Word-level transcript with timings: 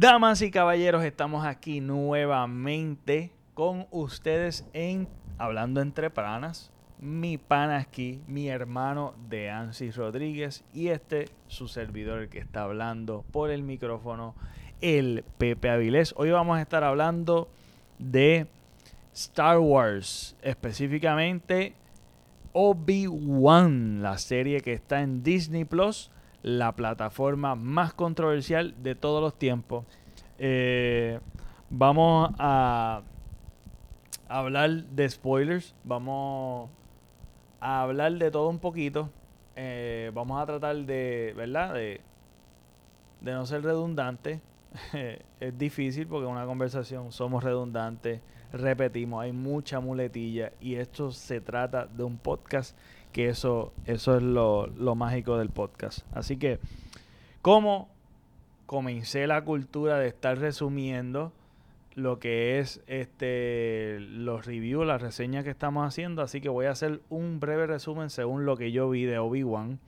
Damas 0.00 0.42
y 0.42 0.52
caballeros, 0.52 1.02
estamos 1.02 1.44
aquí 1.44 1.80
nuevamente 1.80 3.32
con 3.52 3.88
ustedes 3.90 4.64
en 4.72 5.08
Hablando 5.38 5.80
entre 5.80 6.08
Pranas. 6.08 6.70
Mi 7.00 7.36
pana 7.36 7.78
aquí, 7.78 8.22
mi 8.28 8.48
hermano 8.48 9.16
de 9.28 9.50
Ansis 9.50 9.96
Rodríguez 9.96 10.62
y 10.72 10.90
este, 10.90 11.24
su 11.48 11.66
servidor, 11.66 12.20
el 12.20 12.28
que 12.28 12.38
está 12.38 12.62
hablando 12.62 13.24
por 13.32 13.50
el 13.50 13.64
micrófono, 13.64 14.36
el 14.80 15.24
Pepe 15.36 15.68
Avilés. 15.68 16.14
Hoy 16.16 16.30
vamos 16.30 16.58
a 16.58 16.62
estar 16.62 16.84
hablando 16.84 17.48
de 17.98 18.46
Star 19.12 19.58
Wars, 19.58 20.36
específicamente 20.42 21.74
Obi-Wan, 22.52 24.00
la 24.00 24.16
serie 24.18 24.60
que 24.60 24.74
está 24.74 25.00
en 25.00 25.24
Disney 25.24 25.64
Plus, 25.64 26.12
la 26.48 26.74
plataforma 26.74 27.54
más 27.54 27.92
controversial 27.92 28.74
de 28.82 28.94
todos 28.94 29.20
los 29.20 29.38
tiempos. 29.38 29.84
Eh, 30.38 31.20
vamos 31.68 32.30
a 32.38 33.02
hablar 34.28 34.70
de 34.84 35.10
spoilers, 35.10 35.74
vamos 35.84 36.70
a 37.60 37.82
hablar 37.82 38.12
de 38.12 38.30
todo 38.30 38.48
un 38.48 38.58
poquito. 38.58 39.10
Eh, 39.56 40.10
vamos 40.14 40.40
a 40.40 40.46
tratar 40.46 40.76
de, 40.76 41.34
¿verdad? 41.36 41.74
De, 41.74 42.00
de 43.20 43.32
no 43.32 43.44
ser 43.44 43.62
redundante. 43.62 44.40
es 45.40 45.58
difícil 45.58 46.06
porque 46.06 46.26
en 46.26 46.32
una 46.32 46.46
conversación 46.46 47.12
somos 47.12 47.44
redundantes, 47.44 48.22
repetimos, 48.54 49.22
hay 49.22 49.32
mucha 49.32 49.80
muletilla 49.80 50.52
y 50.62 50.76
esto 50.76 51.10
se 51.10 51.42
trata 51.42 51.86
de 51.86 52.04
un 52.04 52.16
podcast 52.16 52.74
que 53.12 53.28
eso, 53.28 53.72
eso 53.86 54.16
es 54.16 54.22
lo, 54.22 54.66
lo 54.66 54.94
mágico 54.94 55.38
del 55.38 55.50
podcast. 55.50 56.00
Así 56.12 56.36
que, 56.36 56.58
¿cómo 57.42 57.88
comencé 58.66 59.26
la 59.26 59.42
cultura 59.44 59.98
de 59.98 60.08
estar 60.08 60.38
resumiendo 60.38 61.32
lo 61.98 62.20
que 62.20 62.60
es 62.60 62.80
este 62.86 63.98
los 63.98 64.46
reviews, 64.46 64.86
las 64.86 65.02
reseñas 65.02 65.42
que 65.42 65.50
estamos 65.50 65.86
haciendo, 65.86 66.22
así 66.22 66.40
que 66.40 66.48
voy 66.48 66.66
a 66.66 66.70
hacer 66.70 67.00
un 67.08 67.40
breve 67.40 67.66
resumen 67.66 68.08
según 68.08 68.46
lo 68.46 68.56
que 68.56 68.70
yo 68.70 68.88
vi 68.88 69.04
de 69.04 69.18
Obi-Wan, 69.18 69.80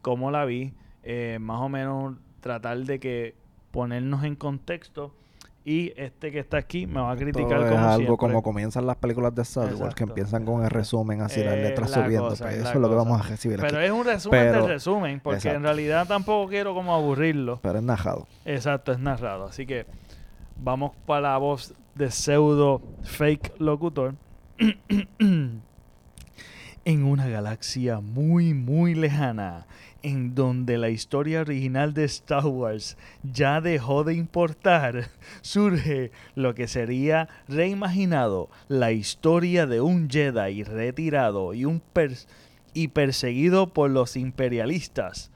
cómo 0.00 0.30
la 0.30 0.46
vi, 0.46 0.72
eh, 1.02 1.36
más 1.40 1.60
o 1.60 1.68
menos 1.68 2.16
tratar 2.40 2.78
de 2.78 2.98
que 2.98 3.34
ponernos 3.70 4.24
en 4.24 4.34
contexto 4.34 5.12
y 5.70 5.92
este 5.96 6.32
que 6.32 6.38
está 6.38 6.56
aquí 6.56 6.86
me 6.86 6.98
va 7.00 7.12
a 7.12 7.16
criticar 7.16 7.60
es 7.62 7.70
como 7.70 7.84
algo 7.84 7.96
siempre. 7.96 8.16
como 8.16 8.42
comienzan 8.42 8.86
las 8.86 8.96
películas 8.96 9.34
de 9.34 9.42
Star 9.42 9.74
Wars, 9.74 9.94
que 9.94 10.04
empiezan 10.04 10.46
con 10.46 10.64
el 10.64 10.70
resumen 10.70 11.20
así, 11.20 11.44
las 11.44 11.54
Es 11.56 11.62
letras 11.62 11.90
la 11.90 12.04
subiendo. 12.04 12.28
cosa, 12.30 12.44
pues 12.44 12.56
es 12.56 12.60
eso 12.62 12.70
es 12.72 12.76
lo 12.80 12.88
que 12.88 12.94
vamos 12.94 13.20
a 13.20 13.28
recibir 13.28 13.60
Pero 13.60 13.76
aquí. 13.76 13.86
es 13.86 13.92
un 13.92 14.04
resumen 14.06 14.40
Pero- 14.46 14.60
del 14.62 14.68
resumen, 14.68 15.20
porque 15.20 15.50
en 15.50 15.62
realidad 15.62 16.06
tampoco 16.08 16.48
quiero 16.48 16.72
como 16.72 16.94
aburrirlo. 16.94 17.60
Pero 17.62 17.78
es 17.78 17.84
narrado. 17.84 18.26
Exacto, 18.46 18.92
es 18.92 18.98
narrado. 18.98 19.44
Así 19.44 19.66
que 19.66 19.84
vamos 20.56 20.92
para 21.04 21.32
la 21.32 21.36
voz 21.36 21.74
de 21.94 22.10
pseudo 22.10 22.80
fake 23.02 23.52
locutor. 23.60 24.14
en 26.84 27.04
una 27.04 27.28
galaxia 27.28 28.00
muy, 28.00 28.54
muy 28.54 28.94
lejana, 28.94 29.66
en 30.02 30.34
donde 30.34 30.78
la 30.78 30.90
historia 30.90 31.40
original 31.40 31.94
de 31.94 32.04
Star 32.04 32.46
Wars 32.46 32.96
ya 33.22 33.60
dejó 33.60 34.04
de 34.04 34.14
importar, 34.14 35.10
surge 35.40 36.12
lo 36.34 36.54
que 36.54 36.68
sería 36.68 37.28
reimaginado 37.48 38.48
la 38.68 38.92
historia 38.92 39.66
de 39.66 39.80
un 39.80 40.08
Jedi 40.08 40.62
retirado 40.62 41.54
y, 41.54 41.64
un 41.64 41.82
y 42.74 42.88
perseguido 42.88 43.72
por 43.72 43.90
los 43.90 44.16
imperialistas 44.16 45.30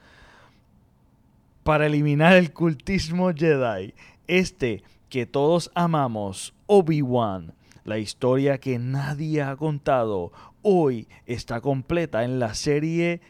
para 1.63 1.87
eliminar 1.87 2.35
el 2.35 2.51
cultismo 2.51 3.33
Jedi. 3.33 3.93
Este 4.27 4.83
que 5.09 5.25
todos 5.25 5.71
amamos, 5.75 6.53
Obi-Wan, 6.65 7.53
la 7.83 7.97
historia 7.97 8.57
que 8.57 8.79
nadie 8.79 9.41
ha 9.41 9.55
contado, 9.55 10.31
hoy 10.61 11.07
está 11.25 11.61
completa 11.61 12.23
en 12.23 12.39
la 12.39 12.53
serie. 12.53 13.21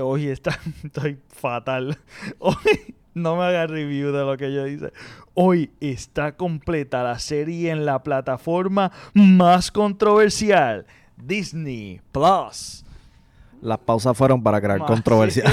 Hoy 0.00 0.28
está, 0.28 0.58
estoy 0.84 1.18
fatal. 1.28 1.98
Hoy 2.38 2.94
no 3.14 3.36
me 3.36 3.42
haga 3.44 3.66
review 3.66 4.12
de 4.12 4.24
lo 4.24 4.36
que 4.36 4.52
yo 4.52 4.66
hice. 4.66 4.92
Hoy 5.34 5.70
está 5.80 6.32
completa 6.36 7.02
la 7.02 7.18
serie 7.18 7.70
en 7.70 7.84
la 7.86 8.02
plataforma 8.02 8.92
más 9.14 9.70
controversial, 9.70 10.86
Disney 11.16 12.00
Plus. 12.12 12.84
Las 13.60 13.78
pausas 13.78 14.16
fueron 14.16 14.42
para 14.42 14.60
crear 14.60 14.78
Ma- 14.80 14.86
controversia. 14.86 15.44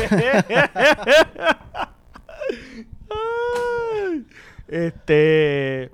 Este. 4.68 5.90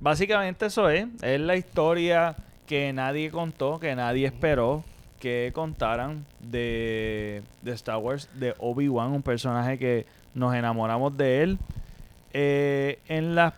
Básicamente 0.00 0.66
eso 0.66 0.88
es. 0.90 1.06
Es 1.22 1.40
la 1.40 1.56
historia 1.56 2.36
que 2.66 2.92
nadie 2.92 3.30
contó, 3.30 3.78
que 3.78 3.94
nadie 3.94 4.26
esperó 4.26 4.84
que 5.22 5.52
contaran 5.54 6.26
de, 6.40 7.42
de 7.62 7.72
Star 7.74 7.98
Wars, 7.98 8.28
de 8.34 8.56
Obi-Wan, 8.58 9.12
un 9.12 9.22
personaje 9.22 9.78
que 9.78 10.04
nos 10.34 10.52
enamoramos 10.52 11.16
de 11.16 11.42
él. 11.44 11.58
Eh, 12.32 12.98
en, 13.08 13.36
la, 13.36 13.54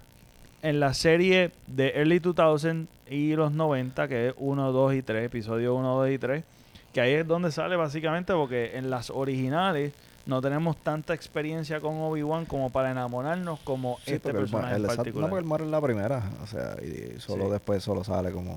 en 0.62 0.78
la 0.78 0.92
serie 0.92 1.52
de 1.66 1.88
Early 1.96 2.18
2000 2.18 2.86
y 3.08 3.34
los 3.34 3.50
90, 3.52 4.08
que 4.08 4.28
es 4.28 4.34
1, 4.36 4.72
2 4.72 4.94
y 4.94 5.00
3, 5.02 5.24
episodio 5.24 5.74
1, 5.74 5.96
2 5.96 6.10
y 6.10 6.18
3, 6.18 6.44
que 6.92 7.00
ahí 7.00 7.12
es 7.14 7.26
donde 7.26 7.50
sale 7.50 7.76
básicamente 7.76 8.34
porque 8.34 8.76
en 8.76 8.90
las 8.90 9.08
originales 9.08 9.94
no 10.26 10.42
tenemos 10.42 10.76
tanta 10.76 11.14
experiencia 11.14 11.80
con 11.80 11.94
Obi-Wan 11.98 12.44
como 12.44 12.68
para 12.70 12.90
enamorarnos 12.90 13.58
como 13.60 13.96
Sí, 14.04 14.12
este 14.14 14.32
personaje 14.34 14.76
el 14.76 14.82
en 14.82 14.86
particular. 14.88 15.22
no, 15.22 15.28
porque 15.30 15.40
él 15.42 15.48
muere 15.48 15.64
en 15.64 15.70
la 15.70 15.80
primera. 15.80 16.22
O 16.42 16.46
sea, 16.46 16.76
y 16.82 17.18
solo 17.20 17.46
Sí. 17.46 17.52
después 17.52 17.82
solo 17.82 18.04
sale 18.04 18.32
como 18.32 18.54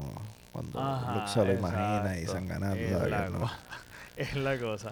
cuando 0.57 0.79
Ajá, 0.79 1.13
Luke 1.16 1.28
se 1.31 1.45
lo 1.45 1.53
imagina 1.53 2.16
y 2.18 2.22
exacto. 2.22 2.31
se 2.31 2.38
han 2.40 2.47
ganado. 2.47 2.75
Es 2.75 3.09
la, 3.09 3.29
no- 3.29 3.51
es 4.18 4.35
la 4.35 4.57
cosa. 4.57 4.91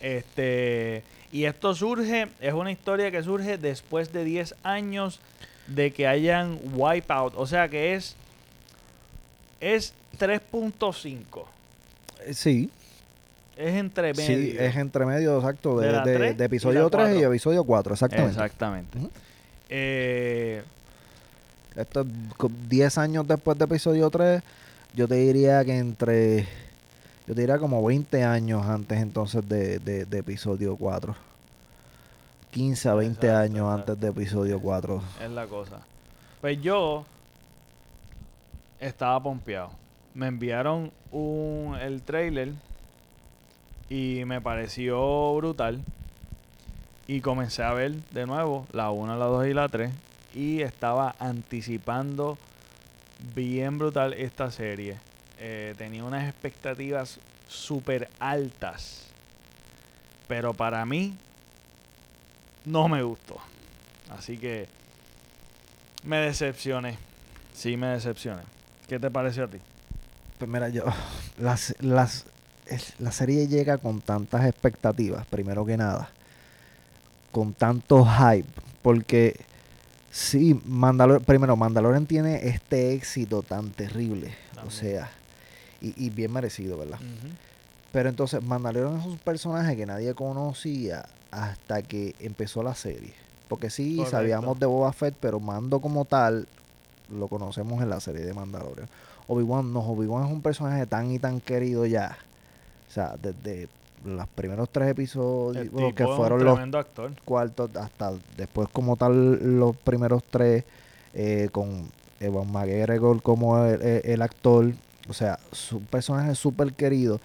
Este, 0.00 1.02
y 1.32 1.44
esto 1.44 1.74
surge, 1.74 2.28
es 2.40 2.52
una 2.52 2.70
historia 2.70 3.10
que 3.10 3.22
surge 3.22 3.56
después 3.56 4.12
de 4.12 4.24
10 4.24 4.54
años 4.62 5.20
de 5.66 5.92
que 5.92 6.06
hayan 6.06 6.58
Wipeout. 6.74 7.32
O 7.36 7.46
sea 7.46 7.68
que 7.68 7.94
es, 7.94 8.16
es 9.60 9.94
3.5. 10.18 11.16
Eh, 12.26 12.34
Sí, 12.34 12.70
Es 13.56 13.74
entre 13.74 14.12
medio. 14.12 14.26
sí, 14.26 14.56
es 14.58 14.76
entre 14.76 15.06
medio 15.06 15.38
exacto 15.38 15.78
de, 15.80 15.88
De 15.92 16.18
de- 16.18 16.34
de 16.34 16.44
y 16.44 16.46
episodio 16.46 16.84
la 16.84 16.90
3 16.90 17.08
y 17.08 17.12
cuatro. 17.14 17.28
episodio 17.32 17.64
4, 17.64 17.92
exactamente. 17.94 18.30
Exactamente. 18.32 18.98
Ujú. 18.98 19.10
Eh, 19.70 20.62
Esto 21.76 22.00
es 22.02 22.06
co- 22.36 22.50
10 22.68 22.98
años 22.98 23.26
después 23.26 23.56
de 23.58 23.64
episodio 23.64 24.10
3, 24.10 24.42
yo 24.98 25.06
te 25.06 25.14
diría 25.14 25.64
que 25.64 25.78
entre. 25.78 26.40
Yo 27.28 27.34
te 27.34 27.42
diría 27.42 27.58
como 27.58 27.84
20 27.84 28.24
años 28.24 28.66
antes 28.66 28.98
entonces 29.00 29.48
de, 29.48 29.78
de- 29.78 30.04
de 30.06 30.18
episodio 30.18 30.74
4. 30.76 31.14
15 32.50 32.88
a 32.88 32.94
20 32.94 33.12
Exacto, 33.26 33.38
años 33.38 33.70
exacto. 33.70 33.92
antes 33.92 34.00
de 34.00 34.08
episodio 34.08 34.60
4. 34.60 35.02
es 35.22 35.30
la 35.30 35.46
cosa. 35.46 35.80
Pues 36.40 36.60
yo 36.60 37.04
estaba 38.80 39.22
pompeado. 39.22 39.70
Me 40.14 40.26
enviaron 40.26 40.90
un, 41.12 41.76
el 41.80 42.02
trailer 42.02 42.52
y 43.88 44.22
me 44.26 44.40
pareció 44.40 45.34
brutal. 45.36 45.80
Y 47.06 47.20
comencé 47.20 47.62
a 47.62 47.72
ver 47.72 47.92
de 48.10 48.26
nuevo 48.26 48.66
la 48.72 48.90
1, 48.90 49.16
la 49.16 49.26
2 49.26 49.46
y 49.46 49.54
la 49.54 49.68
3. 49.68 49.90
Y 50.34 50.60
estaba 50.62 51.14
anticipando 51.20 52.36
bien 53.34 53.78
brutal 53.78 54.14
esta 54.14 54.50
serie. 54.50 54.96
Eh, 55.40 55.74
tenía 55.78 56.04
unas 56.04 56.28
expectativas 56.28 57.18
súper 57.48 58.08
altas. 58.18 59.04
Pero 60.26 60.52
para 60.54 60.84
mí 60.84 61.16
no 62.64 62.88
me 62.88 63.02
gustó. 63.02 63.38
Así 64.10 64.36
que 64.36 64.68
me 66.04 66.18
decepcioné. 66.18 66.98
Sí, 67.54 67.76
me 67.76 67.88
decepcioné. 67.88 68.42
¿Qué 68.88 68.98
te 68.98 69.10
pareció 69.10 69.44
a 69.44 69.48
ti? 69.48 69.58
Pues 70.38 70.50
mira, 70.50 70.68
yo. 70.68 70.84
Las, 71.38 71.74
las, 71.78 72.26
la 72.98 73.12
serie 73.12 73.46
llega 73.46 73.78
con 73.78 74.00
tantas 74.00 74.44
expectativas, 74.44 75.24
primero 75.26 75.64
que 75.64 75.76
nada. 75.76 76.10
Con 77.30 77.54
tanto 77.54 78.04
hype. 78.04 78.48
Porque. 78.82 79.36
Sí, 80.18 80.60
Mandalor 80.66 81.22
primero, 81.22 81.56
Mandalorian 81.56 82.04
tiene 82.04 82.48
este 82.48 82.92
éxito 82.92 83.44
tan 83.44 83.70
terrible. 83.70 84.34
O 84.66 84.70
sea, 84.70 85.08
y, 85.80 85.94
y 86.04 86.10
bien 86.10 86.32
merecido, 86.32 86.76
¿verdad? 86.76 86.98
Pero 87.92 88.08
entonces, 88.08 88.42
Mandalorian 88.42 88.98
es 88.98 89.06
un 89.06 89.18
personaje 89.18 89.76
que 89.76 89.86
nadie 89.86 90.12
conocía 90.14 91.06
hasta 91.30 91.82
que 91.82 92.16
empezó 92.18 92.64
la 92.64 92.74
serie. 92.74 93.14
Porque 93.48 93.70
sí, 93.70 93.94
Correcto. 93.94 94.16
sabíamos 94.16 94.58
de 94.58 94.66
Boba 94.66 94.92
Fett, 94.92 95.14
pero 95.20 95.38
Mando 95.38 95.78
como 95.78 96.04
tal 96.04 96.48
lo 97.16 97.28
conocemos 97.28 97.80
en 97.80 97.88
la 97.88 98.00
serie 98.00 98.22
de 98.22 98.34
Mandalorian. 98.34 98.88
Obi-Wan 99.28 99.72
no, 99.72 99.80
Obi-Wan 99.88 100.26
es 100.26 100.32
un 100.32 100.42
personaje 100.42 100.84
tan 100.86 101.12
y 101.12 101.20
tan 101.20 101.40
querido 101.40 101.86
ya. 101.86 102.18
O 102.88 102.90
sea, 102.92 103.14
desde 103.22 103.68
los 104.04 104.28
primeros 104.28 104.68
tres 104.70 104.88
episodios 104.90 105.64
El 105.64 105.70
bueno, 105.70 105.88
tipo 105.88 105.96
que 105.96 106.04
fueron 106.16 106.44
los 106.44 106.58
actor. 106.74 107.12
cuartos 107.24 107.70
hasta 107.76 108.12
después 108.36 108.68
como 108.72 108.96
tal 108.96 109.58
los 109.58 109.76
primeros 109.76 110.22
tres 110.30 110.64
eh, 111.14 111.48
con 111.52 111.88
Evan 112.20 112.50
McGregor 112.50 113.20
como 113.22 113.58
el, 113.64 113.80
el- 113.82 114.02
el 114.04 114.22
actor 114.22 114.72
o 115.08 115.12
sea 115.12 115.38
su 115.52 115.80
personaje 115.80 116.34
súper 116.34 116.72
querido 116.74 117.20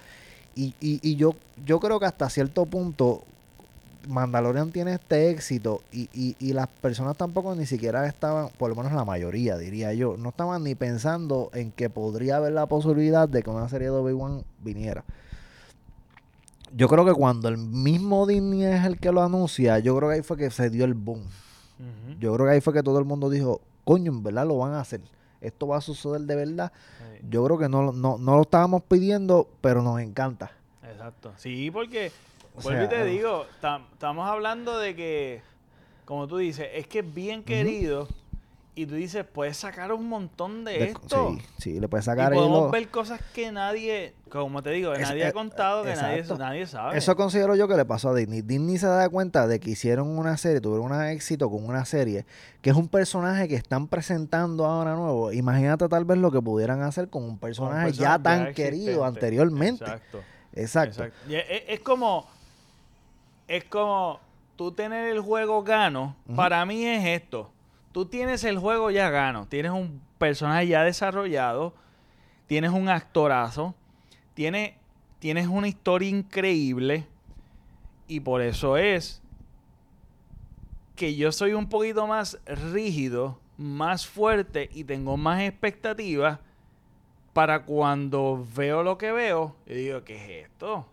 y, 0.55 0.73
y, 0.81 0.99
y 1.01 1.15
yo 1.15 1.35
yo 1.65 1.79
creo 1.79 1.99
que 1.99 2.05
hasta 2.05 2.29
cierto 2.29 2.65
punto 2.65 3.23
Mandalorian 4.07 4.71
tiene 4.71 4.93
este 4.95 5.29
éxito 5.29 5.81
y, 5.91 6.09
y, 6.13 6.35
y 6.39 6.51
las 6.53 6.67
personas 6.67 7.15
tampoco 7.15 7.55
ni 7.55 7.65
siquiera 7.65 8.05
estaban, 8.05 8.49
por 8.57 8.69
lo 8.69 8.75
menos 8.75 8.91
la 8.91 9.05
mayoría 9.05 9.57
diría 9.57 9.93
yo, 9.93 10.17
no 10.17 10.29
estaban 10.29 10.61
ni 10.63 10.75
pensando 10.75 11.49
en 11.53 11.71
que 11.71 11.89
podría 11.89 12.35
haber 12.37 12.51
la 12.51 12.65
posibilidad 12.65 13.29
de 13.29 13.41
que 13.43 13.49
una 13.49 13.69
serie 13.69 13.87
de 13.87 13.93
Obi-Wan 13.95 14.43
viniera. 14.61 15.05
Yo 16.75 16.87
creo 16.87 17.05
que 17.05 17.13
cuando 17.13 17.47
el 17.49 17.57
mismo 17.57 18.25
Disney 18.25 18.63
es 18.65 18.83
el 18.85 18.99
que 18.99 19.11
lo 19.11 19.21
anuncia, 19.21 19.79
yo 19.79 19.95
creo 19.95 20.09
que 20.09 20.15
ahí 20.15 20.21
fue 20.23 20.37
que 20.37 20.49
se 20.49 20.69
dio 20.69 20.85
el 20.85 20.93
boom. 20.93 21.23
Yo 22.19 22.33
creo 22.33 22.47
que 22.47 22.53
ahí 22.53 22.61
fue 22.61 22.73
que 22.73 22.81
todo 22.83 22.97
el 22.99 23.05
mundo 23.05 23.29
dijo, 23.29 23.61
coño, 23.83 24.11
en 24.11 24.23
verdad 24.23 24.47
lo 24.47 24.57
van 24.57 24.73
a 24.73 24.79
hacer. 24.79 25.01
Esto 25.41 25.67
va 25.67 25.77
a 25.77 25.81
suceder 25.81 26.21
de 26.21 26.35
verdad. 26.35 26.71
Sí. 26.97 27.25
Yo 27.29 27.43
creo 27.45 27.57
que 27.57 27.67
no, 27.67 27.91
no, 27.91 28.17
no 28.17 28.35
lo 28.37 28.41
estábamos 28.43 28.83
pidiendo, 28.83 29.49
pero 29.61 29.81
nos 29.81 29.99
encanta. 29.99 30.51
Exacto. 30.89 31.33
Sí, 31.35 31.69
porque, 31.69 32.11
O 32.55 32.61
vuelvo 32.61 32.79
y 32.83 32.87
sea, 32.87 32.89
te 32.89 32.95
ah. 33.01 33.03
digo, 33.05 33.45
tam- 33.61 33.83
estamos 33.91 34.27
hablando 34.29 34.77
de 34.79 34.95
que, 34.95 35.41
como 36.05 36.27
tú 36.27 36.37
dices, 36.37 36.67
es 36.73 36.87
que 36.87 36.99
es 36.99 37.13
bien 37.13 37.43
querido 37.43 38.07
y 38.75 38.87
tú 38.87 38.95
dices, 38.95 39.23
puedes 39.31 39.55
sacar 39.57 39.91
un 39.93 40.09
montón 40.09 40.63
de, 40.65 40.71
De- 40.73 40.83
esto. 40.85 41.35
Sí, 41.37 41.45
sí, 41.59 41.79
le 41.79 41.87
puedes 41.87 42.05
Y 42.05 42.07
sacar 42.07 42.33
podemos 42.33 42.59
hilo. 42.61 42.71
ver 42.71 42.87
cosas 42.89 43.21
que 43.33 43.51
nadie, 43.51 44.15
como 44.29 44.63
te 44.63 44.71
digo, 44.71 44.91
que 44.93 45.01
Es- 45.03 45.09
nadie 45.09 45.25
ha 45.25 45.29
eh, 45.29 45.33
contado, 45.33 45.83
que 45.83 45.95
nadie, 45.95 46.23
nadie 46.39 46.65
sabe. 46.65 46.97
Eso 46.97 47.15
considero 47.15 47.55
yo 47.55 47.67
que 47.67 47.75
le 47.75 47.85
pasó 47.85 48.09
a 48.09 48.15
Disney. 48.15 48.41
Disney 48.41 48.77
se 48.79 48.87
da 48.87 49.07
cuenta 49.09 49.45
de 49.47 49.59
que 49.59 49.69
hicieron 49.69 50.17
una 50.17 50.37
serie, 50.37 50.59
tuvieron 50.59 50.91
un 50.91 51.03
éxito 51.03 51.51
con 51.51 51.63
una 51.65 51.85
serie, 51.85 52.25
que 52.61 52.71
es 52.71 52.75
un 52.75 52.87
personaje 52.87 53.47
que 53.47 53.55
están 53.55 53.87
presentando 53.87 54.65
ahora 54.65 54.95
nuevo. 54.95 55.31
Imagínate 55.31 55.87
tal 55.87 56.05
vez 56.05 56.17
lo 56.17 56.31
que 56.31 56.41
pudieran 56.41 56.81
hacer 56.81 57.09
con 57.09 57.23
un 57.23 57.37
personaje, 57.37 57.91
ya 57.91 58.17
personaje 58.17 58.23
tan 58.23 58.45
ya 58.47 58.53
querido 58.53 59.05
anteriormente. 59.05 59.83
Exacto. 59.83 60.23
Exacto. 60.55 61.03
Exacto. 61.03 61.31
Y 61.31 61.35
es, 61.35 61.79
como. 61.81 62.25
Es 63.47 63.63
como 63.65 64.19
tú 64.55 64.71
tener 64.71 65.09
el 65.09 65.19
juego 65.19 65.63
gano. 65.63 66.15
Para 66.35 66.65
mí 66.65 66.85
es 66.85 67.05
esto. 67.21 67.51
Tú 67.93 68.07
tienes 68.07 68.43
el 68.43 68.57
juego 68.57 68.91
ya 68.91 69.09
gano. 69.09 69.47
Tienes 69.47 69.71
un 69.71 70.01
personaje 70.17 70.67
ya 70.67 70.83
desarrollado. 70.83 71.73
Tienes 72.47 72.71
un 72.71 72.89
actorazo. 72.89 73.75
Tienes, 74.33 74.73
tienes 75.19 75.47
una 75.47 75.67
historia 75.67 76.09
increíble. 76.09 77.07
Y 78.07 78.19
por 78.19 78.41
eso 78.41 78.75
es 78.75 79.21
que 80.95 81.15
yo 81.15 81.31
soy 81.31 81.53
un 81.53 81.69
poquito 81.69 82.05
más 82.07 82.39
rígido, 82.45 83.39
más 83.57 84.05
fuerte 84.05 84.69
y 84.73 84.83
tengo 84.83 85.15
más 85.15 85.41
expectativas 85.41 86.39
para 87.33 87.63
cuando 87.63 88.45
veo 88.55 88.83
lo 88.83 88.97
que 88.97 89.11
veo, 89.11 89.55
yo 89.65 89.75
digo, 89.75 90.03
¿qué 90.03 90.15
es 90.15 90.45
esto? 90.47 90.85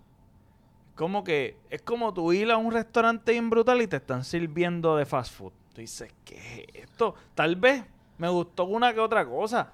Como 0.94 1.22
que 1.22 1.56
es 1.68 1.82
como 1.82 2.12
tú 2.14 2.32
ir 2.32 2.50
a 2.50 2.56
un 2.56 2.72
restaurante 2.72 3.32
bien 3.32 3.50
brutal 3.50 3.80
y 3.82 3.86
te 3.86 3.96
están 3.96 4.24
sirviendo 4.24 4.96
de 4.96 5.06
fast 5.06 5.34
food. 5.34 5.52
Tú 5.74 5.80
dices, 5.80 6.12
¿qué 6.24 6.36
es 6.74 6.84
esto? 6.84 7.14
Tal 7.34 7.56
vez 7.56 7.84
me 8.18 8.28
gustó 8.28 8.64
una 8.64 8.92
que 8.92 9.00
otra 9.00 9.24
cosa. 9.24 9.72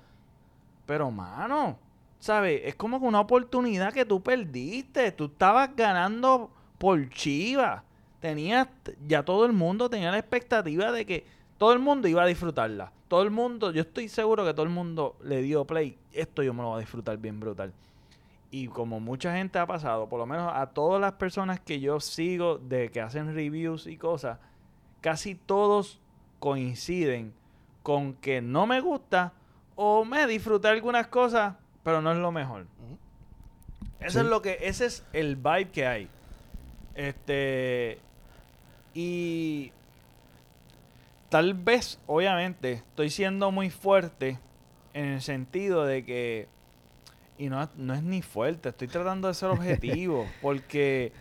Pero, 0.87 1.11
mano, 1.11 1.79
¿sabes? 2.19 2.63
Es 2.65 2.75
como 2.75 3.01
que 3.01 3.07
una 3.07 3.21
oportunidad 3.21 3.93
que 3.93 4.05
tú 4.05 4.23
perdiste. 4.23 5.13
Tú 5.13 5.27
estabas 5.27 5.75
ganando 5.75 6.51
por 6.79 7.09
Chivas. 7.11 7.83
Tenías, 8.21 8.69
ya 9.07 9.25
todo 9.25 9.47
el 9.47 9.53
mundo 9.53 9.91
tenía 9.91 10.11
la 10.11 10.19
expectativa 10.19 10.93
de 10.93 11.07
que 11.07 11.27
todo 11.59 11.73
el 11.73 11.79
mundo 11.79 12.09
iba 12.09 12.23
a 12.23 12.27
disfrutarla. 12.27 12.93
Todo 13.09 13.23
el 13.23 13.31
mundo, 13.31 13.71
yo 13.73 13.83
estoy 13.83 14.09
seguro 14.09 14.45
que 14.45 14.53
todo 14.53 14.65
el 14.65 14.73
mundo 14.73 15.17
le 15.23 15.43
dio 15.43 15.65
play. 15.65 15.97
Esto 16.13 16.43
yo 16.43 16.53
me 16.53 16.63
lo 16.63 16.69
voy 16.71 16.77
a 16.79 16.81
disfrutar 16.81 17.17
bien 17.19 17.39
brutal. 17.39 17.73
Y 18.51 18.69
como 18.69 19.01
mucha 19.01 19.35
gente 19.35 19.59
ha 19.59 19.67
pasado, 19.67 20.09
por 20.09 20.19
lo 20.19 20.27
menos 20.27 20.51
a 20.55 20.67
todas 20.67 21.01
las 21.01 21.13
personas 21.13 21.61
que 21.61 21.81
yo 21.81 22.01
sigo 22.01 22.59
de 22.59 22.91
que 22.91 23.01
hacen 23.01 23.35
reviews 23.35 23.87
y 23.87 23.97
cosas, 23.97 24.39
casi 25.06 25.37
todos 25.37 26.00
coinciden 26.41 27.32
con 27.85 28.14
que 28.14 28.41
no 28.43 28.67
me 28.67 28.81
gusta 28.81 29.32
o 29.76 30.05
me 30.05 30.26
disfruté 30.26 30.67
algunas 30.67 31.06
cosas, 31.06 31.55
pero 31.85 32.03
no 32.03 32.11
es 32.11 32.19
lo 32.19 32.32
mejor. 32.32 32.67
Eso 34.00 34.19
Sí. 34.19 34.25
es 34.25 34.25
lo 34.25 34.43
que, 34.43 34.58
ese 34.62 34.87
es 34.87 35.05
el 35.12 35.37
vibe 35.37 35.70
que 35.70 35.87
hay. 35.87 36.08
Este 36.97 38.00
y 38.94 39.70
tal 41.29 41.55
vez, 41.55 42.00
obviamente, 42.09 42.73
estoy 42.73 43.09
siendo 43.11 43.52
muy 43.52 43.70
fuerte 43.70 44.41
en 44.93 45.05
el 45.05 45.23
sentido 45.23 45.85
de 45.87 46.05
que 46.05 46.49
y 47.38 47.49
no, 47.49 47.70
no 47.76 47.94
es 47.94 48.02
ni 48.02 48.23
fuerte, 48.23 48.70
estoy 48.70 48.88
tratando 48.88 49.29
de 49.29 49.35
ser 49.35 49.50
objetivo 49.50 50.26
porque 50.43 51.12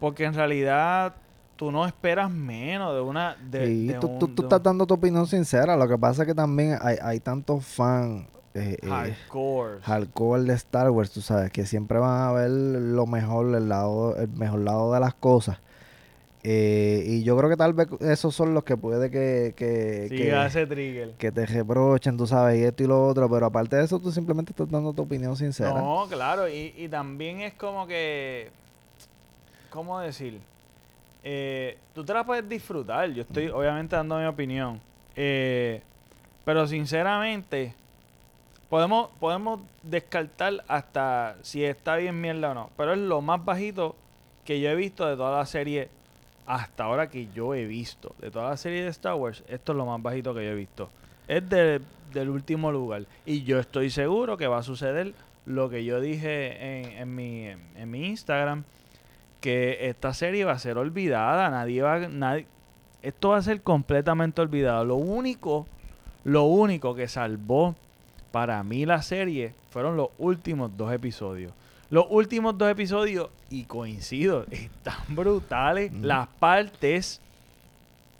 porque 0.00 0.24
en 0.24 0.34
realidad 0.34 1.14
tú 1.62 1.70
no 1.70 1.86
esperas 1.86 2.28
menos 2.28 2.92
de 2.92 3.00
una 3.00 3.36
de, 3.36 3.66
Sí, 3.68 3.86
de 3.86 3.94
tú, 4.00 4.08
un- 4.08 4.18
tú- 4.18 4.26
de 4.26 4.34
tú 4.34 4.42
un 4.42 4.46
estás 4.46 4.62
dando 4.64 4.84
tu 4.84 4.94
opinión 4.94 5.28
sincera. 5.28 5.76
Lo 5.76 5.86
que 5.86 5.96
pasa 5.96 6.22
es 6.22 6.26
que 6.26 6.34
también 6.34 6.76
hay, 6.82 6.96
hay 7.00 7.20
tantos 7.20 7.64
fans 7.64 8.26
eh, 8.54 8.76
eh, 8.82 8.88
hardcore. 8.88 9.80
hardcore 9.82 10.42
de 10.42 10.54
Star 10.54 10.90
Wars, 10.90 11.12
tú 11.12 11.20
sabes, 11.20 11.52
que 11.52 11.64
siempre 11.64 12.00
van 12.00 12.20
a 12.22 12.32
ver 12.32 12.50
lo 12.50 13.06
mejor, 13.06 13.54
el 13.54 13.68
lado, 13.68 14.16
el 14.16 14.26
mejor 14.30 14.58
lado 14.62 14.92
de 14.92 14.98
las 14.98 15.14
cosas. 15.14 15.60
Eh, 16.42 17.04
y 17.06 17.22
yo 17.22 17.36
creo 17.36 17.48
que 17.48 17.56
tal 17.56 17.74
vez 17.74 17.86
esos 18.00 18.34
son 18.34 18.54
los 18.54 18.64
que 18.64 18.76
puede 18.76 19.08
que, 19.12 19.54
que, 19.56 20.06
Sí, 20.08 20.16
que, 20.16 20.32
hace 20.34 20.66
trigger. 20.66 21.12
que 21.16 21.30
te 21.30 21.46
reprochen, 21.46 22.16
tú 22.16 22.26
sabes, 22.26 22.58
y 22.60 22.64
esto 22.64 22.82
y 22.82 22.88
lo 22.88 23.06
otro, 23.06 23.30
pero 23.30 23.46
aparte 23.46 23.76
de 23.76 23.84
eso, 23.84 24.00
tú 24.00 24.10
simplemente 24.10 24.50
estás 24.50 24.68
dando 24.68 24.92
tu 24.92 25.02
opinión 25.02 25.36
sincera. 25.36 25.80
No, 25.80 26.06
claro, 26.10 26.48
y, 26.48 26.74
y 26.76 26.88
también 26.88 27.38
es 27.40 27.54
como 27.54 27.86
que, 27.86 28.50
¿cómo 29.70 30.00
decir? 30.00 30.40
Eh, 31.24 31.78
tú 31.94 32.04
te 32.04 32.12
la 32.14 32.24
puedes 32.24 32.48
disfrutar, 32.48 33.10
yo 33.12 33.22
estoy 33.22 33.48
obviamente 33.48 33.94
dando 33.94 34.18
mi 34.18 34.24
opinión, 34.26 34.80
eh, 35.14 35.80
pero 36.44 36.66
sinceramente 36.66 37.74
podemos, 38.68 39.10
podemos 39.20 39.60
descartar 39.82 40.64
hasta 40.66 41.36
si 41.42 41.64
está 41.64 41.96
bien 41.96 42.20
mierda 42.20 42.50
o 42.50 42.54
no, 42.54 42.70
pero 42.76 42.92
es 42.92 42.98
lo 42.98 43.20
más 43.20 43.44
bajito 43.44 43.94
que 44.44 44.60
yo 44.60 44.70
he 44.70 44.74
visto 44.74 45.06
de 45.06 45.14
toda 45.16 45.38
la 45.38 45.46
serie 45.46 45.88
hasta 46.46 46.84
ahora 46.84 47.08
que 47.08 47.28
yo 47.32 47.54
he 47.54 47.66
visto, 47.66 48.14
de 48.18 48.30
toda 48.32 48.50
la 48.50 48.56
serie 48.56 48.82
de 48.82 48.88
Star 48.88 49.14
Wars, 49.14 49.44
esto 49.46 49.72
es 49.72 49.78
lo 49.78 49.86
más 49.86 50.02
bajito 50.02 50.34
que 50.34 50.44
yo 50.44 50.50
he 50.50 50.54
visto. 50.56 50.90
Es 51.28 51.48
de- 51.48 51.80
del 52.12 52.28
último 52.28 52.70
lugar. 52.70 53.04
Y 53.24 53.42
yo 53.44 53.58
estoy 53.58 53.88
seguro 53.88 54.36
que 54.36 54.46
va 54.46 54.58
a 54.58 54.62
suceder 54.62 55.14
lo 55.46 55.70
que 55.70 55.82
yo 55.82 55.98
dije 55.98 56.80
en, 56.82 56.90
en 56.98 57.14
mi, 57.14 57.46
en 57.46 57.90
mi 57.90 58.04
Instagram, 58.06 58.64
que 59.42 59.88
esta 59.88 60.14
serie 60.14 60.46
va 60.46 60.52
a 60.52 60.58
ser 60.58 60.78
olvidada. 60.78 61.50
Nadie 61.50 61.82
va 61.82 61.98
nadie, 62.08 62.46
Esto 63.02 63.30
va 63.30 63.38
a 63.38 63.42
ser 63.42 63.60
completamente 63.60 64.40
olvidado. 64.40 64.86
Lo 64.86 64.96
único, 64.96 65.66
lo 66.24 66.44
único 66.44 66.94
que 66.94 67.08
salvó 67.08 67.74
para 68.30 68.62
mí 68.62 68.86
la 68.86 69.02
serie 69.02 69.52
fueron 69.68 69.98
los 69.98 70.08
últimos 70.16 70.74
dos 70.78 70.92
episodios. 70.92 71.52
Los 71.90 72.06
últimos 72.08 72.56
dos 72.56 72.70
episodios, 72.70 73.28
y 73.50 73.64
coincido, 73.64 74.46
están 74.50 75.02
brutales. 75.08 75.92
Mm. 75.92 76.04
Las 76.04 76.28
partes 76.28 77.20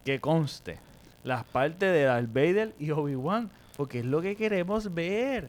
que 0.05 0.21
conste. 0.21 0.79
Las 1.25 1.45
partes 1.45 1.93
de 1.93 2.03
Darth 2.03 2.33
Vader 2.33 2.75
y 2.79 2.91
Obi-Wan. 2.91 3.51
Porque 3.77 4.01
es 4.01 4.05
lo 4.05 4.21
que 4.21 4.37
queremos 4.37 4.93
ver. 4.93 5.49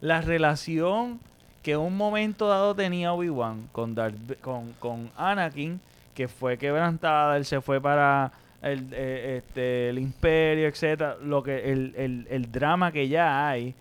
La 0.00 0.20
relación 0.20 1.20
que 1.62 1.76
un 1.76 1.96
momento 1.96 2.48
dado 2.48 2.74
tenía 2.74 3.12
Obi-Wan 3.12 3.68
con, 3.72 3.94
con, 4.40 4.72
con 4.78 5.10
Anakin, 5.16 5.80
que 6.14 6.28
fue 6.28 6.58
quebrantada, 6.58 7.36
él 7.36 7.44
se 7.44 7.60
fue 7.60 7.80
para 7.80 8.32
el, 8.62 8.88
eh, 8.92 9.36
este, 9.38 9.88
el 9.90 9.98
imperio, 9.98 10.68
etcétera 10.68 11.16
Lo 11.22 11.42
que, 11.42 11.70
el, 11.72 11.94
el, 11.96 12.26
el 12.30 12.52
drama 12.52 12.92
que 12.92 13.08
ya 13.08 13.48
hay. 13.48 13.74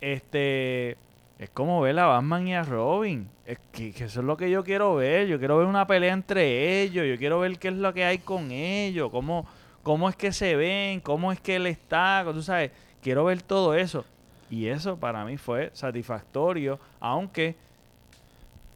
Este 0.00 0.96
es 1.38 1.50
como 1.50 1.80
ver 1.80 1.98
a 1.98 2.06
Batman 2.06 2.48
y 2.48 2.54
a 2.54 2.62
Robin. 2.62 3.28
Es 3.44 3.58
que, 3.72 3.92
que 3.92 4.04
eso 4.04 4.20
es 4.20 4.26
lo 4.26 4.36
que 4.36 4.50
yo 4.50 4.64
quiero 4.64 4.94
ver. 4.96 5.26
Yo 5.26 5.38
quiero 5.38 5.58
ver 5.58 5.66
una 5.66 5.86
pelea 5.86 6.12
entre 6.12 6.82
ellos. 6.82 7.06
Yo 7.06 7.16
quiero 7.18 7.40
ver 7.40 7.58
qué 7.58 7.68
es 7.68 7.74
lo 7.74 7.92
que 7.92 8.04
hay 8.04 8.18
con 8.18 8.50
ellos. 8.50 9.10
Cómo, 9.10 9.46
cómo 9.82 10.08
es 10.08 10.16
que 10.16 10.32
se 10.32 10.56
ven. 10.56 11.00
Cómo 11.00 11.32
es 11.32 11.40
que 11.40 11.56
él 11.56 11.66
está. 11.66 12.24
Tú 12.32 12.42
sabes. 12.42 12.70
Quiero 13.02 13.24
ver 13.24 13.42
todo 13.42 13.74
eso. 13.74 14.04
Y 14.50 14.66
eso 14.66 14.96
para 14.96 15.24
mí 15.24 15.36
fue 15.36 15.70
satisfactorio. 15.72 16.78
Aunque 17.00 17.56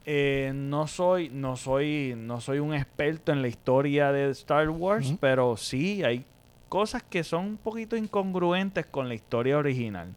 eh, 0.05 0.53
no 0.55 0.87
soy, 0.87 1.29
no 1.31 1.57
soy, 1.57 2.15
no 2.17 2.41
soy 2.41 2.59
un 2.59 2.75
experto 2.75 3.33
en 3.33 3.43
la 3.43 3.49
historia 3.49 4.12
de 4.12 4.31
Star 4.31 4.69
Wars. 4.71 5.15
Pero 5.21 5.57
sí 5.57 6.03
hay 6.03 6.25
cosas 6.69 7.03
que 7.03 7.25
son 7.25 7.45
un 7.47 7.57
poquito 7.57 7.97
incongruentes 7.97 8.87
con 8.87 9.09
la 9.09 9.15
historia 9.15 9.59
original. 9.59 10.15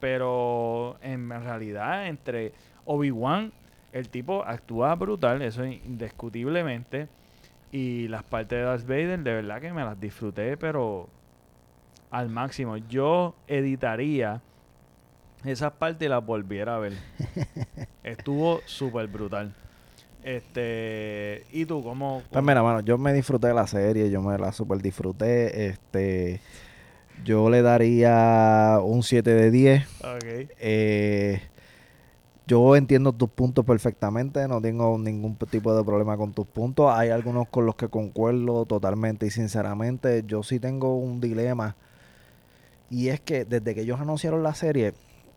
Pero 0.00 0.96
en 1.02 1.28
realidad, 1.28 2.08
entre 2.08 2.52
Obi-Wan 2.84 3.52
el 3.92 4.08
tipo 4.08 4.42
actúa 4.44 4.94
brutal, 4.94 5.42
eso 5.42 5.64
indiscutiblemente. 5.64 7.08
Y 7.70 8.08
las 8.08 8.22
partes 8.22 8.58
de 8.58 8.64
Darth 8.64 8.86
Vader, 8.86 9.18
de 9.20 9.32
verdad 9.34 9.60
que 9.60 9.72
me 9.72 9.84
las 9.84 10.00
disfruté, 10.00 10.56
pero 10.56 11.08
al 12.10 12.28
máximo. 12.28 12.76
Yo 12.76 13.34
editaría 13.46 14.40
esas 15.44 15.72
partes 15.72 16.06
y 16.06 16.08
las 16.08 16.24
volviera 16.24 16.76
a 16.76 16.78
ver. 16.78 16.92
Estuvo 18.04 18.60
súper 18.66 19.06
brutal. 19.08 19.54
Este, 20.22 21.44
¿y 21.50 21.66
tú 21.66 21.82
cómo, 21.82 22.22
Pues 22.30 22.44
mira, 22.44 22.62
mano, 22.62 22.80
yo 22.80 22.96
me 22.96 23.12
disfruté 23.12 23.48
de 23.48 23.54
la 23.54 23.66
serie, 23.66 24.08
yo 24.08 24.22
me 24.22 24.38
la 24.38 24.52
super 24.52 24.80
disfruté. 24.80 25.66
Este, 25.66 26.40
yo 27.24 27.50
le 27.50 27.62
daría 27.62 28.78
un 28.82 29.02
7 29.02 29.34
de 29.34 29.50
10. 29.50 29.86
Ok. 30.04 30.24
Eh, 30.60 31.42
yo 32.46 32.76
entiendo 32.76 33.12
tus 33.12 33.30
puntos 33.30 33.64
perfectamente, 33.64 34.46
no 34.48 34.60
tengo 34.60 34.98
ningún 34.98 35.36
tipo 35.36 35.74
de 35.74 35.84
problema 35.84 36.16
con 36.16 36.32
tus 36.32 36.46
puntos. 36.46 36.92
Hay 36.92 37.10
algunos 37.10 37.48
con 37.48 37.66
los 37.66 37.76
que 37.76 37.88
concuerdo 37.88 38.66
totalmente 38.66 39.26
y 39.26 39.30
sinceramente. 39.30 40.24
Yo 40.26 40.42
sí 40.42 40.60
tengo 40.60 40.96
un 40.96 41.20
dilema. 41.20 41.76
Y 42.90 43.08
es 43.08 43.20
que 43.20 43.44
desde 43.44 43.74
que 43.74 43.82
ellos 43.82 44.00
anunciaron 44.00 44.42
la 44.42 44.54
serie, 44.54 44.92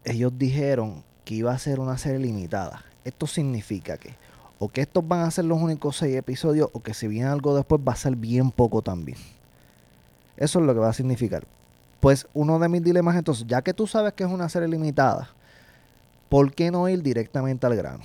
ellos 0.06 0.32
dijeron 0.38 1.04
que 1.26 1.36
iba 1.36 1.52
a 1.52 1.60
ser 1.60 1.80
una 1.80 1.98
serie 1.98 2.20
limitada. 2.20 2.86
Esto 3.04 3.28
significa 3.28 3.98
que 3.98 4.16
o 4.58 4.70
que 4.70 4.82
estos 4.82 5.06
van 5.06 5.22
a 5.22 5.32
ser 5.32 5.46
los 5.46 5.62
únicos 5.62 5.98
seis 5.98 6.16
episodios 6.16 6.70
o 6.72 6.82
que 6.82 6.94
si 6.94 7.08
viene 7.08 7.28
algo 7.28 7.56
después 7.56 7.82
va 7.86 7.94
a 7.94 7.98
ser 7.98 8.16
bien 8.16 8.52
poco 8.52 8.82
también. 8.82 9.18
Eso 10.38 10.60
es 10.60 10.66
lo 10.66 10.74
que 10.74 10.80
va 10.80 10.90
a 10.90 10.94
significar. 10.94 11.46
Pues 12.00 12.28
uno 12.34 12.60
de 12.60 12.70
mis 12.70 12.84
dilemas 12.84 13.16
entonces, 13.16 13.46
ya 13.48 13.62
que 13.62 13.74
tú 13.74 13.88
sabes 13.88 14.14
que 14.14 14.24
es 14.24 14.30
una 14.30 14.48
serie 14.48 14.68
limitada, 14.68 15.30
¿por 16.30 16.54
qué 16.54 16.72
no 16.72 16.88
ir 16.88 17.02
directamente 17.02 17.66
al 17.66 17.76
grano? 17.76 18.04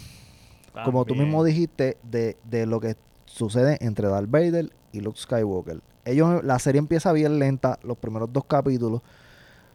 Como 0.84 1.04
tú 1.04 1.14
mismo 1.14 1.44
dijiste 1.44 1.98
de, 2.02 2.36
de 2.44 2.64
lo 2.66 2.80
que 2.80 2.96
sucede 3.26 3.76
entre 3.80 4.08
Darth 4.08 4.30
Vader 4.30 4.72
y 4.92 5.00
Luke 5.00 5.18
Skywalker. 5.20 5.80
Ellos, 6.04 6.42
la 6.42 6.58
serie 6.58 6.78
empieza 6.78 7.12
bien 7.12 7.38
lenta, 7.38 7.78
los 7.82 7.98
primeros 7.98 8.32
dos 8.32 8.44
capítulos 8.44 9.02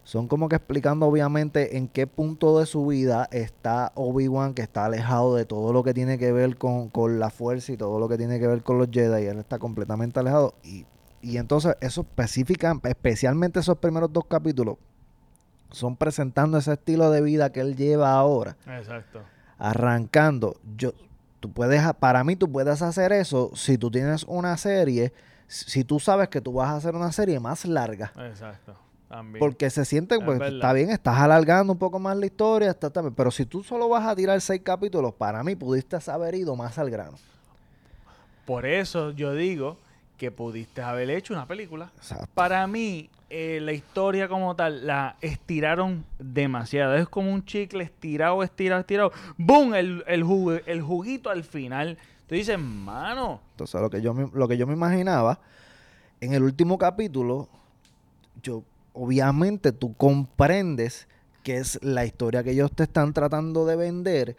son 0.06 0.28
como 0.28 0.48
que 0.48 0.54
explicando 0.54 1.04
obviamente 1.06 1.78
en 1.78 1.88
qué 1.88 2.06
punto 2.06 2.60
de 2.60 2.66
su 2.66 2.86
vida 2.86 3.26
está 3.32 3.90
Obi-Wan, 3.96 4.54
que 4.54 4.62
está 4.62 4.84
alejado 4.84 5.34
de 5.34 5.46
todo 5.46 5.72
lo 5.72 5.82
que 5.82 5.94
tiene 5.94 6.16
que 6.16 6.30
ver 6.30 6.56
con, 6.56 6.90
con 6.90 7.18
la 7.18 7.28
fuerza 7.28 7.72
y 7.72 7.76
todo 7.76 7.98
lo 7.98 8.08
que 8.08 8.16
tiene 8.16 8.38
que 8.38 8.46
ver 8.46 8.62
con 8.62 8.78
los 8.78 8.86
Jedi, 8.88 9.24
y 9.24 9.26
él 9.26 9.40
está 9.40 9.58
completamente 9.58 10.20
alejado. 10.20 10.54
Y, 10.62 10.86
y 11.22 11.38
entonces 11.38 11.74
eso 11.80 12.02
específica, 12.02 12.78
especialmente 12.84 13.58
esos 13.58 13.78
primeros 13.78 14.12
dos 14.12 14.26
capítulos, 14.26 14.76
son 15.72 15.96
presentando 15.96 16.56
ese 16.56 16.74
estilo 16.74 17.10
de 17.10 17.20
vida 17.20 17.50
que 17.50 17.58
él 17.58 17.74
lleva 17.74 18.12
ahora 18.12 18.56
Exacto. 18.64 19.22
arrancando, 19.58 20.60
yo, 20.76 20.92
tú 21.40 21.50
puedes, 21.50 21.82
para 21.94 22.22
mí 22.22 22.36
tú 22.36 22.48
puedes 22.52 22.80
hacer 22.80 23.10
eso 23.10 23.50
si 23.56 23.76
tú 23.76 23.90
tienes 23.90 24.22
una 24.28 24.56
serie, 24.56 25.12
si 25.48 25.82
tú 25.82 25.98
sabes 25.98 26.28
que 26.28 26.40
tú 26.40 26.52
vas 26.52 26.68
a 26.68 26.76
hacer 26.76 26.94
una 26.94 27.10
serie 27.10 27.40
más 27.40 27.64
larga. 27.64 28.12
Exacto. 28.18 28.85
También. 29.08 29.38
Porque 29.38 29.70
se 29.70 29.84
siente, 29.84 30.16
Es 30.16 30.20
pues 30.24 30.40
está 30.40 30.72
bien, 30.72 30.90
estás 30.90 31.18
alargando 31.18 31.72
un 31.72 31.78
poco 31.78 31.98
más 31.98 32.16
la 32.16 32.26
historia, 32.26 32.70
está, 32.70 32.88
está 32.88 33.08
pero 33.12 33.30
si 33.30 33.46
tú 33.46 33.62
solo 33.62 33.88
vas 33.88 34.06
a 34.06 34.16
tirar 34.16 34.40
seis 34.40 34.60
capítulos, 34.64 35.14
para 35.14 35.44
mí 35.44 35.54
pudiste 35.54 35.96
haber 36.10 36.34
ido 36.34 36.56
más 36.56 36.76
al 36.78 36.90
grano. 36.90 37.16
Por 38.44 38.66
eso 38.66 39.10
yo 39.12 39.32
digo 39.34 39.76
que 40.16 40.30
pudiste 40.30 40.82
haber 40.82 41.10
hecho 41.10 41.34
una 41.34 41.46
película. 41.46 41.90
Exacto. 41.96 42.28
Para 42.34 42.66
mí, 42.66 43.10
eh, 43.28 43.58
la 43.62 43.72
historia 43.72 44.28
como 44.28 44.54
tal 44.56 44.86
la 44.86 45.16
estiraron 45.20 46.04
demasiado. 46.18 46.94
Es 46.96 47.08
como 47.08 47.32
un 47.32 47.44
chicle 47.44 47.84
estirado, 47.84 48.42
estirado, 48.42 48.80
estirado. 48.80 49.12
¡Boom! 49.36 49.74
El, 49.74 50.04
el, 50.06 50.24
jugu- 50.24 50.62
el 50.66 50.80
juguito 50.82 51.28
al 51.30 51.44
final. 51.44 51.98
Tú 52.28 52.34
dices, 52.34 52.58
mano. 52.58 53.40
Entonces 53.52 53.80
lo 53.80 53.90
que 53.90 54.00
yo 54.00 54.14
lo 54.14 54.48
que 54.48 54.56
yo 54.56 54.66
me 54.66 54.72
imaginaba, 54.72 55.38
en 56.20 56.32
el 56.32 56.42
último 56.42 56.78
capítulo, 56.78 57.48
yo 58.42 58.62
obviamente 58.96 59.72
tú 59.72 59.94
comprendes 59.94 61.06
que 61.42 61.58
es 61.58 61.78
la 61.82 62.04
historia 62.04 62.42
que 62.42 62.50
ellos 62.50 62.72
te 62.72 62.82
están 62.82 63.12
tratando 63.12 63.66
de 63.66 63.76
vender, 63.76 64.36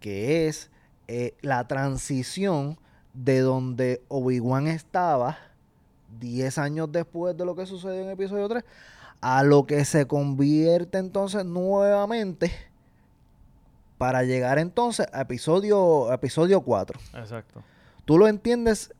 que 0.00 0.48
es 0.48 0.70
eh, 1.08 1.34
la 1.40 1.66
transición 1.66 2.78
de 3.14 3.40
donde 3.40 4.02
Obi-Wan 4.08 4.66
estaba 4.66 5.38
10 6.20 6.58
años 6.58 6.92
después 6.92 7.36
de 7.36 7.44
lo 7.44 7.54
que 7.54 7.64
sucedió 7.64 8.02
en 8.02 8.10
episodio 8.10 8.48
3 8.48 8.64
a 9.20 9.42
lo 9.44 9.66
que 9.66 9.84
se 9.84 10.06
convierte 10.06 10.98
entonces 10.98 11.44
nuevamente 11.44 12.50
para 13.96 14.24
llegar 14.24 14.58
entonces 14.58 15.06
a 15.12 15.22
episodio, 15.22 16.10
a 16.10 16.14
episodio 16.14 16.60
4 16.60 17.00
Exacto. 17.14 17.62
tú 18.04 18.18
lo 18.18 18.26
entiendes 18.28 18.92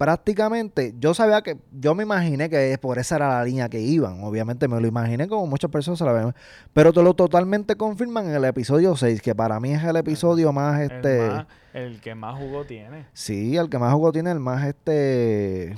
prácticamente. 0.00 0.94
Yo 0.98 1.12
sabía 1.12 1.42
que, 1.42 1.58
yo 1.78 1.94
me 1.94 2.04
imaginé 2.04 2.48
que 2.48 2.78
por 2.80 2.98
esa 2.98 3.16
era 3.16 3.28
la 3.28 3.44
línea 3.44 3.68
que 3.68 3.80
iban. 3.80 4.24
Obviamente 4.24 4.66
me 4.66 4.80
lo 4.80 4.86
imaginé 4.86 5.28
como 5.28 5.46
muchas 5.46 5.70
personas 5.70 5.98
se 5.98 6.06
la 6.06 6.12
ven. 6.12 6.34
Pero 6.72 6.94
te 6.94 7.02
lo 7.02 7.12
totalmente 7.12 7.76
confirman 7.76 8.26
en 8.30 8.34
el 8.34 8.46
episodio 8.46 8.96
6, 8.96 9.20
que 9.20 9.34
para 9.34 9.60
mí 9.60 9.74
es 9.74 9.84
el 9.84 9.94
episodio 9.96 10.54
más 10.54 10.80
El 10.80 10.90
este. 10.90 11.28
más- 11.28 11.46
el 11.74 12.00
que 12.00 12.14
más 12.14 12.38
jugó 12.38 12.64
tiene. 12.64 13.08
Sí, 13.12 13.58
el 13.58 13.68
que 13.68 13.78
más 13.78 13.92
juego 13.92 14.10
tiene, 14.10 14.30
el 14.30 14.40
más 14.40 14.66
este 14.66 15.74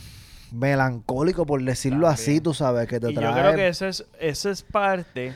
melancólico, 0.53 1.45
por 1.45 1.61
decirlo 1.61 2.07
así, 2.07 2.41
tú 2.41 2.55
sabes, 2.55 2.87
que 2.87 3.01
te 3.01 3.11
Y 3.11 3.15
yo 3.15 3.33
creo 3.33 3.57
que 3.57 3.67
eso 3.67 3.89
es, 3.89 4.07
eso 4.21 4.51
es 4.51 4.63
parte 4.63 5.33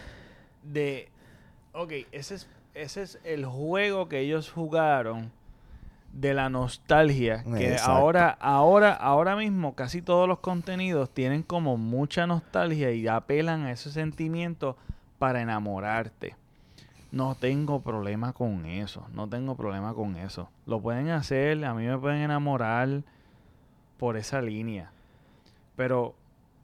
de... 0.63 1.09
Ok, 1.73 1.91
ese 2.13 2.37
es, 2.37 2.47
ese 2.75 3.03
es 3.03 3.19
el 3.25 3.47
juego 3.47 4.09
que 4.09 4.21
ellos 4.21 4.49
jugaron 4.53 5.33
de 6.17 6.33
la 6.33 6.49
nostalgia. 6.49 7.45
Que 7.45 7.73
Exacto. 7.73 7.93
ahora, 7.93 8.31
ahora, 8.41 8.93
ahora 8.95 9.37
mismo 9.37 9.75
casi 9.75 10.01
todos 10.03 10.27
los 10.27 10.39
contenidos 10.39 11.11
tienen 11.11 11.43
como 11.43 11.77
mucha 11.77 12.27
nostalgia 12.27 12.91
y 12.93 13.07
apelan 13.07 13.65
a 13.65 13.73
ese 13.73 13.91
sentimiento 13.91 14.77
para 15.19 15.43
enamorarte. 15.43 16.35
No 17.13 17.35
tengo 17.35 17.83
problema 17.83 18.33
con 18.33 18.67
eso. 18.67 19.07
No 19.13 19.29
tengo 19.29 19.57
problema 19.57 19.95
con 19.95 20.17
eso. 20.17 20.49
Lo 20.65 20.81
pueden 20.81 21.11
hacer, 21.11 21.65
a 21.65 21.75
mí 21.75 21.87
me 21.87 21.99
pueden 21.99 22.23
enamorar 22.23 23.03
por 23.99 24.17
esa 24.17 24.41
línea. 24.41 24.91
Pero 25.77 26.15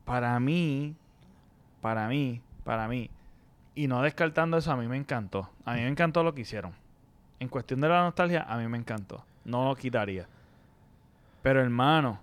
para 0.04 0.38
mí, 0.40 0.96
para 1.80 2.08
mí, 2.08 2.40
para 2.64 2.88
mí, 2.88 3.10
y 3.74 3.86
no 3.86 4.02
descartando 4.02 4.56
eso, 4.56 4.72
a 4.72 4.76
mí 4.76 4.88
me 4.88 4.96
encantó. 4.96 5.50
A 5.64 5.74
mí 5.74 5.80
me 5.80 5.88
encantó 5.88 6.22
lo 6.22 6.34
que 6.34 6.42
hicieron. 6.42 6.72
En 7.38 7.48
cuestión 7.48 7.80
de 7.80 7.88
la 7.88 8.02
nostalgia, 8.02 8.42
a 8.42 8.56
mí 8.56 8.66
me 8.68 8.78
encantó. 8.78 9.24
No 9.44 9.64
lo 9.68 9.74
quitaría. 9.74 10.26
Pero 11.42 11.60
hermano, 11.60 12.20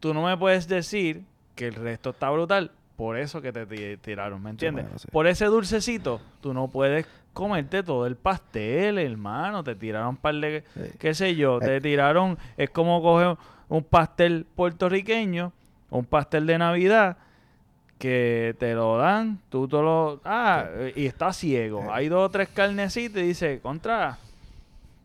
tú 0.00 0.12
no 0.14 0.24
me 0.26 0.36
puedes 0.36 0.68
decir 0.68 1.22
que 1.54 1.66
el 1.68 1.74
resto 1.74 2.10
está 2.10 2.30
brutal 2.30 2.70
por 2.96 3.16
eso 3.16 3.40
que 3.40 3.50
te 3.52 3.64
ti- 3.64 3.96
tiraron, 3.96 4.42
¿me 4.42 4.50
entiendes? 4.50 4.84
bueno, 4.84 4.98
sí. 4.98 5.08
Por 5.10 5.26
ese 5.26 5.46
dulcecito, 5.46 6.20
tú 6.42 6.52
no 6.52 6.68
puedes 6.68 7.06
comerte 7.32 7.82
todo 7.82 8.06
el 8.06 8.16
pastel, 8.16 8.98
hermano. 8.98 9.64
Te 9.64 9.74
tiraron 9.74 10.08
un 10.10 10.16
par 10.18 10.34
de, 10.34 10.64
Sí. 10.74 10.80
qué 10.98 11.14
sé 11.14 11.34
yo, 11.34 11.56
Eh. 11.62 11.66
te 11.66 11.80
tiraron, 11.80 12.36
es 12.58 12.68
como 12.68 13.00
coger 13.00 13.38
un 13.70 13.84
pastel 13.84 14.46
puertorriqueño, 14.54 15.52
un 15.88 16.04
pastel 16.04 16.46
de 16.46 16.58
Navidad, 16.58 17.16
que 17.98 18.54
te 18.58 18.74
lo 18.74 18.96
dan, 18.98 19.38
tú 19.48 19.66
te 19.68 19.76
lo... 19.76 20.20
Ah, 20.24 20.66
y 20.94 21.06
está 21.06 21.32
ciego. 21.32 21.84
Eh. 21.84 21.88
Hay 21.92 22.08
dos 22.08 22.26
o 22.26 22.30
tres 22.30 22.48
carnecitas 22.48 23.22
y 23.22 23.26
dice, 23.26 23.60
contra, 23.60 24.18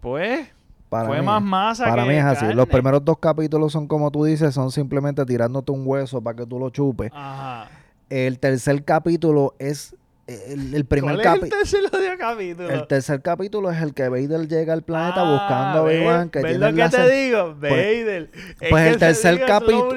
pues, 0.01 0.49
Para 0.99 1.07
fue 1.07 1.19
mí- 1.19 1.25
más 1.25 1.41
masa 1.41 1.85
Para 1.85 2.03
que 2.03 2.09
mí 2.09 2.15
es 2.15 2.23
así. 2.25 2.53
Los 2.53 2.67
primeros 2.67 3.03
dos 3.03 3.17
capítulos 3.19 3.71
son 3.71 3.87
como 3.87 4.11
tú 4.11 4.23
dices, 4.25 4.53
son 4.53 4.71
simplemente 4.71 5.25
tirándote 5.25 5.71
un 5.71 5.83
hueso 5.85 6.21
para 6.21 6.35
que 6.37 6.45
tú 6.45 6.59
lo 6.59 6.69
chupes. 6.69 7.11
Ajá. 7.13 7.69
El 8.09 8.39
tercer 8.39 8.83
capítulo 8.83 9.55
es 9.59 9.95
el, 10.27 10.73
el 10.73 10.85
primer 10.85 11.15
¿Cuál 11.21 11.41
es 11.53 11.73
el 11.73 11.83
capítulo. 11.83 12.17
capítulo? 12.17 12.69
El 12.71 12.87
tercer 12.87 13.21
capítulo 13.21 13.69
es 13.71 13.79
el 13.81 13.93
que 13.93 14.09
Vader 14.09 14.47
llega 14.47 14.73
al 14.73 14.81
planeta 14.81 15.21
Ah, 15.21 15.31
buscando 15.31 15.79
a. 15.79 15.81
Obi-Wan 15.83 16.31
¿Ves 16.33 16.43
tiene 16.43 16.71
lo 16.71 16.75
que 16.75 16.89
te 16.89 17.11
digo? 17.11 17.55
Vader. 17.59 18.31
Es 18.59 18.69
pues 18.71 18.83
que 18.85 18.89
el 18.89 18.97
tercer 18.97 19.45
capítulo-. 19.45 19.91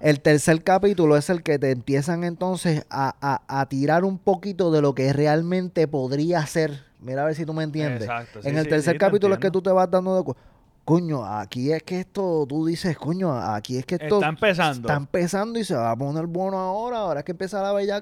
El 0.00 0.20
tercer 0.20 0.62
capítulo 0.62 1.16
es 1.16 1.30
el 1.30 1.42
que 1.42 1.58
te 1.58 1.70
empiezan 1.70 2.24
entonces 2.24 2.84
a, 2.90 3.14
a- 3.20 3.60
a 3.60 3.66
tirar 3.66 4.04
un 4.04 4.18
poquito 4.18 4.70
de 4.70 4.82
lo 4.82 4.94
que 4.94 5.12
realmente 5.12 5.88
podría 5.88 6.44
ser. 6.46 6.87
Mira 7.00 7.22
a 7.22 7.26
ver 7.26 7.34
si 7.34 7.44
tú 7.46 7.52
me 7.54 7.64
entiendes. 7.64 8.02
Exacto, 8.02 8.42
sí, 8.42 8.48
en 8.48 8.56
el 8.58 8.64
sí, 8.64 8.70
tercer 8.70 8.94
sí, 8.94 8.98
capítulo 8.98 9.34
es 9.34 9.40
que 9.40 9.50
tú 9.50 9.62
te 9.62 9.70
vas 9.70 9.90
dando 9.90 10.16
de 10.16 10.24
cu- 10.24 10.36
Coño, 10.84 11.24
aquí 11.24 11.70
es 11.70 11.82
que 11.82 12.00
esto, 12.00 12.46
tú 12.48 12.64
dices, 12.64 12.96
coño, 12.96 13.30
aquí 13.36 13.76
es 13.76 13.84
que 13.84 13.96
esto 13.96 14.16
Está 14.16 14.28
empezando. 14.28 14.88
está 14.88 14.94
empezando 14.96 15.58
y 15.58 15.64
se 15.64 15.74
va 15.74 15.90
a 15.90 15.96
poner 15.96 16.26
bueno 16.26 16.58
ahora, 16.58 16.98
ahora 17.00 17.20
es 17.20 17.24
que 17.26 17.32
empieza 17.32 17.60
la 17.62 17.72
bella. 17.72 18.00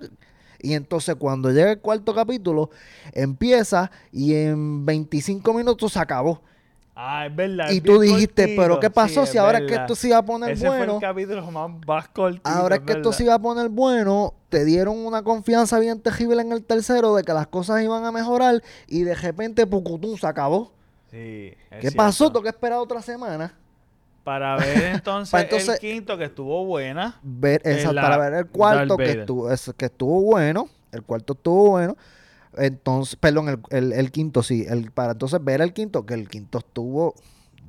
Y 0.61 0.73
entonces 0.75 1.17
cuando 1.17 1.51
llega 1.51 1.73
el 1.73 1.81
cuarto 1.81 2.15
capítulo, 2.15 2.71
empieza 3.13 3.91
y 4.13 4.35
en 4.35 4.87
25 4.87 5.53
minutos 5.53 5.93
se 5.95 5.99
acabó. 5.99 6.43
Ah, 6.99 7.27
es 7.27 7.37
verdad. 7.37 7.71
Y 7.73 7.77
es 7.77 7.83
tú 7.83 8.01
dijiste, 8.01 8.43
cortito. 8.45 8.63
pero 8.63 8.81
¿qué 8.81 8.89
pasó 8.89 9.27
Sí, 9.27 9.33
si 9.33 9.39
ahora 9.39 9.59
es 9.59 9.67
que 9.67 9.75
esto 9.75 9.95
se 9.95 10.09
iba 10.09 10.17
a 10.17 10.25
poner 10.25 10.53
Ese 10.53 10.67
fue 10.67 10.79
bueno? 10.79 10.95
el 10.95 11.01
capítulo 11.01 11.51
más, 11.51 11.71
más 11.87 12.09
cortito. 12.09 12.49
Ahora 12.49 12.77
es 12.77 12.83
que 12.83 12.93
esto 12.95 13.13
se 13.13 13.25
iba 13.25 13.35
a 13.35 13.39
poner 13.39 13.69
bueno, 13.69 14.33
te 14.49 14.65
dieron 14.65 14.97
una 15.05 15.23
confianza 15.23 15.79
bien 15.79 16.01
terrible 16.01 16.41
en 16.41 16.53
el 16.53 16.65
tercero 16.65 17.15
de 17.15 17.23
que 17.23 17.35
las 17.35 17.49
cosas 17.49 17.83
iban 17.83 18.05
a 18.07 18.13
mejorar 18.13 18.63
y 18.87 19.03
de 19.03 19.15
repente 19.15 19.67
Pucutún 19.67 20.17
se 20.17 20.27
acabó. 20.27 20.73
Sí, 21.11 21.51
Sí. 21.51 21.57
es 21.71 21.81
¿Qué 21.83 21.93
pasó? 21.93 22.29
Tengo 22.29 22.43
que 22.43 22.49
esperar 22.49 22.79
otra 22.79 23.03
semana. 23.03 23.53
Para 24.25 24.57
ver 24.57 24.95
entonces, 24.95 25.69
el 25.69 25.79
quinto 25.79 26.17
que 26.17 26.25
estuvo 26.25 26.65
buena. 26.65 27.21
Ver, 27.23 27.61
la 27.93 28.01
para 28.03 28.17
ver 28.17 28.33
el 28.35 28.47
cuarto 28.47 28.97
que 28.97 29.11
estuvo, 29.21 29.51
es- 29.53 29.71
que 29.77 29.85
estuvo 29.85 30.23
bueno. 30.23 30.69
El 30.93 31.03
cuarto 31.03 31.35
estuvo 31.35 31.71
bueno. 31.73 31.95
Entonces, 32.57 33.17
perdón, 33.17 33.49
el, 33.49 33.59
el- 33.71 33.93
el 33.93 34.11
quinto 34.11 34.43
sí. 34.43 34.65
El, 34.69 34.91
para 34.91 35.13
entonces 35.13 35.43
ver 35.43 35.61
el 35.61 35.73
quinto, 35.73 36.07
que 36.07 36.15
el 36.15 36.29
quinto 36.29 36.59
estuvo 36.59 37.15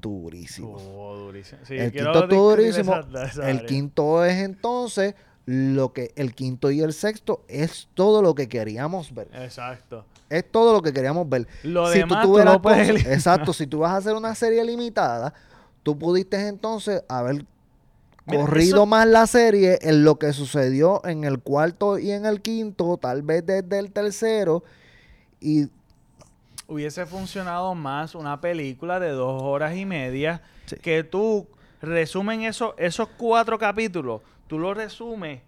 durísimo. 0.01 0.77
Estuvo 0.77 1.15
durísimo. 1.17 1.61
Sí, 1.65 1.75
el 1.75 1.91
quinto 1.91 2.23
estuvo 2.23 2.49
durísimo. 2.51 2.95
esa- 2.95 3.23
esa 3.25 3.49
El 3.49 3.57
área. 3.57 3.67
quinto 3.67 4.23
es 4.25 4.35
entonces 4.37 5.15
lo 5.45 5.93
que 5.93 6.11
el 6.17 6.35
quinto 6.35 6.71
y 6.71 6.81
el 6.81 6.91
sexto 6.93 7.43
es 7.47 7.87
todo 7.93 8.21
lo 8.21 8.35
que 8.35 8.49
queríamos 8.49 9.13
ver. 9.13 9.29
Exacto. 9.33 10.05
Es 10.29 10.49
todo 10.51 10.73
lo 10.73 10.81
que 10.81 10.91
queríamos 10.91 11.27
ver. 11.29 11.47
Lo 11.63 11.89
si 11.91 11.99
demás 11.99 12.21
tú 12.23 12.33
tú 12.37 12.43
lo 12.43 12.61
puedes 12.61 13.05
exacto, 13.05 13.53
si 13.53 13.65
tú 13.65 13.79
vas 13.79 13.91
a 13.91 13.97
hacer 13.97 14.13
una 14.15 14.35
serie 14.35 14.63
limitada, 14.65 15.33
tú 15.83 15.97
pudiste 15.97 16.47
entonces 16.47 17.01
haber 17.07 17.45
Mira, 18.27 18.41
corrido 18.41 18.75
eso- 18.77 18.85
más 18.85 19.07
la 19.07 19.25
serie 19.27 19.79
en 19.81 20.03
lo 20.03 20.19
que 20.19 20.33
sucedió 20.33 21.01
en 21.05 21.23
el 21.23 21.39
cuarto 21.39 21.97
y 21.97 22.11
en 22.11 22.25
el 22.25 22.41
quinto, 22.41 22.97
tal 22.97 23.21
vez 23.23 23.45
desde 23.45 23.79
el 23.79 23.91
tercero 23.91 24.63
y 25.39 25.67
Hubiese 26.69 27.05
funcionado 27.05 27.73
más 27.75 28.13
una 28.13 28.41
película 28.41 28.99
de 28.99 29.11
dos 29.11 29.41
horas 29.41 29.75
y 29.77 29.85
media 29.85 30.41
Sí. 30.65 30.75
que 30.75 31.05
tú 31.05 31.47
resumen 31.81 32.41
eso, 32.41 32.75
esos 32.77 33.07
cuatro 33.15 33.57
capítulos, 33.57 34.21
tú 34.47 34.59
los 34.59 34.75
resumes 34.75 35.39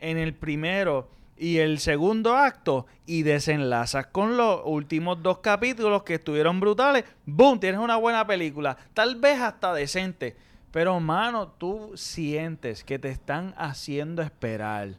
en 0.00 0.18
el 0.18 0.34
primero 0.34 1.08
y 1.38 1.58
el 1.58 1.78
segundo 1.78 2.36
acto 2.36 2.84
y 3.06 3.22
desenlazas 3.22 4.08
con 4.08 4.36
los 4.36 4.60
últimos 4.66 5.22
dos 5.22 5.38
capítulos 5.38 6.02
que 6.02 6.14
estuvieron 6.16 6.60
brutales. 6.60 7.04
¡Boom! 7.24 7.58
Tienes 7.58 7.80
una 7.80 7.96
buena 7.96 8.26
película. 8.26 8.76
Tal 8.92 9.16
vez 9.16 9.40
hasta 9.40 9.72
decente. 9.72 10.36
Pero, 10.76 11.00
mano, 11.00 11.48
tú 11.48 11.92
sientes 11.94 12.84
que 12.84 12.98
te 12.98 13.08
están 13.08 13.54
haciendo 13.56 14.20
esperar. 14.20 14.90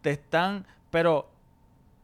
Te 0.00 0.12
están... 0.12 0.64
Pero 0.90 1.28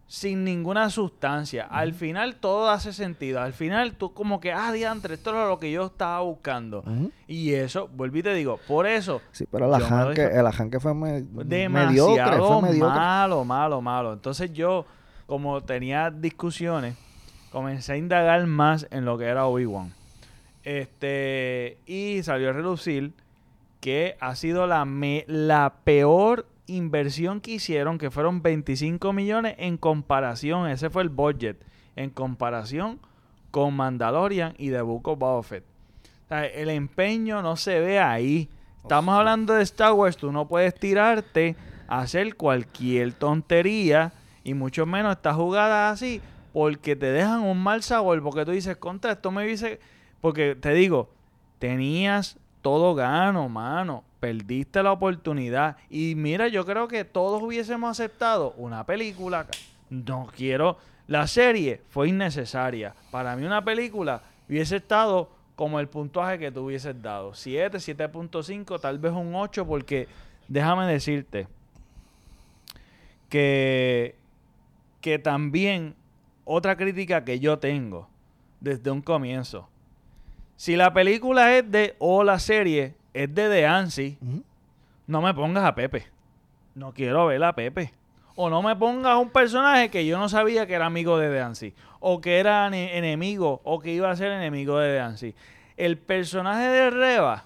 sin 0.06 0.44
ninguna 0.44 0.90
sustancia. 0.90 1.64
Al 1.70 1.94
final 1.94 2.36
todo 2.36 2.68
hace 2.68 2.92
sentido. 2.92 3.40
Al 3.40 3.54
final 3.54 3.94
tú 3.94 4.12
como 4.12 4.38
que, 4.38 4.52
ah, 4.52 4.70
diantre, 4.70 5.14
esto 5.14 5.30
es 5.30 5.48
lo 5.48 5.58
que 5.58 5.72
yo 5.72 5.86
estaba 5.86 6.20
buscando. 6.20 6.84
Y 7.26 7.54
eso, 7.54 7.88
vuelvo 7.88 8.18
y 8.18 8.22
te 8.22 8.34
digo, 8.34 8.60
por 8.68 8.86
eso, 8.86 9.22
sí, 9.30 9.46
pero 9.50 9.74
el 9.74 9.80
disfruté. 9.80 10.38
el 10.38 10.46
arranque 10.46 10.78
fue 10.78 10.92
me- 10.92 11.22
mediocre, 11.22 11.44
demasiado 11.56 12.60
fue 12.60 12.68
mediocre. 12.68 12.98
malo, 12.98 13.44
malo, 13.46 13.80
malo. 13.80 14.12
Entonces 14.12 14.52
yo, 14.52 14.84
como 15.26 15.62
tenía 15.62 16.10
discusiones, 16.10 16.96
comencé 17.50 17.94
a 17.94 17.96
indagar 17.96 18.46
más 18.46 18.86
en 18.90 19.06
lo 19.06 19.16
que 19.16 19.24
era 19.24 19.46
Obi-Wan. 19.46 19.94
Este, 20.64 21.78
y 21.86 22.22
salió 22.22 22.50
a 22.50 22.52
relucir 22.52 23.14
que 23.82 24.16
ha 24.20 24.36
sido 24.36 24.68
la, 24.68 24.84
me- 24.84 25.24
la 25.26 25.74
peor 25.82 26.46
inversión 26.68 27.40
que 27.40 27.50
hicieron, 27.50 27.98
que 27.98 28.12
fueron 28.12 28.40
25 28.40 29.12
millones 29.12 29.56
en 29.58 29.76
comparación, 29.76 30.68
ese 30.70 30.88
fue 30.88 31.02
el 31.02 31.08
budget, 31.08 31.60
en 31.96 32.10
comparación 32.10 33.00
con 33.50 33.74
Mandalorian 33.74 34.54
y 34.56 34.70
The 34.70 34.82
Book 34.82 35.08
of 35.08 35.18
Boba 35.18 35.42
Fett. 35.42 35.64
O 36.26 36.28
sea, 36.28 36.46
el 36.46 36.70
empeño 36.70 37.42
no 37.42 37.56
se 37.56 37.80
ve 37.80 37.98
ahí. 37.98 38.48
Estamos 38.80 39.16
hablando 39.16 39.52
de 39.54 39.64
Star 39.64 39.92
Wars, 39.94 40.16
tú 40.16 40.30
no 40.30 40.46
puedes 40.46 40.74
tirarte 40.76 41.56
a 41.88 42.02
hacer 42.02 42.36
cualquier 42.36 43.12
tontería 43.12 44.12
y 44.44 44.54
mucho 44.54 44.86
menos 44.86 45.16
estas 45.16 45.34
jugadas 45.34 45.92
así 45.94 46.20
porque 46.52 46.94
te 46.94 47.06
dejan 47.06 47.40
un 47.42 47.60
mal 47.60 47.82
sabor, 47.82 48.22
porque 48.22 48.44
tú 48.44 48.52
dices, 48.52 48.76
contra 48.76 49.10
esto 49.12 49.32
me 49.32 49.44
dice, 49.44 49.80
porque 50.20 50.54
te 50.54 50.72
digo, 50.72 51.10
tenías 51.58 52.38
todo 52.62 52.94
gano, 52.94 53.48
mano, 53.48 54.04
perdiste 54.20 54.82
la 54.82 54.92
oportunidad. 54.92 55.76
Y 55.90 56.14
mira, 56.14 56.48
yo 56.48 56.64
creo 56.64 56.88
que 56.88 57.04
todos 57.04 57.42
hubiésemos 57.42 57.90
aceptado 57.90 58.54
una 58.56 58.86
película, 58.86 59.46
no 59.90 60.28
quiero, 60.34 60.78
la 61.08 61.26
serie 61.26 61.82
fue 61.90 62.08
innecesaria, 62.08 62.94
para 63.10 63.36
mí 63.36 63.44
una 63.44 63.62
película 63.62 64.22
hubiese 64.48 64.76
estado 64.76 65.28
como 65.56 65.80
el 65.80 65.88
puntaje 65.88 66.38
que 66.38 66.50
tú 66.50 66.66
hubieses 66.66 67.00
dado, 67.02 67.34
7, 67.34 67.76
7.5, 67.78 68.80
tal 68.80 68.98
vez 68.98 69.12
un 69.12 69.34
8, 69.34 69.66
porque 69.66 70.08
déjame 70.48 70.86
decirte 70.86 71.46
que, 73.28 74.16
que 75.00 75.18
también 75.18 75.94
otra 76.44 76.76
crítica 76.76 77.24
que 77.24 77.40
yo 77.40 77.58
tengo 77.58 78.08
desde 78.60 78.90
un 78.90 79.02
comienzo. 79.02 79.68
Si 80.62 80.76
la 80.76 80.92
película 80.92 81.56
es 81.58 81.68
de, 81.72 81.96
o 81.98 82.22
la 82.22 82.38
serie 82.38 82.94
es 83.12 83.34
de 83.34 83.66
Ansi, 83.66 84.16
Ujú. 84.22 84.44
no 85.08 85.20
me 85.20 85.34
pongas 85.34 85.64
a 85.64 85.74
Pepe. 85.74 86.06
No 86.76 86.92
quiero 86.94 87.26
ver 87.26 87.42
a 87.42 87.52
Pepe. 87.52 87.92
O 88.36 88.48
no 88.48 88.62
me 88.62 88.76
pongas 88.76 89.16
un 89.18 89.30
personaje 89.30 89.90
que 89.90 90.06
yo 90.06 90.18
no 90.18 90.28
sabía 90.28 90.64
que 90.68 90.74
era 90.74 90.86
amigo 90.86 91.18
de 91.18 91.34
Dancy. 91.34 91.74
O 91.98 92.20
que 92.20 92.38
era 92.38 92.68
ene- 92.68 92.96
enemigo. 92.96 93.60
O 93.64 93.80
que 93.80 93.92
iba 93.92 94.08
a 94.08 94.14
ser 94.14 94.30
enemigo 94.30 94.78
de 94.78 94.94
Dancy. 94.94 95.34
El 95.76 95.98
personaje 95.98 96.68
de 96.68 96.90
Reba 96.90 97.42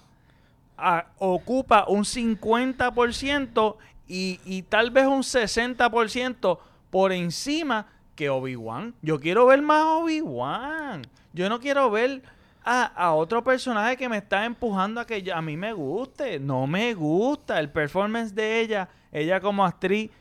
ocupa 1.17 1.85
un 1.87 2.03
50% 2.03 3.77
y, 4.07 4.39
y 4.45 4.61
tal 4.61 4.91
vez 4.91 5.07
un 5.07 5.23
60% 5.23 6.59
por 6.91 7.11
encima 7.13 7.87
que 8.15 8.29
Obi-Wan. 8.29 8.93
Yo 9.01 9.19
quiero 9.19 9.47
ver 9.47 9.63
más 9.63 9.81
a 9.81 9.89
Obi-Wan. 9.95 11.01
Yo 11.33 11.49
no 11.49 11.59
quiero 11.59 11.89
ver 11.89 12.21
a, 12.69 13.13
otro 13.13 13.43
personaje 13.43 13.95
que 13.95 14.09
me 14.09 14.17
está 14.17 14.45
empujando 14.45 14.99
a 14.99 15.05
que 15.05 15.31
a 15.33 15.41
mí 15.41 15.55
me 15.55 15.71
guste. 15.71 16.37
No 16.37 16.67
me 16.67 16.93
gusta 16.93 17.59
el 17.59 17.69
performance 17.69 18.35
de 18.35 18.59
ella, 18.59 18.89
ella 19.11 19.39
como 19.39 19.65
actriz. 19.65 20.11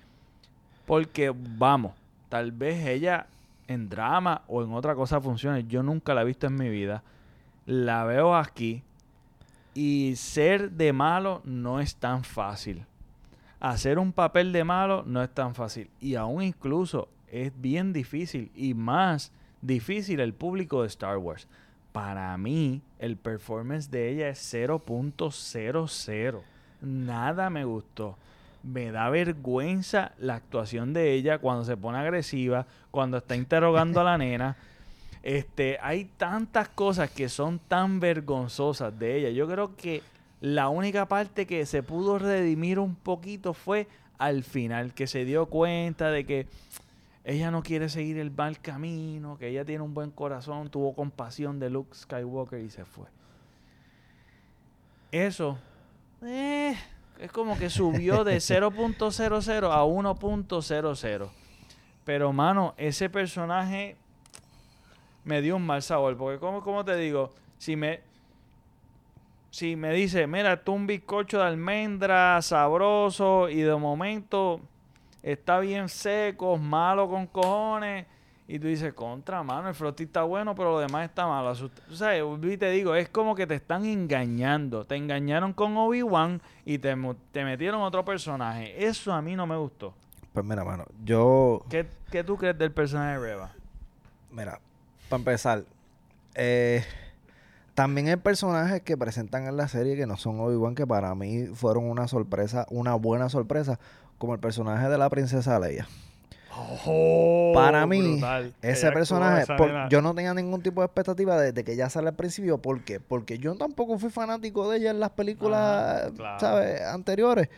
Porque, 0.87 1.35
vamos, 1.35 1.93
tal 2.29 2.53
vez 2.53 2.87
ella 2.87 3.27
en 3.67 3.89
drama 3.89 4.43
o 4.47 4.63
en 4.63 4.73
otra 4.73 4.95
cosa 4.95 5.21
funcione. 5.21 5.65
Yo 5.65 5.83
nunca 5.83 6.15
la 6.15 6.23
he 6.23 6.27
visto 6.27 6.47
en 6.47 6.55
mi 6.55 6.69
vida. 6.69 7.03
La 7.67 8.05
veo 8.05 8.37
aquí. 8.37 8.85
Y 9.75 10.15
ser 10.15 10.71
de 10.71 10.93
malo 10.93 11.43
no 11.45 11.81
es 11.81 11.97
tan 11.97 12.23
fácil. 12.23 12.85
Hacer 13.59 13.99
un 13.99 14.13
papel 14.13 14.53
de 14.53 14.63
malo 14.63 15.03
no 15.05 15.21
es 15.21 15.31
tan 15.31 15.57
fácil. 15.57 15.91
Y 16.01 16.15
aún 16.15 16.43
incluso 16.45 17.09
es 17.27 17.53
bien 17.61 17.93
difícil. 17.93 18.53
Y 18.55 18.75
más 18.75 19.33
difícil 19.63 20.21
el 20.21 20.33
público 20.33 20.83
de 20.83 20.89
Star 20.89 21.19
Wars. 21.19 21.49
Para 21.97 22.37
mí, 22.37 22.83
el 22.99 23.17
performance 23.17 23.91
de 23.91 24.11
ella 24.11 24.29
es 24.29 24.53
0.00. 24.53 26.41
Nada 26.83 27.49
me 27.49 27.65
gustó. 27.65 28.19
Me 28.63 28.93
da 28.93 29.09
vergüenza 29.09 30.13
la 30.19 30.35
actuación 30.35 30.93
de 30.93 31.15
ella 31.15 31.39
cuando 31.39 31.65
se 31.65 31.75
pone 31.75 31.97
agresiva, 31.97 32.67
cuando 32.91 33.17
está 33.17 33.35
interrogando 33.35 34.03
a 34.03 34.05
la 34.05 34.19
nena. 34.19 34.59
Este, 35.23 35.79
hay 35.81 36.05
tantas 36.19 36.69
cosas 36.69 37.11
que 37.11 37.31
son 37.31 37.59
tan 37.61 37.99
vergonzosas 37.99 38.99
de 38.99 39.17
ella. 39.17 39.31
Yo 39.31 39.49
creo 39.49 39.75
que 39.75 40.03
la 40.43 40.69
única 40.69 41.07
parte 41.07 41.47
que 41.47 41.65
se 41.65 41.83
pudo 41.83 42.19
redimir 42.19 42.79
un 42.79 42.95
poquito 42.95 43.55
fue 43.55 43.89
al 44.19 44.45
final, 44.45 44.93
que 44.93 45.07
se 45.07 45.25
dio 45.25 45.47
cuenta 45.47 46.11
de 46.11 46.27
que 46.27 46.47
ella 47.29 47.51
no 47.51 47.65
quiere 47.65 47.89
seguir 47.89 48.19
el 48.19 48.31
mal 48.31 48.61
camino, 48.61 49.37
que 49.37 49.49
ella 49.49 49.65
tiene 49.65 49.83
un 49.83 49.93
buen 49.93 50.12
corazón, 50.12 50.71
tuvo 50.71 50.95
compasión 50.95 51.59
de 51.59 51.71
Luke 51.71 51.93
Skywalker 51.93 52.61
y 52.61 52.71
se 52.71 52.85
fue. 52.85 53.07
Eso 55.11 55.59
eh, 56.23 56.77
es 57.19 57.33
como 57.33 57.59
que 57.59 57.69
subió 57.69 58.23
de 58.23 58.37
0.00 58.37 59.73
a 59.73 59.85
1.00. 59.85 61.29
Pero, 62.05 62.33
mano, 62.33 62.75
ese 62.77 63.11
personaje 63.11 63.97
me 65.25 65.43
dio 65.43 65.57
un 65.57 65.67
mal 65.67 65.83
sabor. 65.83 66.17
Porque, 66.17 66.39
como, 66.39 66.62
como 66.62 66.85
te 66.85 66.97
digo, 66.97 67.33
si 67.59 67.75
me, 67.75 68.03
si 69.51 69.75
me 69.75 69.93
dice, 69.93 70.29
mira, 70.29 70.62
tú 70.62 70.75
un 70.75 70.87
bizcocho 70.87 71.39
de 71.39 71.45
almendra 71.45 72.41
sabroso 72.41 73.49
y 73.49 73.62
de 73.62 73.75
momento 73.75 74.61
está 75.33 75.59
bien 75.59 75.89
seco, 75.89 76.57
malo 76.57 77.09
con 77.09 77.27
cojones. 77.27 78.07
Y 78.49 78.61
tú 78.61 78.69
dices, 78.69 78.95
contra, 78.95 79.43
mano, 79.43 79.69
el 79.69 79.75
frosty 79.75 80.05
está 80.05 80.23
bueno, 80.23 80.55
pero 80.55 80.71
lo 80.71 80.79
demás 80.79 81.05
está 81.05 81.27
malo. 81.27 81.53
Volví 82.25 82.53
y 82.53 82.57
te 82.57 82.71
digo, 82.71 82.95
es 82.95 83.09
como 83.09 83.35
que 83.35 83.45
te 83.45 83.57
están 83.57 83.85
engañando. 83.85 84.85
Te 84.85 84.95
engañaron 84.95 85.53
con 85.53 85.77
Obi-Wan 85.77 86.41
y 86.65 86.79
te, 86.79 86.97
te 87.33 87.45
metieron 87.45 87.83
otro 87.83 88.05
personaje. 88.05 88.87
Eso 88.87 89.12
a 89.12 89.21
mí 89.21 89.35
no 89.35 89.49
me 89.49 89.57
gustó. 89.57 89.95
Pues 90.33 90.47
mira, 90.47 90.65
mano, 90.65 90.85
yo 91.03 91.65
¿Qué, 91.69 91.87
qué 92.11 92.23
tú 92.23 92.37
crees 92.37 92.57
del 92.57 92.71
personaje 92.71 93.15
de 93.15 93.19
Reba? 93.19 93.51
Mira, 94.31 94.61
para 95.09 95.19
empezar, 95.19 95.65
eh, 96.37 96.85
también 97.75 98.09
hay 98.09 98.17
personajes 98.17 98.81
que 98.83 98.97
presentan 98.97 99.47
en 99.47 99.57
la 99.57 99.67
serie 99.67 99.97
que 99.97 100.07
no 100.07 100.17
son 100.17 100.39
Obi-Wan, 100.39 100.77
que 100.77 100.87
para 100.87 101.12
mí 101.17 101.47
fueron 101.47 101.91
una 101.91 102.07
sorpresa, 102.07 102.67
una 102.71 102.95
buena 102.95 103.29
sorpresa, 103.29 103.81
como 104.19 104.35
el 104.35 104.41
personaje 104.41 104.89
de 104.89 104.99
la 104.99 105.09
princesa 105.11 105.59
Leia. 105.59 105.87
Oh, 106.87 107.53
Para 107.55 107.87
mí, 107.87 108.01
brutal. 108.01 108.55
ese 108.63 108.87
Ella 108.87 108.95
personaje, 108.95 109.45
por- 109.57 109.89
yo 109.91 110.01
no 110.01 110.15
tenía 110.15 110.33
ningún 110.33 110.63
tipo 110.63 110.81
de 110.81 110.87
expectativa 110.87 111.39
desde 111.39 111.65
que 111.65 111.73
ella 111.75 111.91
sale 111.91 112.09
al 112.09 112.15
principio. 112.15 112.59
¿Por 112.59 112.83
qué? 112.83 112.99
Porque 112.99 113.39
yo 113.39 113.55
tampoco 113.57 113.99
fui 113.99 114.11
fanático 114.11 114.71
de 114.71 114.79
ella 114.79 114.91
en 114.91 115.01
las 115.01 115.11
películas, 115.11 116.11
claro. 116.17 116.41
¿sabes? 116.41 116.81
Anteriores. 116.83 117.49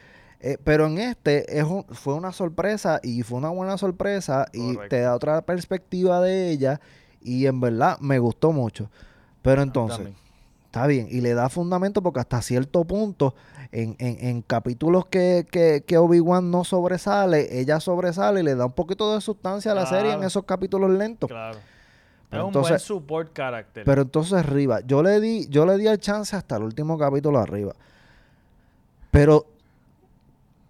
Eh, 0.41 0.57
pero 0.63 0.87
en 0.87 0.99
este 0.99 1.59
es 1.59 1.65
un- 1.65 1.85
fue 1.85 2.15
una 2.15 2.33
sorpresa 2.33 3.01
y 3.03 3.23
fue 3.23 3.39
una 3.39 3.49
buena 3.51 3.77
sorpresa 3.79 4.47
y 4.53 4.77
te 4.89 5.01
da 5.01 5.15
otra 5.15 5.43
perspectiva 5.43 6.21
de 6.21 6.51
ella 6.51 6.81
y 7.21 7.47
en 7.47 7.61
verdad 7.61 7.99
me 8.01 8.19
gustó 8.19 8.53
mucho. 8.53 8.91
Pero 9.43 9.63
entonces. 9.63 10.09
Está 10.67 10.87
bien, 10.87 11.09
y 11.11 11.23
le 11.23 11.33
da 11.33 11.49
fundamento 11.49 12.03
porque 12.03 12.21
hasta 12.21 12.43
cierto 12.43 12.85
punto, 12.85 13.35
en, 13.73 13.97
en, 13.99 14.27
en 14.27 14.43
capítulos 14.43 15.07
que, 15.07 15.47
que, 15.51 15.85
que 15.87 15.99
Obi-Wan 15.99 16.51
no 16.51 16.65
sobresale, 16.65 17.61
ella 17.61 17.81
sobresale 17.81 18.41
y 18.41 18.43
le 18.43 18.55
da 18.55 18.67
un 18.67 18.73
poquito 18.73 19.15
de 19.15 19.21
sustancia 19.21 19.73
a 19.73 19.75
la 19.75 19.87
serie 19.87 20.13
en 20.13 20.23
esos 20.23 20.45
capítulos 20.45 20.91
lentos. 20.91 21.29
Claro. 21.29 21.59
Pero 22.31 22.49
es 22.49 22.57
un 22.57 22.63
buen 22.63 22.79
support 22.79 23.35
character. 23.35 23.85
Pero 23.85 24.03
entonces 24.03 24.35
arriba, 24.35 24.81
yo 24.81 25.03
le 25.03 25.21
di, 25.21 25.47
yo 25.49 25.65
le 25.65 25.79
di 25.79 25.87
el 25.87 25.99
chance 25.99 26.37
hasta 26.37 26.57
el 26.57 26.63
último 26.63 26.99
capítulo 26.99 27.39
arriba. 27.39 27.75
Pero 29.11 29.47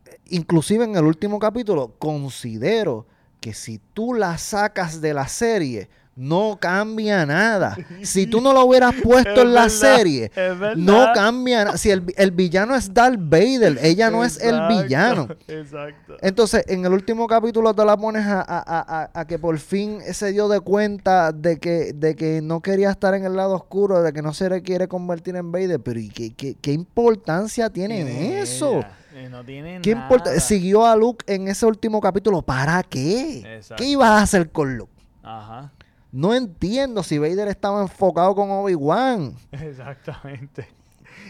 eh, 0.06 0.18
inclusive 0.30 0.84
en 0.84 0.94
el 0.94 1.04
último 1.04 1.38
capítulo, 1.38 1.94
considero 1.98 3.06
que 3.40 3.54
si 3.54 3.80
tú 3.92 4.14
la 4.14 4.38
sacas 4.38 5.00
de 5.00 5.14
la 5.14 5.26
serie, 5.26 5.88
no 6.18 6.58
cambia 6.60 7.24
nada. 7.24 7.76
Si 8.02 8.26
tú 8.26 8.40
no 8.40 8.52
lo 8.52 8.64
hubieras 8.64 8.94
puesto 9.02 9.30
Es 9.30 9.38
en 9.38 9.54
la 9.54 9.62
verdad, 9.62 9.68
serie, 9.76 10.30
no 10.76 11.06
cambia 11.14 11.64
nada. 11.64 11.78
Si 11.78 11.90
el, 11.90 12.02
el 12.16 12.30
villano 12.32 12.74
es 12.74 12.92
Darth 12.92 13.18
Vader, 13.18 13.78
ella 13.82 14.10
no 14.10 14.24
es 14.24 14.40
el 14.42 14.56
villano. 14.68 15.28
Exacto. 15.46 16.16
Entonces, 16.20 16.64
en 16.68 16.84
el 16.84 16.92
último 16.92 17.26
capítulo 17.26 17.72
te 17.74 17.84
la 17.84 17.96
pones 17.96 18.26
a, 18.26 18.40
a- 18.40 18.64
a- 18.66 19.10
a- 19.14 19.26
que 19.26 19.38
por 19.38 19.58
fin 19.58 20.00
se 20.12 20.32
dio 20.32 20.48
de 20.48 20.60
cuenta 20.60 21.32
de 21.32 21.58
que, 21.58 21.92
de 21.94 22.14
que 22.16 22.40
no 22.42 22.60
quería 22.60 22.90
estar 22.90 23.14
en 23.14 23.24
el 23.24 23.36
lado 23.36 23.54
oscuro, 23.54 24.02
de 24.02 24.12
que 24.12 24.22
no 24.22 24.32
se 24.34 24.48
le 24.50 24.62
quiere 24.62 24.88
convertir 24.88 25.36
en 25.36 25.52
Vader. 25.52 25.80
Pero 25.80 26.00
¿y 26.00 26.08
qué, 26.08 26.34
qué- 26.34 26.56
qué 26.60 26.72
importancia 26.72 27.70
tiene, 27.70 28.40
eso? 28.40 28.84
No 29.30 29.44
tiene 29.44 29.80
¿Qué 29.82 29.94
nada. 29.94 30.04
importa? 30.04 30.40
Siguió 30.40 30.86
a 30.86 30.94
Luke 30.94 31.24
en 31.32 31.48
ese 31.48 31.66
último 31.66 32.00
capítulo. 32.00 32.40
¿Para 32.42 32.82
qué? 32.84 33.40
Exacto. 33.56 33.82
¿Qué 33.82 33.90
ibas 33.90 34.10
a 34.10 34.22
hacer 34.22 34.50
con 34.50 34.76
Luke? 34.76 34.92
Ajá. 35.22 35.72
No 36.10 36.34
entiendo 36.34 37.02
si 37.02 37.18
Vader 37.18 37.48
estaba 37.48 37.82
enfocado 37.82 38.34
con 38.34 38.50
Obi-Wan. 38.50 39.34
Exactamente. 39.52 40.66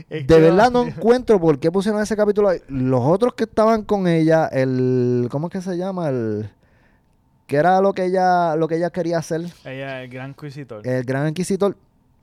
Es 0.08 0.26
De 0.26 0.40
verdad 0.40 0.70
no 0.70 0.84
encuentro 0.84 1.40
por 1.40 1.58
qué 1.58 1.72
pusieron 1.72 2.00
ese 2.00 2.16
capítulo 2.16 2.48
ahí. 2.48 2.60
Los 2.68 3.00
otros 3.02 3.34
que 3.34 3.44
estaban 3.44 3.82
con 3.82 4.06
ella, 4.06 4.46
el. 4.46 5.28
¿Cómo 5.30 5.48
es 5.48 5.52
que 5.52 5.60
se 5.60 5.76
llama? 5.76 6.08
El. 6.08 6.50
que 7.46 7.56
era 7.56 7.80
lo 7.80 7.92
que 7.92 8.04
ella, 8.04 8.54
lo 8.54 8.68
que 8.68 8.76
ella 8.76 8.90
quería 8.90 9.18
hacer? 9.18 9.42
Ella 9.64 10.02
el 10.02 10.08
gran 10.08 10.30
inquisitor. 10.30 10.86
El 10.86 11.02
gran 11.04 11.28
inquisidor. 11.28 11.76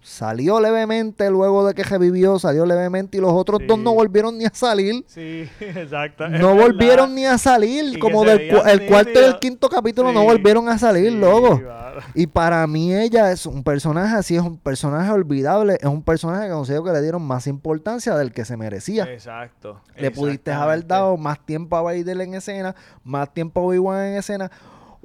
Salió 0.07 0.59
levemente 0.59 1.31
luego 1.31 1.65
de 1.65 1.73
que 1.73 1.81
revivió, 1.83 2.37
salió 2.37 2.63
levemente 2.67 3.17
y 3.17 3.21
los 3.21 3.31
otros 3.31 3.59
dos 3.67 3.79
no 3.79 3.91
volvieron 3.95 4.37
ni 4.37 4.45
a 4.45 4.51
salir. 4.53 5.03
Sí, 5.07 5.49
exacto. 5.59 6.25
es 6.25 6.39
No 6.39 6.49
verdad. 6.55 6.61
volvieron 6.61 7.15
ni 7.15 7.25
a 7.25 7.39
salir. 7.39 7.85
Y 7.95 7.97
como 7.97 8.23
del 8.23 8.49
cu- 8.49 8.67
el 8.67 8.85
cuarto 8.85 9.19
y 9.19 9.23
el 9.23 9.39
quinto 9.39 9.67
capítulo 9.67 10.11
no 10.13 10.23
volvieron 10.23 10.69
a 10.69 10.77
salir, 10.77 11.09
Sí, 11.11 11.17
loco. 11.17 11.59
claro. 11.59 12.01
Y 12.13 12.27
para 12.27 12.67
mí 12.67 12.93
ella 12.93 13.31
es 13.31 13.47
un 13.47 13.63
personaje 13.63 14.15
así, 14.15 14.35
es 14.35 14.43
un 14.43 14.57
personaje 14.59 15.09
olvidable, 15.09 15.77
es 15.79 15.85
un 15.87 16.03
personaje 16.03 16.45
que 16.47 16.53
considero 16.53 16.83
que 16.83 16.91
le 16.91 17.01
dieron 17.01 17.23
más 17.23 17.47
importancia 17.47 18.15
del 18.15 18.31
que 18.31 18.45
se 18.45 18.57
merecía. 18.57 19.05
Exacto. 19.05 19.81
Le 19.97 20.11
pudiste 20.11 20.51
haber 20.51 20.85
dado 20.85 21.17
más 21.17 21.43
tiempo 21.43 21.77
a 21.77 21.81
Vader 21.81 22.21
en 22.21 22.35
escena, 22.35 22.75
más 23.03 23.33
tiempo 23.33 23.61
a 23.61 23.63
Obi-Wan 23.63 24.03
en 24.05 24.17
escena, 24.17 24.51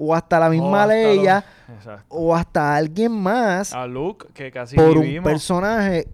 o 0.03 0.15
hasta 0.15 0.41
la 0.41 0.49
misma 0.49 0.87
Leia, 0.87 1.45
Exacto. 1.77 2.05
o 2.09 2.35
hasta 2.35 2.75
alguien 2.75 3.13
más 3.13 3.75
A 3.75 3.87
Luke, 3.87 4.27
que 4.33 4.51
casi 4.51 4.75
por 4.77 4.97
un 4.97 5.03
vivimos. 5.03 5.31
personaje, 5.31 6.09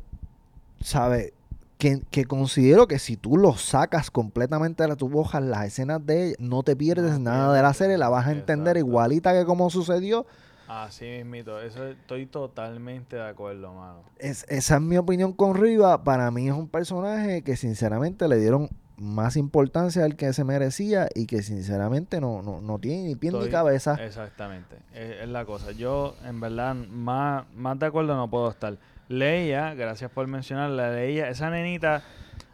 ¿sabes? 0.80 1.32
Que, 1.78 2.00
que 2.10 2.24
considero 2.24 2.88
que 2.88 2.98
si 2.98 3.16
tú 3.16 3.36
lo 3.36 3.52
sacas 3.52 4.10
completamente 4.10 4.82
de 4.82 4.88
la 4.88 4.96
tu 4.96 5.08
boca, 5.08 5.38
las 5.40 5.66
escenas 5.66 6.04
de 6.04 6.28
ella, 6.28 6.36
no 6.38 6.62
te 6.62 6.74
pierdes 6.74 7.12
No 7.12 7.30
nada 7.30 7.54
de 7.54 7.62
la 7.62 7.74
serie, 7.74 7.96
la 7.98 8.08
vas 8.08 8.26
a 8.26 8.32
entender 8.32 8.76
exacto. 8.76 8.88
igualita 8.90 9.32
que 9.34 9.44
como 9.44 9.70
sucedió. 9.70 10.26
Así 10.68 11.04
mismito. 11.04 11.60
Eso 11.60 11.86
estoy 11.86 12.26
totalmente 12.26 13.14
de 13.16 13.28
acuerdo, 13.28 13.72
mano. 13.72 14.00
Es, 14.18 14.44
esa 14.48 14.76
es 14.76 14.80
mi 14.80 14.96
opinión 14.96 15.32
con 15.32 15.54
Riva. 15.54 16.02
Para 16.02 16.30
mí 16.32 16.48
es 16.48 16.54
un 16.54 16.66
personaje 16.68 17.42
que 17.42 17.56
sinceramente 17.56 18.26
le 18.26 18.38
dieron 18.38 18.68
más 18.98 19.36
importancia 19.36 20.04
al 20.04 20.16
que 20.16 20.32
se 20.32 20.42
merecía 20.44 21.08
y 21.14 21.26
que 21.26 21.42
sinceramente 21.42 22.20
no, 22.20 22.40
no, 22.42 22.60
no 22.62 22.78
tiene 22.78 23.02
ni 23.08 23.14
pie 23.14 23.30
ni 23.32 23.48
cabeza. 23.48 23.94
Exactamente. 24.02 24.76
Es, 24.94 25.22
es 25.22 25.28
la 25.28 25.44
cosa. 25.44 25.72
Yo, 25.72 26.16
en 26.24 26.40
verdad, 26.40 26.74
más, 26.74 27.44
más 27.54 27.78
de 27.78 27.86
acuerdo 27.86 28.16
no 28.16 28.28
puedo 28.30 28.48
estar. 28.50 28.76
Leia, 29.08 29.74
gracias 29.74 30.10
por 30.10 30.26
mencionarla, 30.26 30.90
Leia, 30.92 31.28
esa 31.28 31.48
nenita, 31.50 32.02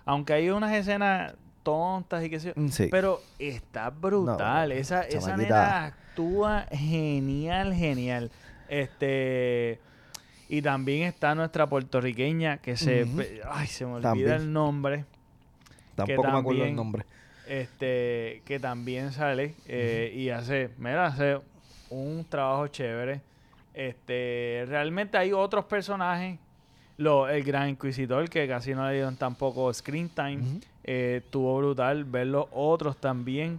aunque 0.05 0.33
hay 0.35 0.50
unas 0.50 0.72
escenas 0.74 1.35
tontas 1.62 2.24
y 2.24 2.28
qué 2.31 2.40
sé 2.40 2.48
yo, 2.48 2.52
Mm, 2.61 2.68
Sí. 2.68 2.88
pero 2.90 3.20
está 3.38 3.88
brutal. 3.90 4.68
No, 4.70 4.74
esa, 4.74 5.02
esa 5.02 5.37
nena 5.37 5.85
actúa 5.87 6.66
genial, 6.72 7.72
genial. 7.72 8.31
Este. 8.68 9.78
Y 10.48 10.61
también 10.61 11.05
está 11.05 11.35
nuestra 11.35 11.68
puertorriqueña 11.68 12.59
que 12.59 12.76
se. 12.76 13.07
Ay, 13.50 13.66
se 13.68 13.87
me 13.87 13.92
olvida 13.92 14.09
También. 14.11 14.31
el 14.33 14.52
nombre. 14.52 15.05
Tampoco 15.94 16.22
me 16.31 16.38
acuerdo 16.38 16.50
el 16.50 16.59
también- 16.59 16.76
nombre. 16.76 17.05
Este. 17.48 18.42
Que 18.44 18.59
también 18.61 19.12
sale 19.12 19.55
eh, 19.66 20.12
y 20.14 20.31
hace. 20.31 20.70
Mira, 20.78 21.07
hace 21.07 21.38
un 21.90 22.24
trabajo 22.28 22.66
chévere. 22.68 23.20
Este. 23.74 24.64
Realmente 24.68 25.16
hay 25.18 25.33
otros 25.33 25.64
personajes. 25.64 26.38
Lo, 26.98 27.28
el 27.28 27.42
Gran 27.42 27.70
Inquisidor, 27.70 28.28
que 28.28 28.46
casi 28.46 28.74
no 28.74 28.87
le 28.87 28.94
dieron 28.94 29.16
tampoco 29.16 29.72
screen 29.72 30.09
time. 30.11 30.61
Eh, 30.85 31.20
estuvo 31.24 31.57
brutal 31.59 32.05
ver 32.05 32.26
los 32.28 32.46
otros 32.52 32.96
también, 32.98 33.59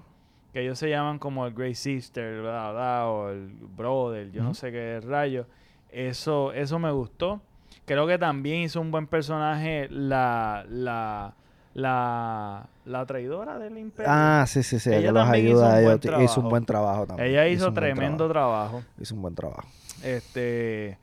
que 0.54 0.62
ellos 0.62 0.78
se 0.80 0.90
llaman 0.90 1.20
como 1.20 1.46
el 1.46 1.54
Great 1.54 1.74
Sister, 1.76 2.42
bla, 2.42 2.72
bla, 2.72 3.08
o 3.08 3.30
el 3.32 3.48
Brother, 3.76 4.32
yo 4.32 4.44
no 4.44 4.54
sé 4.54 4.72
qué 4.72 5.02
rayo. 5.02 5.46
Eso, 5.92 6.54
eso 6.54 6.80
me 6.80 6.92
gustó. 6.92 7.42
Creo 7.86 8.08
que 8.08 8.18
también 8.18 8.62
hizo 8.62 8.80
un 8.80 8.92
buen 8.92 9.08
personaje 9.08 9.88
la, 9.90 10.64
la, 10.70 11.34
la, 11.74 12.68
la 12.86 13.06
traidora 13.06 13.58
del 13.58 13.78
imperio. 13.78 14.12
Ah, 14.14 14.46
sí, 14.48 14.64
sí, 14.64 14.80
sí. 14.80 14.90
Ella 14.90 15.08
que 15.08 15.12
los 15.12 15.24
hizo 15.24 15.34
ayuda 15.34 15.76
un. 15.76 15.82
Hizo 15.82 15.92
un 15.92 16.00
trabajo. 16.00 16.50
buen 16.50 16.66
trabajo 16.66 17.08
también. 17.08 17.30
Ella 17.30 17.48
hizo 17.48 17.74
tremendo 17.74 18.28
trabajo. 18.28 18.84
Hizo 19.00 19.16
un 19.16 19.22
buen 19.22 19.36
trabajo. 19.36 19.68
Este, 20.04 20.98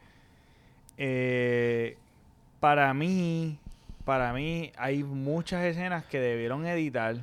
eh, 0.98 1.96
para 2.60 2.92
mí, 2.94 3.58
para 4.04 4.32
mí 4.32 4.72
hay 4.76 5.02
muchas 5.02 5.64
escenas 5.64 6.04
que 6.04 6.20
debieron 6.20 6.66
editar 6.66 7.16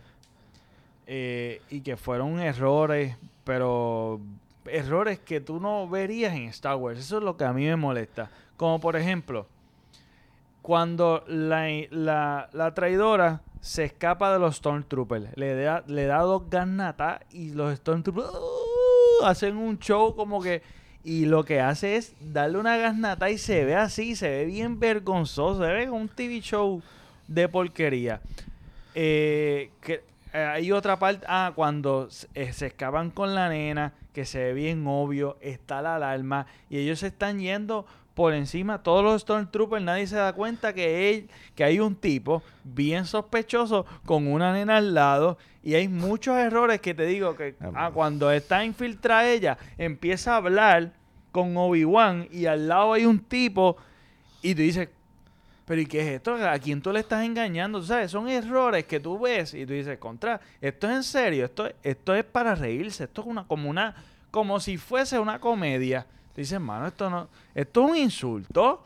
eh, 1.06 1.62
y 1.70 1.82
que 1.82 1.96
fueron 1.96 2.40
errores, 2.40 3.16
pero 3.44 4.20
errores 4.66 5.20
que 5.20 5.40
tú 5.40 5.60
no 5.60 5.88
verías 5.88 6.34
en 6.34 6.46
Star 6.46 6.76
Wars. 6.76 7.00
Eso 7.00 7.20
es 7.20 7.24
lo 7.24 7.38
que 7.38 7.46
a 7.46 7.54
mí 7.54 7.66
me 7.66 7.76
molesta. 7.76 8.30
Como 8.58 8.80
por 8.80 8.96
ejemplo, 8.96 9.48
cuando 10.68 11.24
la, 11.28 11.70
la, 11.92 12.50
la 12.52 12.74
traidora 12.74 13.40
se 13.62 13.86
escapa 13.86 14.34
de 14.34 14.40
los 14.40 14.58
Stormtroopers, 14.58 15.38
le 15.38 15.56
da, 15.56 15.82
le 15.88 16.08
da 16.08 16.20
dos 16.24 16.50
garnatas 16.50 17.22
y 17.32 17.52
los 17.52 17.74
Stormtroopers 17.78 18.28
¡uh! 18.28 19.26
hacen 19.26 19.56
un 19.56 19.80
show 19.80 20.14
como 20.14 20.42
que... 20.42 20.62
Y 21.06 21.26
lo 21.26 21.46
que 21.46 21.62
hace 21.62 21.96
es 21.96 22.16
darle 22.20 22.58
una 22.58 22.76
garnata 22.76 23.30
y 23.30 23.38
se 23.38 23.64
ve 23.64 23.78
así, 23.78 24.18
se 24.18 24.28
ve 24.28 24.44
bien 24.44 24.78
vergonzoso, 24.78 25.64
se 25.64 25.72
ve 25.72 25.88
como 25.88 26.02
un 26.02 26.10
TV 26.10 26.42
show 26.42 26.82
de 27.30 27.48
porquería. 27.48 28.20
Eh, 28.94 29.70
que, 29.80 30.04
eh, 30.34 30.38
hay 30.38 30.74
otra 30.74 31.00
parte, 31.00 31.26
ah, 31.30 31.54
cuando 31.56 32.10
eh, 32.34 32.52
se 32.52 32.68
escapan 32.68 33.10
con 33.12 33.34
la 33.34 33.48
nena, 33.48 33.94
que 34.14 34.26
se 34.26 34.40
ve 34.40 34.54
bien 34.54 34.86
obvio, 34.86 35.38
está 35.40 35.82
la 35.82 35.96
alarma 35.96 36.46
y 36.70 36.80
ellos 36.80 37.00
se 37.00 37.08
están 37.08 37.40
yendo 37.40 37.86
por 38.18 38.34
encima, 38.34 38.82
todos 38.82 39.04
los 39.04 39.22
Stormtroopers, 39.22 39.84
nadie 39.84 40.08
se 40.08 40.16
da 40.16 40.34
cuenta 40.34 40.74
que, 40.74 41.12
él, 41.12 41.30
que 41.54 41.64
hay 41.64 41.80
un 41.80 41.96
tipo 41.96 42.42
bien 42.64 43.06
sospechoso 43.06 43.86
con 44.08 44.26
una 44.26 44.52
nena 44.54 44.78
al 44.78 44.96
lado 44.96 45.38
y 45.62 45.76
hay 45.76 45.88
muchos 45.88 46.36
errores 46.36 46.82
que 46.82 46.96
te 46.96 47.06
digo 47.06 47.36
que 47.36 47.54
Ah, 47.62 47.72
ah, 47.76 47.92
cuando 47.94 48.32
está 48.32 48.66
infiltrada 48.66 49.30
ella, 49.30 49.60
empieza 49.78 50.34
a 50.34 50.38
hablar 50.38 50.94
con 51.32 51.56
Obi-Wan 51.56 52.28
y 52.32 52.48
al 52.48 52.68
lado 52.68 52.94
hay 52.94 53.06
un 53.06 53.20
tipo 53.20 53.78
y 54.42 54.56
tú 54.56 54.64
dices, 54.64 54.90
pero 55.66 55.80
¿y 55.80 55.86
qué 55.86 56.00
es 56.00 56.08
esto? 56.16 56.34
¿A 56.44 56.58
quién 56.58 56.82
tú 56.82 56.92
le 56.92 57.02
estás 57.02 57.24
engañando? 57.24 57.80
¿Tú 57.82 57.86
sabes? 57.86 58.10
Son 58.10 58.28
errores 58.28 58.86
que 58.86 59.00
tú 59.00 59.20
ves 59.20 59.54
y 59.54 59.64
tú 59.68 59.74
dices, 59.74 60.00
contra, 60.00 60.42
esto 60.60 60.90
es 60.90 60.96
en 60.96 61.04
serio, 61.04 61.46
esto, 61.46 61.70
esto 61.84 62.16
es 62.16 62.24
para 62.24 62.56
reírse, 62.56 63.04
esto 63.04 63.22
es 63.22 63.28
una, 63.28 63.46
como 63.46 63.70
una, 63.70 63.94
como 64.32 64.60
si 64.60 64.78
fuese 64.78 65.20
una 65.20 65.40
comedia. 65.40 66.08
Dices, 66.38 66.60
mano, 66.62 66.88
esto 66.88 67.10
no, 67.10 67.28
esto 67.54 67.84
es 67.86 67.92
un 67.92 67.98
insulto, 67.98 68.82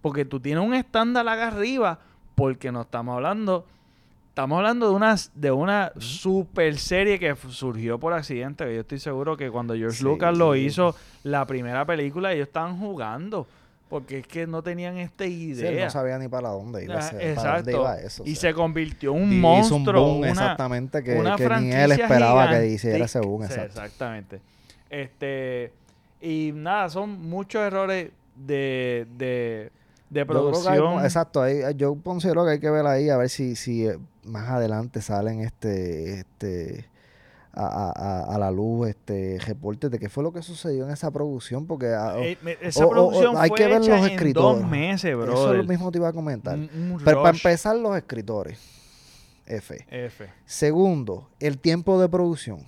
porque 0.00 0.24
tú 0.24 0.40
tienes 0.40 0.64
un 0.64 0.72
estándar 0.72 1.28
acá 1.28 1.48
arriba, 1.48 1.98
porque 2.34 2.72
no 2.72 2.82
estamos 2.82 3.14
hablando 3.16 3.66
estamos 4.28 4.56
hablando 4.56 4.88
de 4.88 4.94
una, 4.94 5.14
de 5.34 5.50
una 5.50 5.92
super 5.98 6.78
serie 6.78 7.18
que 7.18 7.36
surgió 7.50 7.98
por 8.00 8.14
accidente. 8.14 8.64
que 8.64 8.74
Yo 8.76 8.80
estoy 8.80 8.98
seguro 8.98 9.36
que 9.36 9.50
cuando 9.50 9.74
George 9.74 9.98
Sí. 9.98 10.04
Lucas 10.04 10.38
lo 10.38 10.56
hizo, 10.56 10.96
la 11.22 11.44
primera 11.46 11.84
película, 11.84 12.32
ellos 12.32 12.46
estaban 12.46 12.78
jugando. 12.78 13.46
Porque 13.90 14.20
es 14.20 14.26
que 14.26 14.46
no 14.46 14.62
tenían 14.62 14.96
esta 14.96 15.24
Sí, 15.26 15.50
él 15.52 15.58
idea. 15.58 15.84
no 15.84 15.90
sabía 15.90 16.16
ni 16.16 16.28
para 16.28 16.48
dónde 16.48 16.82
iba, 16.82 16.94
Ah, 16.94 17.10
para 17.10 17.22
exacto. 17.30 17.56
dónde 17.56 17.72
iba 17.72 18.00
eso. 18.00 18.22
o 18.22 18.26
y 18.26 18.34
sea. 18.36 18.50
se 18.52 18.54
convirtió 18.54 19.14
en 19.14 19.22
un 19.22 19.32
Y 19.34 19.36
monstruo. 19.36 20.02
boom 20.02 20.18
una, 20.20 20.30
exactamente 20.30 21.02
que, 21.04 21.12
una 21.14 21.36
que 21.36 21.48
ni 21.60 21.70
él 21.72 21.92
esperaba 21.92 22.48
que 22.48 22.68
hiciera 22.68 23.04
ese 23.04 23.20
boom. 23.20 23.42
Exacto. 23.42 23.66
exactamente. 23.66 24.40
Este, 24.88 25.72
y 26.22 26.52
nada, 26.54 26.88
son 26.88 27.20
muchos 27.28 27.60
errores 27.62 28.10
de, 28.36 29.06
de, 29.18 29.70
de 30.08 30.14
Yo 30.14 30.20
hay- 30.20 30.24
producción. 30.26 31.04
exacto, 31.04 31.42
ahí- 31.42 31.60
yo 31.76 31.94
considero 32.02 32.44
que 32.44 32.52
hay 32.52 32.60
que 32.60 32.70
ver 32.70 32.86
ahí 32.86 33.08
a 33.10 33.16
ver 33.16 33.28
si, 33.28 33.56
si 33.56 33.86
eh, 33.86 33.98
más 34.24 34.48
adelante 34.48 35.02
salen 35.02 35.40
este, 35.40 36.20
este 36.20 36.86
a, 37.54 37.66
a- 37.66 37.90
a- 37.92 38.34
a 38.34 38.38
la 38.38 38.50
luz 38.50 38.88
este 38.88 39.38
reportes 39.46 39.90
de 39.90 39.98
qué 39.98 40.08
fue 40.08 40.22
lo 40.22 40.32
que 40.32 40.40
sucedió 40.40 40.84
en 40.86 40.90
esa 40.92 41.10
producción, 41.10 41.66
porque 41.66 41.88
ah, 41.88 42.14
Eh, 42.18 42.38
esa 42.62 42.84
o- 42.86 42.88
o- 42.88 42.90
producción 42.90 43.34
hay 43.36 43.48
fue 43.50 43.58
que 43.58 43.64
ver 43.66 43.82
hecha 43.82 43.90
los 43.98 44.06
en 44.06 44.12
escritores. 44.14 44.60
dos 44.62 44.70
meses, 44.70 45.14
bro. 45.16 45.24
eso 45.34 45.50
es 45.52 45.58
lo 45.58 45.64
mismo 45.64 45.90
te 45.92 45.98
iba 45.98 46.08
a 46.08 46.12
comentar. 46.14 46.54
Un, 46.54 46.70
un 46.92 47.00
Pero 47.04 47.22
para 47.22 47.36
empezar, 47.36 47.76
los 47.76 47.94
escritores, 47.96 48.58
F. 49.46 49.84
F. 49.90 50.28
Segundo, 50.46 51.28
el 51.40 51.58
tiempo 51.58 52.00
de 52.00 52.08
producción, 52.08 52.60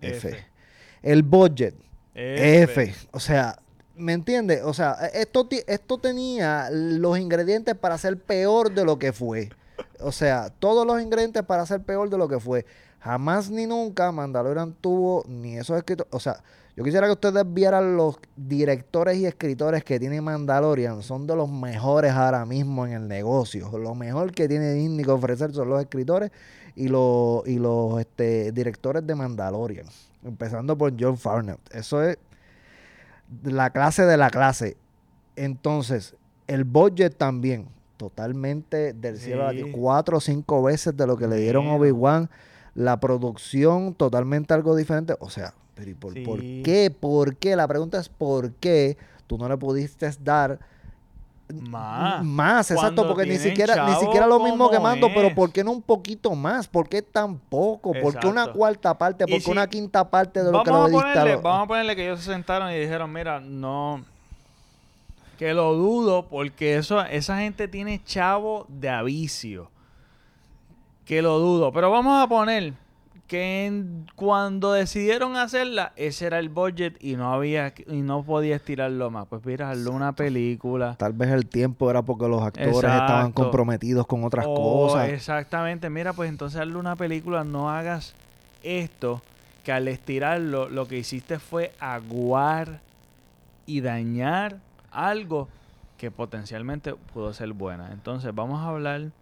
F. 0.00 0.28
F. 0.28 0.46
El 1.02 1.22
budget, 1.22 1.74
F. 2.14 2.94
O 3.12 3.20
sea, 3.20 3.58
¿me 3.96 4.12
entiendes? 4.12 4.62
O 4.64 4.74
sea, 4.74 4.96
e- 5.12 5.22
esto, 5.22 5.48
esto 5.66 5.98
tenía 5.98 6.68
los 6.70 7.18
ingredientes 7.18 7.74
para 7.74 7.98
ser 7.98 8.18
peor 8.18 8.72
de 8.72 8.84
lo 8.84 8.98
que 8.98 9.12
fue. 9.12 9.50
O 10.00 10.12
sea, 10.12 10.50
todos 10.58 10.86
los 10.86 11.00
ingredientes 11.00 11.42
para 11.42 11.64
ser 11.66 11.82
peor 11.82 12.10
de 12.10 12.18
lo 12.18 12.28
que 12.28 12.40
fue. 12.40 12.66
Jamás 13.00 13.50
ni 13.50 13.66
nunca 13.66 14.12
Mandalorian 14.12 14.74
tuvo 14.74 15.24
ni 15.26 15.56
esos 15.56 15.76
escritores. 15.78 16.12
O 16.12 16.20
sea, 16.20 16.42
yo 16.76 16.84
quisiera 16.84 17.06
que 17.06 17.12
ustedes 17.12 17.44
vieran 17.46 17.96
los 17.96 18.18
directores 18.36 19.16
y 19.18 19.26
escritores 19.26 19.84
que 19.84 19.98
tiene 19.98 20.20
Mandalorian. 20.20 21.02
Son 21.02 21.26
de 21.26 21.34
los 21.36 21.50
mejores 21.50 22.12
ahora 22.12 22.44
mismo 22.44 22.86
en 22.86 22.92
el 22.92 23.08
negocio. 23.08 23.70
Lo 23.78 23.94
mejor 23.94 24.32
que 24.32 24.48
tiene 24.48 24.72
Disney 24.74 25.04
que 25.04 25.10
ofrecer 25.10 25.52
son 25.52 25.68
los 25.68 25.80
escritores 25.80 26.30
y 26.76 26.88
los, 26.88 27.46
y 27.46 27.58
los 27.58 28.00
este, 28.00 28.52
directores 28.52 29.06
de 29.06 29.14
Mandalorian. 29.14 29.86
Empezando 30.24 30.76
por 30.76 30.92
John 30.98 31.16
Farnett. 31.16 31.60
Eso 31.72 32.02
es 32.02 32.18
la 33.42 33.70
clase 33.70 34.04
de 34.04 34.16
la 34.16 34.30
clase. 34.30 34.76
Entonces, 35.36 36.14
el 36.46 36.64
budget 36.64 37.16
también, 37.16 37.68
totalmente 37.96 38.92
del 38.92 39.18
cielo 39.18 39.46
a 39.46 39.52
la. 39.52 39.72
Cuatro 39.72 40.18
o 40.18 40.20
cinco 40.20 40.62
veces 40.62 40.96
de 40.96 41.06
lo 41.06 41.16
que 41.16 41.28
le 41.28 41.36
dieron. 41.36 41.68
Obi-Wan. 41.68 42.28
La 42.74 43.00
producción, 43.00 43.94
totalmente 43.94 44.54
algo 44.54 44.76
diferente. 44.76 45.14
O 45.18 45.28
sea, 45.28 45.54
pero 45.74 45.90
¿y 45.90 45.94
por, 45.94 46.22
por 46.22 46.40
qué? 46.40 46.94
¿Por 46.98 47.36
qué? 47.36 47.56
La 47.56 47.66
pregunta 47.66 47.98
es 47.98 48.08
¿por 48.08 48.52
qué 48.52 48.96
tú 49.26 49.38
no 49.38 49.48
le 49.48 49.56
pudiste 49.56 50.10
dar 50.22 50.60
Más. 51.52 52.24
más, 52.24 52.70
exacto, 52.70 53.06
porque 53.06 53.26
ni 53.26 53.38
siquiera, 53.38 53.86
ni 53.86 53.94
siquiera 53.96 54.26
lo 54.26 54.40
mismo 54.40 54.70
que 54.70 54.78
mando, 54.78 55.08
pero 55.14 55.28
es. 55.28 55.34
¿por 55.34 55.50
qué 55.52 55.64
no 55.64 55.72
un 55.72 55.82
poquito 55.82 56.34
más? 56.34 56.66
¿Por 56.68 56.88
qué 56.88 57.02
tan 57.02 57.38
poco? 57.38 57.92
¿Por 57.92 58.18
qué 58.18 58.26
una 58.26 58.46
cuarta 58.48 58.96
parte? 58.96 59.26
¿Por 59.26 59.38
qué 59.38 59.40
si- 59.44 59.50
una 59.50 59.66
quinta 59.66 60.08
parte 60.08 60.42
de 60.42 60.50
lo 60.52 60.62
que 60.62 60.70
lo 60.70 60.88
ponerle, 60.90 61.36
vamos 61.36 61.64
a 61.64 61.66
ponerle 61.68 61.96
que 61.96 62.04
ellos 62.04 62.20
se 62.20 62.32
sentaron 62.32 62.70
y 62.70 62.78
dijeron, 62.78 63.12
mira, 63.12 63.40
no, 63.40 64.04
que 65.38 65.54
lo 65.54 65.74
dudo 65.74 66.26
porque 66.26 66.76
eso, 66.76 67.00
esa 67.02 67.38
gente 67.38 67.66
tiene 67.68 68.02
chavo 68.04 68.66
de 68.68 68.90
avicio. 68.90 69.70
Que 71.06 71.22
lo 71.22 71.38
dudo. 71.38 71.72
Pero 71.72 71.90
vamos 71.90 72.22
a 72.22 72.28
poner 72.28 72.72
que 73.30 73.64
en- 73.66 74.06
cuando 74.16 74.72
decidieron 74.72 75.36
hacerla, 75.36 75.92
ese 75.94 76.26
era 76.26 76.40
el 76.40 76.48
budget 76.48 76.96
y 77.00 77.14
no 77.14 77.32
había 77.32 77.72
y 77.86 78.02
no 78.02 78.24
podía 78.24 78.56
estirarlo 78.56 79.08
más. 79.12 79.28
Pues 79.28 79.44
mira, 79.46 79.70
hazle 79.70 79.88
una 79.90 80.16
película. 80.16 80.96
Tal 80.98 81.12
vez 81.12 81.30
el 81.30 81.46
tiempo 81.46 81.88
era 81.88 82.02
porque 82.02 82.26
los 82.26 82.42
actores 82.42 82.74
Exacto. 82.74 82.96
estaban 83.04 83.30
comprometidos 83.30 84.08
con 84.08 84.24
otras 84.24 84.46
O 84.48 84.54
cosas. 84.88 85.10
Exactamente. 85.10 85.88
Mira, 85.90 86.12
pues 86.12 86.28
entonces 86.28 86.60
hazle 86.60 86.74
una 86.74 86.96
película, 86.96 87.44
no 87.44 87.70
hagas 87.70 88.14
esto, 88.64 89.22
que 89.64 89.70
al 89.70 89.86
estirarlo 89.86 90.68
lo 90.68 90.88
que 90.88 90.98
hiciste 90.98 91.38
fue 91.38 91.72
aguar 91.78 92.80
y 93.64 93.80
dañar 93.80 94.56
algo 94.90 95.48
que 95.98 96.10
potencialmente 96.10 96.94
pudo 97.14 97.32
ser 97.32 97.52
buena. 97.52 97.92
Entonces 97.92 98.34
vamos 98.34 98.58
a 98.60 98.70
hablar, 98.70 99.12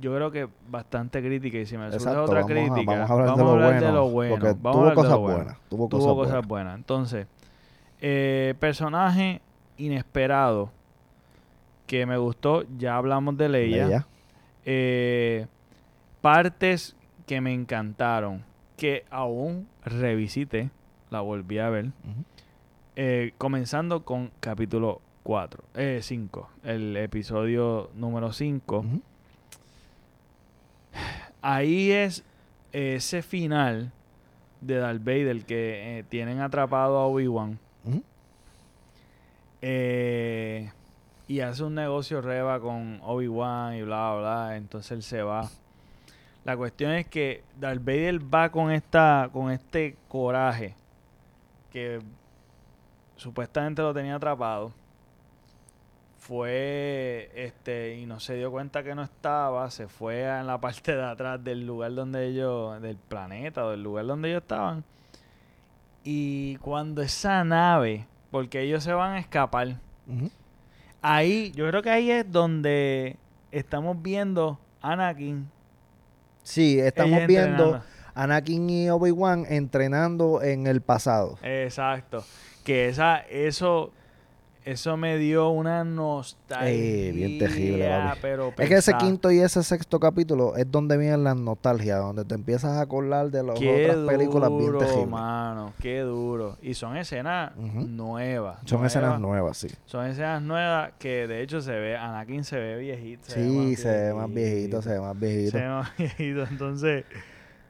yo 0.00 0.14
creo 0.14 0.30
que 0.30 0.48
bastante 0.68 1.20
crítica 1.20 1.58
y 1.58 1.66
si 1.66 1.76
me 1.76 1.86
surge 1.90 1.96
Exacto, 1.96 2.22
otra 2.24 2.40
vamos 2.42 2.50
a- 2.50 2.54
crítica, 2.54 3.06
vamos 3.06 3.10
a 3.10 3.12
hablar 3.52 3.80
de 3.80 3.92
lo 3.92 4.02
bueno, 4.08 4.10
bueno, 4.10 4.34
porque 4.40 4.46
vamos 4.60 4.64
a 4.64 4.70
tuvo 4.72 4.78
hablar 4.80 4.90
de 4.90 4.94
cosas 4.94 5.10
lo 5.12 5.18
bueno. 5.20 5.36
buenas, 5.36 5.58
tuvo 5.68 5.88
Tuvo 5.88 6.14
cosas 6.16 6.32
buenas. 6.32 6.48
buenas. 6.48 6.76
Entonces, 6.76 7.26
eh, 8.00 8.54
personaje 8.58 9.40
inesperado 9.76 10.70
que 11.86 12.06
me 12.06 12.16
gustó, 12.16 12.64
ya 12.78 12.96
hablamos 12.96 13.36
de 13.36 13.48
Leia. 13.48 13.84
Leia. 13.86 14.06
Eh, 14.64 15.46
partes 16.20 16.96
que 17.26 17.40
me 17.40 17.52
encantaron, 17.52 18.44
que 18.76 19.04
aún 19.10 19.68
revisité, 19.84 20.70
la 21.10 21.20
volví 21.20 21.58
a 21.58 21.68
ver, 21.68 21.90
eh, 22.96 23.32
comenzando 23.38 24.04
con 24.04 24.30
capítulo 24.40 25.00
4, 25.22 25.62
5, 26.00 26.48
el 26.64 26.96
episodio 26.96 27.90
número 27.94 28.32
5. 28.32 28.78
Ujú. 28.80 29.00
Ahí 31.42 31.90
es 31.90 32.24
ese 32.72 33.22
final 33.22 33.92
de 34.60 34.76
Darth 34.76 35.04
Vader 35.04 35.44
que 35.44 35.98
eh, 35.98 36.04
tienen 36.04 36.40
atrapado 36.40 36.96
a 36.98 37.06
Obi-Wan. 37.06 37.58
Eh, 39.64 40.72
y 41.28 41.40
hace 41.40 41.62
un 41.62 41.74
negocio 41.74 42.20
reba 42.20 42.58
con 42.60 43.00
Obi-Wan 43.02 43.74
y 43.74 43.82
bla, 43.82 44.12
bla, 44.12 44.20
bla. 44.20 44.56
Entonces 44.56 44.92
él 44.92 45.02
se 45.02 45.22
va. 45.22 45.48
La 46.44 46.56
cuestión 46.56 46.92
es 46.92 47.06
que 47.06 47.44
Darth 47.60 47.84
Vader 47.84 48.18
va 48.32 48.50
con 48.50 48.72
esta 48.72 49.30
con 49.32 49.52
este 49.52 49.96
coraje 50.08 50.74
que 51.70 52.00
supuestamente 53.16 53.82
lo 53.82 53.94
tenía 53.94 54.16
atrapado. 54.16 54.72
Fue 56.22 57.32
este 57.34 57.96
y 57.96 58.06
no 58.06 58.20
se 58.20 58.36
dio 58.36 58.52
cuenta 58.52 58.84
que 58.84 58.94
no 58.94 59.02
estaba, 59.02 59.68
se 59.72 59.88
fue 59.88 60.24
a- 60.30 60.38
en 60.40 60.46
la 60.46 60.60
parte 60.60 60.94
de 60.94 61.02
atrás 61.02 61.42
del 61.42 61.66
lugar 61.66 61.92
donde 61.94 62.28
ellos 62.28 62.80
del 62.80 62.96
planeta 62.96 63.66
o 63.66 63.70
del 63.70 63.82
lugar 63.82 64.06
donde 64.06 64.28
ellos 64.30 64.42
estaban. 64.42 64.84
Y 66.04 66.58
cuando 66.58 67.02
esa 67.02 67.42
nave, 67.42 68.06
porque 68.30 68.60
ellos 68.60 68.84
se 68.84 68.92
van 68.92 69.14
a 69.14 69.18
escapar, 69.18 69.80
ahí, 71.00 71.50
yo 71.56 71.66
creo 71.68 71.82
que 71.82 71.90
ahí 71.90 72.12
es 72.12 72.30
donde 72.30 73.16
estamos 73.50 74.00
viendo 74.00 74.60
a 74.80 74.92
Anakin. 74.92 75.50
Sí, 76.44 76.78
estamos 76.78 77.26
viendo. 77.26 77.82
Anakin 78.14 78.70
y 78.70 78.90
Obi-Wan 78.90 79.44
entrenando 79.48 80.40
en 80.40 80.68
el 80.68 80.82
pasado. 80.82 81.36
Exacto. 81.42 82.24
Que 82.62 82.86
esa, 82.88 83.18
eso, 83.18 83.90
eso 84.64 84.96
me 84.96 85.18
dio 85.18 85.48
una 85.50 85.82
nostalgia. 85.84 86.70
Eh, 86.70 87.12
bien 87.12 87.38
terrible, 87.38 87.88
papi. 87.88 88.18
Pero 88.22 88.52
Es 88.58 88.68
que 88.68 88.74
ese 88.76 88.92
quinto 88.94 89.30
y 89.30 89.40
ese 89.40 89.62
sexto 89.62 89.98
capítulo 89.98 90.56
es 90.56 90.70
donde 90.70 90.96
vienen 90.96 91.24
las 91.24 91.36
nostalgias, 91.36 91.98
donde 91.98 92.24
te 92.24 92.34
empiezas 92.34 92.72
a 92.72 92.80
acordar 92.80 93.30
de 93.30 93.42
las 93.42 93.58
Qué 93.58 93.90
otras 93.90 94.06
películas 94.06 94.50
bien 94.50 94.66
duro, 94.66 94.78
terribles. 94.78 95.08
mano. 95.08 95.72
Qué 95.80 96.00
duro. 96.00 96.58
Y 96.62 96.74
son 96.74 96.96
escenas 96.96 97.56
nuevas. 97.56 98.58
Son 98.64 98.84
escenas 98.86 99.18
nuevas. 99.20 99.20
nuevas, 99.20 99.56
sí. 99.56 99.68
Son 99.86 100.06
escenas 100.06 100.40
nuevas 100.42 100.92
que 100.98 101.26
de 101.26 101.42
hecho 101.42 101.60
se 101.60 101.72
ve, 101.72 101.96
Anakin 101.96 102.44
se 102.44 102.58
ve 102.58 102.76
viejito. 102.78 103.24
Sí, 103.26 103.76
se 103.76 103.88
ve 103.90 104.14
más 104.14 104.32
viejito, 104.32 104.80
se 104.82 104.90
ve 104.90 105.00
más 105.00 105.18
viejito. 105.18 105.50
Se 105.52 105.58
ve 105.58 105.68
más 105.68 105.90
viejito. 105.98 106.42
Entonces, 106.44 107.04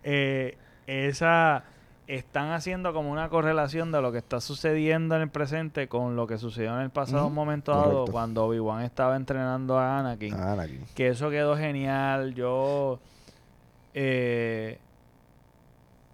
eh, 0.04 0.56
esa 0.86 1.64
están 2.06 2.50
haciendo 2.50 2.92
como 2.92 3.10
una 3.10 3.28
correlación 3.28 3.92
de 3.92 4.00
lo 4.02 4.12
que 4.12 4.18
está 4.18 4.40
sucediendo 4.40 5.14
en 5.16 5.22
el 5.22 5.30
presente 5.30 5.88
con 5.88 6.16
lo 6.16 6.26
que 6.26 6.36
sucedió 6.38 6.74
en 6.74 6.82
el 6.82 6.90
pasado 6.90 7.28
un 7.28 7.34
momento 7.34 7.72
dado 7.72 8.06
cuando 8.06 8.44
Obi-Wan 8.46 8.82
estaba 8.82 9.16
entrenando 9.16 9.78
a 9.78 10.00
Anakin. 10.00 10.34
Ah, 10.34 10.52
Anakin. 10.52 10.84
Que 10.94 11.08
eso 11.08 11.30
quedó 11.30 11.56
genial. 11.56 12.34
Yo, 12.34 12.98
eh, 13.94 14.78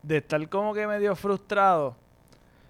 de 0.03 0.17
estar 0.19 0.47
como 0.49 0.75
que 0.75 0.87
medio 0.87 1.17
frustrado, 1.17 1.97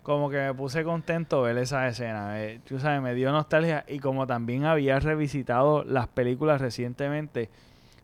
como 0.03 0.31
que 0.31 0.39
me 0.39 0.55
puse 0.55 0.85
contento 0.85 1.43
ver 1.43 1.59
esa 1.59 1.87
escena. 1.89 2.43
eh, 2.43 2.61
tú 2.67 2.79
sabes, 2.79 3.03
me 3.03 3.15
dio 3.15 3.31
nostalgia. 3.33 3.85
Y 3.89 3.99
como 3.99 4.27
también 4.27 4.65
había 4.65 4.99
revisitado 5.01 5.85
las 5.85 6.07
películas 6.09 6.61
recientemente, 6.61 7.51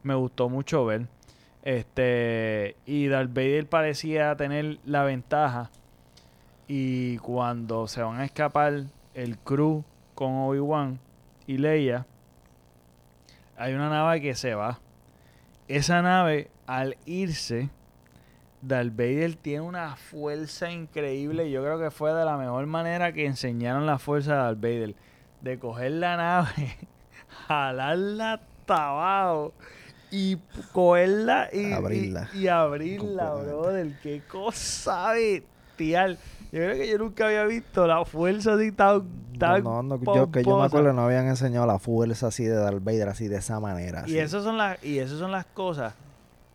me 0.02 0.14
gustó 0.14 0.48
mucho 0.48 0.84
ver. 0.84 1.06
Este, 1.64 2.76
y 2.84 3.08
Darth 3.08 3.32
Vader 3.32 3.66
parecía 3.66 4.36
tener 4.36 4.78
la 4.84 5.02
ventaja. 5.02 5.70
Y 6.68 7.16
cuando 7.18 7.88
se 7.88 8.02
van 8.02 8.20
a 8.20 8.24
escapar 8.26 8.84
el 9.14 9.38
crew 9.38 9.82
con 10.14 10.32
Obi-Wan 10.32 11.00
y 11.46 11.56
Leia, 11.56 12.06
hay 13.56 13.72
una 13.72 13.88
nave 13.88 14.20
que 14.20 14.34
se 14.34 14.54
va. 14.54 14.78
esa 15.66 16.02
nave, 16.02 16.50
al 16.66 16.98
irse, 17.06 17.70
Darth 18.60 18.94
Vader 18.94 19.34
tiene 19.36 19.62
una 19.62 19.96
fuerza 19.96 20.70
increíble. 20.70 21.50
Yo 21.50 21.62
creo 21.62 21.78
que 21.78 21.90
fue 21.90 22.12
de 22.12 22.26
la 22.26 22.36
mejor 22.36 22.66
manera 22.66 23.12
que 23.12 23.24
enseñaron 23.24 23.86
la 23.86 23.98
fuerza 23.98 24.32
de 24.32 24.38
Darth 24.38 24.60
Vader. 24.60 24.94
De 25.40 25.58
coger 25.58 25.92
la 25.92 26.16
nave, 26.18 26.76
jalarla 27.48 28.34
hasta 28.34 28.88
abajo 28.88 29.54
y 30.14 30.38
cogerla 30.72 31.48
y 31.52 31.72
Abrirla. 31.72 32.30
Y, 32.32 32.42
y 32.42 32.48
abrirla, 32.48 33.34
brother. 33.34 33.98
Qué 34.00 34.22
cosa 34.30 35.12
bestial. 35.12 36.18
Yo 36.52 36.60
creo 36.60 36.76
que 36.76 36.88
yo 36.88 36.98
nunca 36.98 37.26
había 37.26 37.44
visto 37.46 37.84
la 37.84 38.04
fuerza 38.04 38.54
así 38.54 38.70
tan, 38.70 39.02
tan 39.40 39.64
No, 39.64 39.82
no, 39.82 40.00
yo, 40.14 40.30
que 40.30 40.44
yo 40.44 40.56
me 40.56 40.66
acuerdo 40.66 40.92
no 40.92 41.02
habían 41.02 41.26
enseñado 41.26 41.66
la 41.66 41.80
fuerza 41.80 42.28
así 42.28 42.44
de 42.44 42.54
Darth 42.54 42.84
Vader, 42.84 43.08
así 43.08 43.26
de 43.26 43.38
esa 43.38 43.58
manera. 43.58 44.04
Y 44.06 44.18
esas 44.18 44.44
son 44.44 44.56
las 44.56 44.82
y 44.84 45.00
esas 45.00 45.18
son 45.18 45.32
las 45.32 45.46
cosas 45.46 45.94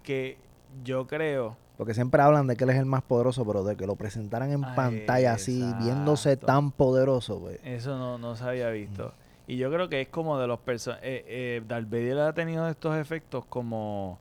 que 0.04 0.38
yo 0.86 1.06
creo 1.06 1.58
Porque 1.76 1.94
siempre 1.94 2.22
hablan 2.22 2.48
de 2.48 2.56
que 2.56 2.64
él 2.64 2.70
es 2.70 2.78
el 2.78 2.86
más 2.86 3.04
poderoso, 3.04 3.46
pero 3.46 3.66
de 3.66 3.76
que 3.76 3.86
lo 3.86 3.98
presentaran 3.98 4.52
en 4.52 4.64
Ay, 4.64 4.76
pantalla 4.76 5.34
así, 5.34 5.66
viéndose 5.82 6.38
tan 6.38 6.72
poderoso, 6.72 7.42
pues. 7.42 7.60
eso 7.66 7.98
no, 7.98 8.18
no 8.18 8.38
se 8.38 8.46
había 8.46 8.70
visto. 8.70 9.14
Y 9.50 9.58
yo 9.58 9.72
creo 9.72 9.90
que 9.90 10.00
es 10.02 10.08
como 10.10 10.38
de 10.40 10.46
los 10.48 10.60
personajes. 10.60 11.04
Eh, 11.06 11.26
eh, 11.28 11.62
Darth 11.68 11.90
Vader 11.90 12.20
ha 12.20 12.34
tenido 12.34 12.68
estos 12.70 12.96
efectos 12.96 13.44
como. 13.46 14.20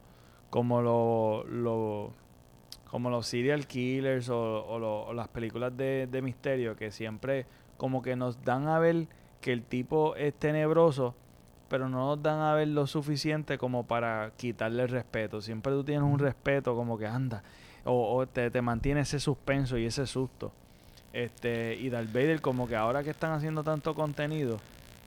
Como 0.51 0.81
lo, 0.81 1.45
lo- 1.45 2.13
como 2.91 3.11
los 3.11 3.27
serial 3.27 3.67
killers 3.67 4.31
o, 4.31 4.65
o 4.67 4.79
lo- 4.79 5.03
o 5.03 5.13
las 5.13 5.29
películas 5.29 5.77
de, 5.77 6.09
de 6.11 6.23
misterio 6.23 6.75
que 6.75 6.91
siempre 6.91 7.45
como 7.77 8.01
que 8.01 8.17
nos 8.17 8.43
dan 8.45 8.67
a 8.69 8.79
ver 8.79 9.07
que 9.43 9.53
el 9.53 9.63
tipo 9.63 10.17
es 10.17 10.33
tenebroso, 10.33 11.15
pero 11.69 11.91
no 11.91 11.99
nos 12.07 12.23
dan 12.23 12.41
a 12.41 12.55
ver 12.55 12.69
lo 12.69 12.87
suficiente 12.87 13.59
como 13.59 13.85
para 13.87 14.33
quitarle 14.39 14.85
el 14.85 14.89
respeto. 14.89 15.43
Siempre 15.43 15.75
tú 15.75 15.85
tienes 15.85 16.03
un 16.11 16.19
respeto 16.19 16.75
como 16.75 16.97
que 16.97 17.07
anda, 17.07 17.43
o, 17.85 18.17
o 18.17 18.27
te, 18.27 18.51
te 18.51 18.63
mantiene 18.63 19.01
ese 19.03 19.21
suspenso 19.21 19.77
y 19.77 19.85
ese 19.85 20.07
susto. 20.07 20.51
Este, 21.13 21.75
y 21.77 21.91
Darth 21.91 22.11
Vader 22.13 22.41
como 22.41 22.67
que 22.67 22.77
ahora 22.77 23.05
que 23.05 23.11
están 23.11 23.33
haciendo 23.33 23.63
tanto 23.63 23.95
contenido 23.95 24.59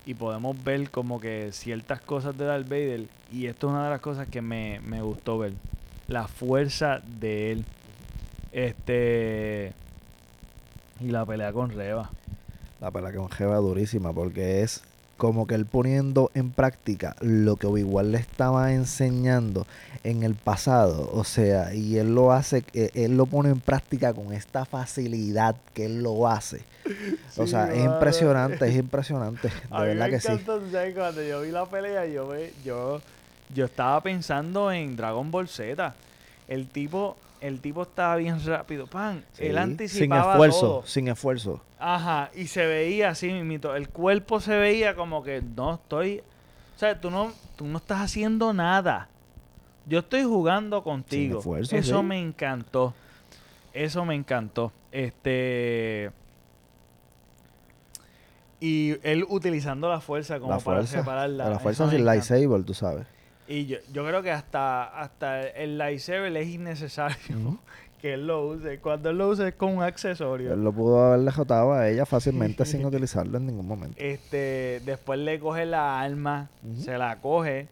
y 0.06 0.14
podemos 0.14 0.62
ver 0.64 0.90
como 0.90 1.20
que 1.20 1.52
ciertas 1.52 2.02
cosas 2.02 2.38
de 2.38 2.46
Darth 2.46 2.68
Vader 2.68 3.06
y 3.32 3.48
esto 3.48 3.68
es 3.68 3.74
una 3.74 3.86
de 3.86 3.90
las 3.92 4.02
cosas 4.02 4.28
que 4.28 4.42
me, 4.42 4.80
me 4.82 5.02
gustó 5.02 5.38
ver. 5.38 5.54
La 6.08 6.28
fuerza 6.28 7.02
de 7.20 7.52
él. 7.52 7.66
Este 8.52 9.74
y 11.00 11.10
la 11.10 11.26
pelea 11.26 11.52
con 11.54 11.70
Reba. 11.70 12.10
La 12.80 12.92
pelea 12.92 13.14
con 13.14 13.30
Jeva 13.30 13.58
durísima, 13.58 14.14
porque 14.14 14.62
es 14.62 14.84
como 15.22 15.46
que 15.46 15.54
él 15.54 15.68
poniendo 15.68 16.32
en 16.34 16.50
práctica 16.50 17.16
lo 17.22 17.56
que 17.56 17.68
Obi-Wan 17.68 18.12
le 18.12 18.18
estaba 18.18 18.74
enseñando 18.74 19.68
en 20.04 20.24
el 20.24 20.34
pasado. 20.34 21.12
O 21.14 21.24
sea, 21.24 21.76
y 21.76 22.00
él 22.00 22.16
lo 22.16 22.32
hace, 22.32 22.64
eh, 22.74 22.90
él 22.96 23.18
lo 23.18 23.28
pone 23.28 23.50
en 23.52 23.60
práctica 23.60 24.16
con 24.16 24.34
esta 24.34 24.66
facilidad 24.66 25.56
que 25.76 25.86
él 25.86 26.02
lo 26.02 26.28
hace. 26.28 26.64
o 27.38 27.46
Sí, 27.46 27.52
sea, 27.52 27.72
es 27.72 27.86
impresionante, 27.86 28.68
es 28.68 28.76
impresionante. 28.88 29.50
De 29.50 29.54
A 29.70 29.82
mí 29.82 29.88
verdad 29.90 30.06
me 30.06 30.10
que 30.10 30.20
sí. 30.20 30.28
Cuando 30.96 31.22
yo 31.22 31.42
vi 31.42 31.52
la 31.52 31.68
pelea, 31.68 32.08
yo, 32.08 32.34
yo, 32.66 33.00
yo 33.54 33.66
estaba 33.66 34.02
pensando 34.02 34.72
en 34.72 34.96
Dragon 34.96 35.30
Ball 35.30 35.48
Z. 35.48 35.94
El 36.48 36.66
tipo, 36.68 37.16
el 37.42 37.60
tipo 37.60 37.82
estaba 37.84 38.16
bien 38.18 38.44
rápido. 38.46 38.88
Pan, 38.88 39.26
Sí, 39.34 39.44
él 39.46 39.50
sin 39.52 39.58
anticipaba 39.58 40.32
esfuerzo, 40.34 40.60
todo. 40.62 40.84
sin 40.86 41.08
esfuerzo. 41.08 41.62
Ajá, 41.80 42.30
y 42.36 42.48
se 42.48 42.66
veía 42.66 43.10
así 43.10 43.32
mismito. 43.32 43.76
El 43.76 43.90
cuerpo 43.90 44.40
se 44.40 44.56
veía 44.58 44.96
como 44.96 45.24
que 45.24 45.42
no 45.42 45.74
estoy. 45.76 46.22
O 46.76 46.80
sea, 46.80 47.00
tú 47.00 47.10
no, 47.12 47.32
tú 47.56 47.66
no 47.66 47.78
estás 47.80 48.00
haciendo 48.02 48.54
nada. 48.54 49.08
Yo 49.88 50.00
estoy 50.00 50.24
jugando 50.24 50.84
contigo. 50.84 51.40
esfuerzo, 51.40 51.76
Eso 51.76 51.98
sí. 52.00 52.04
me 52.06 52.20
encantó. 52.20 52.94
Eso 53.74 54.06
me 54.06 54.16
encantó. 54.16 54.72
Este. 54.92 56.12
Y 58.60 58.96
él 59.02 59.26
utilizando 59.28 59.90
la 59.90 60.00
fuerza 60.02 60.40
como 60.40 60.52
la 60.52 60.60
para 60.60 60.78
fuerza, 60.82 61.00
separarla. 61.00 61.50
la 61.50 61.60
fuerza 61.60 61.90
sin 61.90 62.06
lightsaber, 62.06 62.64
tú 62.64 62.76
sabes. 62.76 63.08
Y 63.48 63.66
yo, 63.66 63.78
yo 63.92 64.06
creo 64.06 64.22
que 64.24 64.32
hasta, 64.32 64.84
hasta 65.00 65.42
el 65.42 65.78
lightsaber 65.78 66.36
es 66.38 66.48
innecesario 66.48 67.60
que 68.02 68.14
él 68.14 68.26
lo 68.28 68.48
use. 68.48 68.80
Cuando 68.80 69.10
él 69.10 69.18
lo 69.18 69.30
use 69.30 69.50
es 69.50 69.56
como 69.56 69.74
un 69.78 69.84
accesorio. 69.84 70.54
Él 70.54 70.64
lo 70.64 70.72
pudo 70.72 71.04
haber 71.06 71.20
dejado 71.26 71.74
a 71.74 71.90
ella 71.90 72.06
fácilmente 72.06 72.66
sin 72.66 72.86
utilizarlo 72.86 73.38
en 73.38 73.48
ningún 73.48 73.68
momento. 73.68 73.96
Este, 74.00 74.82
después 74.86 75.20
le 75.20 75.40
coge 75.40 75.66
la 75.66 76.00
arma, 76.02 76.50
Ujú. 76.64 76.82
se 76.82 76.98
la 76.98 77.20
coge, 77.20 77.68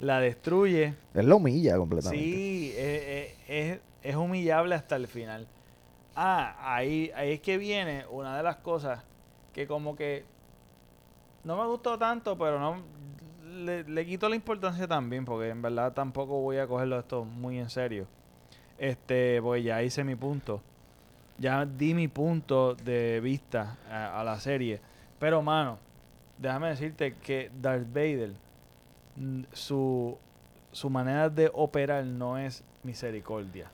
la 0.00 0.20
destruye. 0.20 0.94
Él 1.14 1.26
lo 1.26 1.36
humilla 1.38 1.76
completamente. 1.76 2.24
Sí, 2.24 2.72
es, 2.76 3.02
es- 3.02 3.34
es- 3.48 3.80
es 4.02 4.14
humillable 4.16 4.74
hasta 4.76 4.94
el 4.96 5.08
final. 5.08 5.46
Ah, 6.14 6.56
ahí, 6.74 7.10
ahí 7.16 7.32
es 7.32 7.40
que 7.40 7.58
viene 7.58 8.04
una 8.10 8.36
de 8.36 8.42
las 8.42 8.56
cosas 8.56 9.02
que 9.52 9.66
como 9.66 9.96
que 9.96 10.24
no 11.44 11.56
me 11.56 11.66
gustó 11.66 11.98
tanto, 11.98 12.36
pero 12.38 12.58
no 12.60 12.82
le, 13.58 13.84
le 13.84 14.06
quito 14.06 14.28
la 14.28 14.36
importancia 14.36 14.86
también, 14.86 15.24
porque 15.24 15.48
en 15.50 15.60
verdad 15.62 15.92
tampoco 15.92 16.40
voy 16.40 16.58
a 16.58 16.66
cogerlo 16.66 16.98
esto 16.98 17.24
muy 17.24 17.58
en 17.58 17.68
serio. 17.70 18.06
Este, 18.78 19.40
porque 19.42 19.62
ya 19.64 19.82
hice 19.82 20.04
mi 20.04 20.14
punto. 20.14 20.62
Ya 21.38 21.66
di 21.66 21.94
mi 21.94 22.08
punto 22.08 22.74
de 22.74 23.20
vista 23.20 23.76
a, 23.90 24.20
a 24.20 24.24
la 24.24 24.38
serie. 24.40 24.80
Pero, 25.18 25.42
mano, 25.42 25.78
déjame 26.38 26.68
decirte 26.68 27.14
que 27.22 27.50
Darth 27.60 27.86
Vader, 27.92 28.32
su, 29.52 30.16
su 30.72 30.90
manera 30.90 31.28
de 31.28 31.50
operar 31.52 32.04
no 32.04 32.38
es 32.38 32.62
misericordia. 32.82 33.70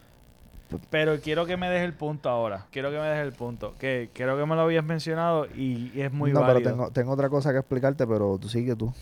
Pero 0.91 1.21
quiero 1.21 1.47
que 1.47 1.57
me 1.57 1.69
dejes 1.69 1.85
el 1.85 1.93
punto 1.93 2.29
ahora. 2.29 2.67
Quiero 2.73 2.91
que 2.91 2.99
me 2.99 3.05
dejes 3.05 3.27
el 3.27 3.33
punto. 3.33 3.75
Que 3.79 4.11
creo 4.13 4.37
que 4.37 4.47
me 4.47 4.57
lo 4.57 4.63
habías 4.63 4.85
mencionado 4.85 5.47
y, 5.55 5.93
y 5.95 6.01
es 6.01 6.13
muy 6.13 6.33
no, 6.33 6.41
válido. 6.41 6.61
pero 6.63 6.71
tengo, 6.71 6.91
tengo 6.91 7.13
otra 7.13 7.29
cosa 7.29 7.53
que 7.53 7.59
explicarte, 7.59 8.07
pero 8.07 8.39
tú 8.39 8.49
sigue 8.49 8.75
tú. 8.75 8.93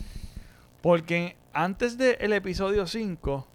Porque 0.82 1.36
antes 1.52 1.96
del 1.96 2.32
episodio 2.32 2.88
5 2.88 3.46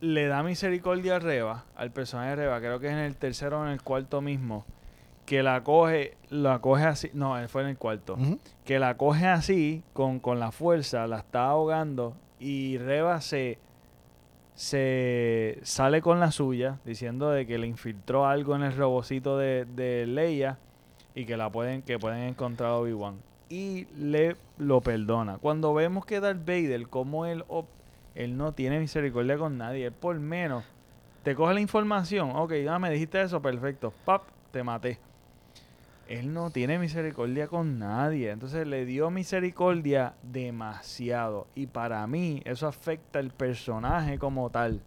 le 0.00 0.26
da 0.26 0.42
misericordia 0.42 1.16
a 1.16 1.18
Reba, 1.20 1.64
al 1.76 1.92
personaje 1.92 2.30
de 2.30 2.36
Reba, 2.36 2.58
creo 2.58 2.80
que 2.80 2.88
es 2.88 2.92
en 2.92 2.98
el 2.98 3.16
tercero 3.16 3.60
o 3.60 3.64
en 3.64 3.70
el 3.70 3.82
cuarto 3.82 4.20
mismo, 4.20 4.66
que 5.26 5.44
la 5.44 5.62
coge, 5.62 6.16
la 6.30 6.58
coge 6.58 6.84
así, 6.84 7.10
no, 7.14 7.38
él 7.38 7.48
fue 7.48 7.62
en 7.62 7.68
el 7.68 7.78
cuarto, 7.78 8.18
que 8.64 8.80
la 8.80 8.96
coge 8.96 9.28
así, 9.28 9.84
con, 9.92 10.18
con 10.18 10.40
la 10.40 10.50
fuerza, 10.50 11.06
la 11.06 11.18
está 11.18 11.46
ahogando 11.46 12.16
y 12.40 12.78
Reba 12.78 13.20
se, 13.20 13.58
se 14.54 15.60
sale 15.62 16.02
con 16.02 16.18
la 16.18 16.32
suya, 16.32 16.80
diciendo 16.84 17.30
de 17.30 17.46
que 17.46 17.58
le 17.58 17.68
infiltró 17.68 18.26
algo 18.26 18.56
en 18.56 18.64
el 18.64 18.76
robocito 18.76 19.38
de, 19.38 19.66
de 19.66 20.04
Leia 20.06 20.58
y 21.14 21.26
que 21.26 21.36
la 21.36 21.48
pueden, 21.50 21.82
que 21.82 21.98
pueden 22.00 22.24
encontrar 22.24 22.72
Obi-Wan. 22.72 23.33
Y 23.48 23.86
le 23.96 24.36
lo 24.58 24.80
perdona. 24.80 25.38
Cuando 25.38 25.74
vemos 25.74 26.06
que 26.06 26.20
Darth 26.20 26.44
Vader, 26.46 26.88
como 26.88 27.26
él, 27.26 27.44
él 28.14 28.36
no 28.36 28.52
tiene 28.52 28.78
misericordia 28.78 29.36
con 29.36 29.58
nadie, 29.58 29.86
él 29.86 29.92
por 29.92 30.18
menos 30.18 30.64
te 31.22 31.34
coge 31.34 31.54
la 31.54 31.60
información, 31.60 32.32
ok, 32.34 32.52
ya 32.64 32.78
me 32.78 32.90
dijiste 32.90 33.20
eso, 33.22 33.40
perfecto, 33.40 33.92
pap, 34.04 34.24
te 34.50 34.62
maté. 34.62 34.98
Él 36.06 36.34
no 36.34 36.50
tiene 36.50 36.78
misericordia 36.78 37.48
con 37.48 37.78
nadie. 37.78 38.30
Entonces 38.30 38.66
le 38.66 38.84
dio 38.84 39.10
misericordia 39.10 40.14
demasiado. 40.22 41.46
Y 41.54 41.66
para 41.66 42.06
mí 42.06 42.42
eso 42.44 42.66
afecta 42.68 43.20
el 43.20 43.30
personaje 43.30 44.18
como 44.18 44.50
tal 44.50 44.82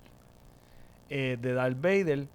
eh, 1.09 1.37
de 1.41 1.53
Darth 1.53 1.81
Vader 1.81 2.27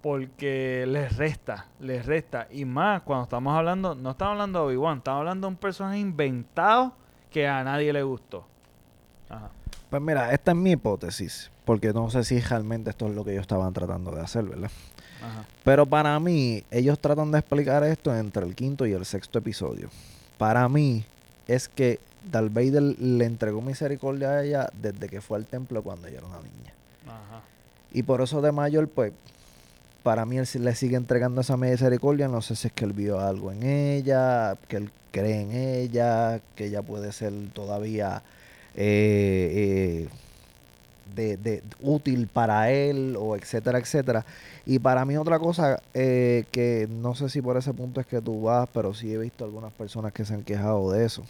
porque 0.00 0.84
les 0.86 1.16
resta, 1.16 1.66
les 1.80 2.06
resta. 2.06 2.48
Y 2.50 2.64
más 2.64 3.02
cuando 3.02 3.24
estamos 3.24 3.56
hablando, 3.56 3.94
no 3.94 4.10
estamos 4.10 4.32
hablando 4.32 4.60
de 4.60 4.66
Obi-Wan, 4.66 4.98
estamos 4.98 5.20
hablando 5.20 5.46
de 5.46 5.50
un 5.52 5.56
personaje 5.56 5.98
inventado 5.98 6.92
que 7.30 7.46
a 7.46 7.62
nadie 7.64 7.92
le 7.92 8.02
gustó. 8.02 8.46
Ajá. 9.28 9.50
Pues 9.90 10.02
mira, 10.02 10.32
esta 10.32 10.52
es 10.52 10.56
mi 10.56 10.72
hipótesis, 10.72 11.50
porque 11.64 11.92
no 11.92 12.10
sé 12.10 12.22
si 12.24 12.40
realmente 12.40 12.90
esto 12.90 13.06
es 13.08 13.14
lo 13.14 13.24
que 13.24 13.32
ellos 13.32 13.42
estaban 13.42 13.72
tratando 13.72 14.10
de 14.10 14.20
hacer, 14.20 14.44
¿verdad? 14.44 14.70
Ajá. 15.22 15.44
Pero 15.64 15.86
para 15.86 16.18
mí, 16.20 16.62
ellos 16.70 16.98
tratan 16.98 17.30
de 17.30 17.38
explicar 17.38 17.82
esto 17.84 18.14
entre 18.14 18.44
el 18.44 18.54
quinto 18.54 18.86
y 18.86 18.92
el 18.92 19.04
sexto 19.04 19.38
episodio. 19.38 19.88
Para 20.36 20.68
mí, 20.68 21.04
es 21.46 21.68
que 21.68 21.98
Darth 22.30 22.52
Vader 22.52 22.82
le 22.82 23.24
entregó 23.24 23.62
misericordia 23.62 24.30
a 24.30 24.44
ella 24.44 24.70
desde 24.74 25.08
que 25.08 25.20
fue 25.20 25.38
al 25.38 25.46
templo 25.46 25.82
cuando 25.82 26.06
ella 26.06 26.18
era 26.18 26.26
una 26.26 26.38
niña. 26.38 26.74
Ajá. 27.06 27.42
Y 27.92 28.02
por 28.02 28.20
eso 28.20 28.42
de 28.42 28.52
mayor, 28.52 28.88
pues, 28.88 29.12
para 30.08 30.24
mí 30.24 30.38
él 30.38 30.46
le 30.60 30.74
sigue 30.74 30.96
entregando 30.96 31.42
esa 31.42 31.58
misericordia. 31.58 32.28
No 32.28 32.40
sé 32.40 32.56
si 32.56 32.68
es 32.68 32.72
que 32.72 32.86
él 32.86 32.94
vio 32.94 33.20
algo 33.20 33.52
en 33.52 33.62
ella, 33.62 34.56
que 34.66 34.76
él 34.78 34.90
cree 35.12 35.42
en 35.42 35.52
ella, 35.52 36.40
que 36.56 36.64
ella 36.68 36.80
puede 36.80 37.12
ser 37.12 37.30
todavía 37.52 38.22
eh, 38.74 40.06
eh, 40.06 40.08
de, 41.14 41.36
de- 41.36 41.62
útil 41.82 42.26
para 42.26 42.70
él, 42.70 43.16
o 43.18 43.36
etcétera, 43.36 43.78
etcétera. 43.78 44.24
Y 44.64 44.78
para 44.78 45.04
mí 45.04 45.16
otra 45.18 45.38
cosa, 45.38 45.82
eh, 45.92 46.44
que 46.52 46.88
no 46.90 47.14
sé 47.14 47.28
si 47.28 47.42
por 47.42 47.58
ese 47.58 47.74
punto 47.74 48.00
es 48.00 48.06
que 48.06 48.22
tú 48.22 48.42
vas, 48.42 48.66
pero 48.72 48.94
sí 48.94 49.12
he 49.12 49.18
visto 49.18 49.44
algunas 49.44 49.72
personas 49.72 50.12
que 50.14 50.24
se 50.24 50.32
han 50.34 50.42
quejado 50.42 50.90
de 50.92 51.04
eso. 51.04 51.24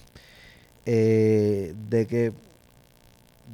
de 0.84 2.06
que 2.08 2.32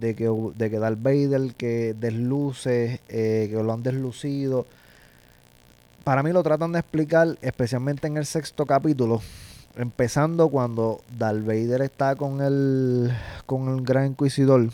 de 0.01 0.15
que, 0.15 0.25
de 0.57 0.71
que 0.71 0.79
Darth 0.79 1.01
Vader 1.01 1.55
que 1.55 1.95
desluce, 1.95 3.01
que 3.09 3.51
lo 3.63 3.73
han 3.73 3.83
deslucido. 3.83 4.67
Para 6.05 6.23
mí 6.23 6.33
lo 6.33 6.43
tratan 6.43 6.73
de 6.73 6.81
explicar, 6.81 7.39
especialmente 7.41 8.07
en 8.07 8.19
el 8.19 8.27
sexto 8.27 8.67
capítulo, 8.67 9.23
empezando 9.75 10.51
cuando 10.51 11.01
Darth 11.19 11.47
Vader 11.47 11.81
está 11.81 12.15
con 12.15 12.43
el, 12.43 13.11
con 13.47 13.69
el 13.69 13.83
Gran 13.83 14.09
Inquisidor 14.09 14.69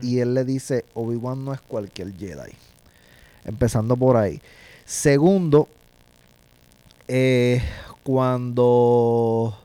y 0.00 0.20
él 0.20 0.34
le 0.34 0.44
dice, 0.44 0.84
Obi-Wan 0.94 1.44
no 1.44 1.52
es 1.52 1.60
cualquier 1.60 2.16
Jedi. 2.16 2.52
Empezando 3.44 3.96
por 3.96 4.16
ahí. 4.16 4.40
Segundo, 4.84 5.68
eh, 7.08 7.60
cuando, 8.04 9.58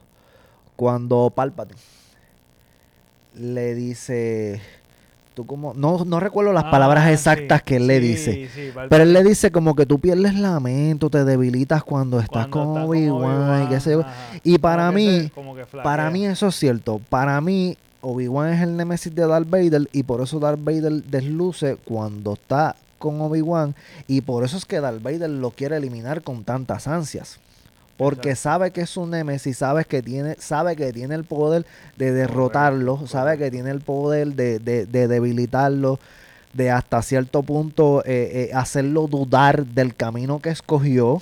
cuando 0.76 1.32
Palpatine 1.36 1.80
le 3.36 3.76
dice, 3.76 4.60
tú 5.42 5.46
como, 5.48 5.74
no, 5.74 6.04
no 6.06 6.20
recuerdo 6.20 6.54
las 6.54 6.66
Ah, 6.66 6.72
palabras 6.72 7.06
sí, 7.06 7.12
exactas 7.14 7.64
que 7.64 7.78
él 7.78 7.88
le 7.88 8.00
sí, 8.00 8.08
dice, 8.08 8.50
sí, 8.54 8.72
pero 8.90 9.04
él 9.04 9.14
le 9.14 9.24
dice 9.24 9.52
como 9.52 9.76
que 9.76 9.86
tú 9.86 10.00
pierdes 10.00 10.36
la 10.36 10.60
mente, 10.60 11.10
te 11.10 11.24
debilitas 11.24 11.84
cuando 11.84 12.20
estás 12.20 12.48
Cuando 12.48 12.74
con 12.74 12.84
Obi-Wan 12.84 13.64
y 13.66 13.68
qué 13.68 13.80
sé 13.80 13.92
yo. 13.92 14.02
ajá. 14.02 14.14
Y 14.44 14.52
Como 14.54 14.62
para 14.62 14.90
que 14.90 14.96
mí, 14.96 15.22
se- 15.24 15.30
como 15.32 15.56
que 15.56 15.66
Para 15.66 16.10
mí 16.10 16.26
eso 16.26 16.48
es 16.48 16.56
cierto. 16.56 17.00
Para 17.10 17.40
mí, 17.42 17.78
Obi-Wan 18.02 18.54
es 18.54 18.62
el 18.62 18.76
némesis 18.78 19.14
de 19.14 19.28
Darth 19.28 19.50
Vader 19.50 19.88
y 19.94 20.04
por 20.04 20.22
eso 20.22 20.40
Darth 20.40 20.64
Vader 20.64 21.04
desluce 21.04 21.78
cuando 21.84 22.34
está 22.34 22.76
con 22.98 23.20
Obi-Wan 23.22 23.74
y 24.08 24.22
por 24.22 24.44
eso 24.44 24.58
es 24.58 24.66
que 24.66 24.80
Darth 24.80 25.02
Vader 25.02 25.30
lo 25.30 25.52
quiere 25.52 25.76
eliminar 25.78 26.22
con 26.22 26.44
tantas 26.44 26.88
ansias. 26.88 27.40
Porque 27.98 28.30
Exacto. 28.32 28.42
sabe 28.42 28.72
que 28.72 28.82
es 28.82 28.98
un 28.98 29.12
némesis, 29.12 29.58
sabe 29.58 29.86
que 29.86 30.02
tiene, 30.02 30.36
sabe 30.40 30.76
que 30.76 30.92
tiene 30.92 31.14
el 31.16 31.24
poder 31.24 31.66
de 31.98 32.12
derrotarlo, 32.12 32.94
Correcto, 32.96 33.12
sabe 33.12 33.38
que 33.38 33.52
tiene 33.52 33.70
el 33.70 33.82
poder 33.82 34.30
de, 34.34 34.60
de- 34.60 34.86
de 34.86 35.08
debilitarlo, 35.08 36.00
de 36.54 36.72
hasta 36.72 37.02
cierto 37.02 37.44
punto 37.44 38.02
eh, 38.06 38.50
eh, 38.50 38.52
hacerlo 38.54 39.08
dudar 39.08 39.66
del 39.66 39.96
camino 39.96 40.40
que 40.40 40.50
escogió. 40.50 41.22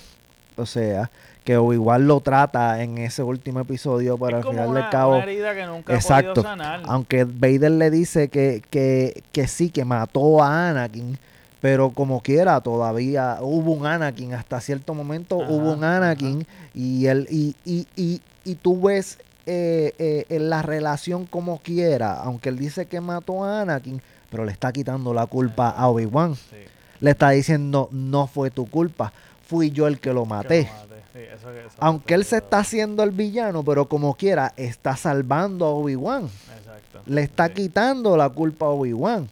O 0.56 0.66
sea, 0.66 1.10
que 1.44 1.56
Obi-Wan 1.56 2.06
lo 2.06 2.20
trata 2.20 2.82
en 2.82 2.98
ese 2.98 3.22
último 3.22 3.60
episodio, 3.60 4.18
pero 4.18 4.38
Es 4.40 4.44
al 4.46 4.50
final 4.50 4.68
una, 4.70 4.80
del 4.80 4.88
cabo, 4.90 5.14
una 5.16 5.22
herida 5.22 5.54
que 5.54 5.66
nunca 5.66 5.92
ha 5.92 5.96
Exacto. 5.96 6.42
sanar. 6.42 6.82
aunque 6.84 7.24
Vader 7.24 7.70
le 7.72 7.90
dice 7.90 8.28
que, 8.28 8.62
que, 8.70 9.22
que 9.32 9.46
sí, 9.48 9.70
que 9.70 9.84
mató 9.84 10.42
a 10.42 10.68
Anakin, 10.70 11.18
pero 11.60 11.90
como 11.90 12.20
quiera, 12.22 12.60
todavía 12.60 13.38
hubo 13.40 13.72
un 13.72 13.86
Anakin, 13.86 14.34
hasta 14.34 14.60
cierto 14.60 14.94
momento 14.94 15.42
Ajá, 15.42 15.50
hubo 15.52 15.72
un 15.74 15.84
Anakin, 15.84 16.46
y 16.74 17.06
él, 17.06 17.26
y, 17.30 17.54
y, 17.64 17.86
y, 17.96 18.20
y 18.44 18.54
tú 18.54 18.80
ves 18.80 19.18
eh, 19.46 19.92
eh, 19.98 20.26
en 20.28 20.48
la 20.50 20.62
relación 20.62 21.26
como 21.26 21.58
quiera, 21.58 22.14
aunque 22.22 22.48
él 22.48 22.58
dice 22.58 22.86
que 22.86 23.00
mató 23.00 23.44
a 23.44 23.62
Anakin, 23.62 24.00
pero 24.30 24.44
le 24.44 24.52
está 24.52 24.72
quitando 24.72 25.12
la 25.12 25.26
culpa 25.26 25.70
a 25.70 25.88
Obi-Wan. 25.88 26.34
Sí, 26.36 26.56
Le 27.00 27.10
está 27.10 27.30
diciendo, 27.30 27.88
no 27.92 28.26
fue 28.26 28.50
tu 28.50 28.68
culpa, 28.70 29.12
fui 29.46 29.70
yo 29.70 29.86
el 29.88 29.98
que 29.98 30.10
lo 30.10 30.14
que 30.14 30.14
lo 30.20 30.26
maté. 30.26 30.62
mate. 30.72 31.00
Sí, 31.12 31.18
eso 31.18 31.48
que- 31.48 31.60
eso- 31.66 31.76
Aunque 31.80 32.14
él 32.14 32.24
se 32.24 32.36
está 32.36 32.58
haciendo 32.60 33.02
el 33.02 33.10
villano, 33.10 33.64
pero 33.64 33.86
como 33.88 34.14
quiera, 34.14 34.52
está 34.56 34.96
salvando 34.96 35.66
a 35.66 35.70
Obi-Wan. 35.70 36.22
Exacto. 36.24 37.00
Le 37.06 37.22
está 37.22 37.48
Sí, 37.48 37.54
quitando 37.54 38.16
la 38.16 38.28
culpa 38.28 38.66
a 38.66 38.68
Obi-Wan. 38.68 39.24
eso 39.24 39.30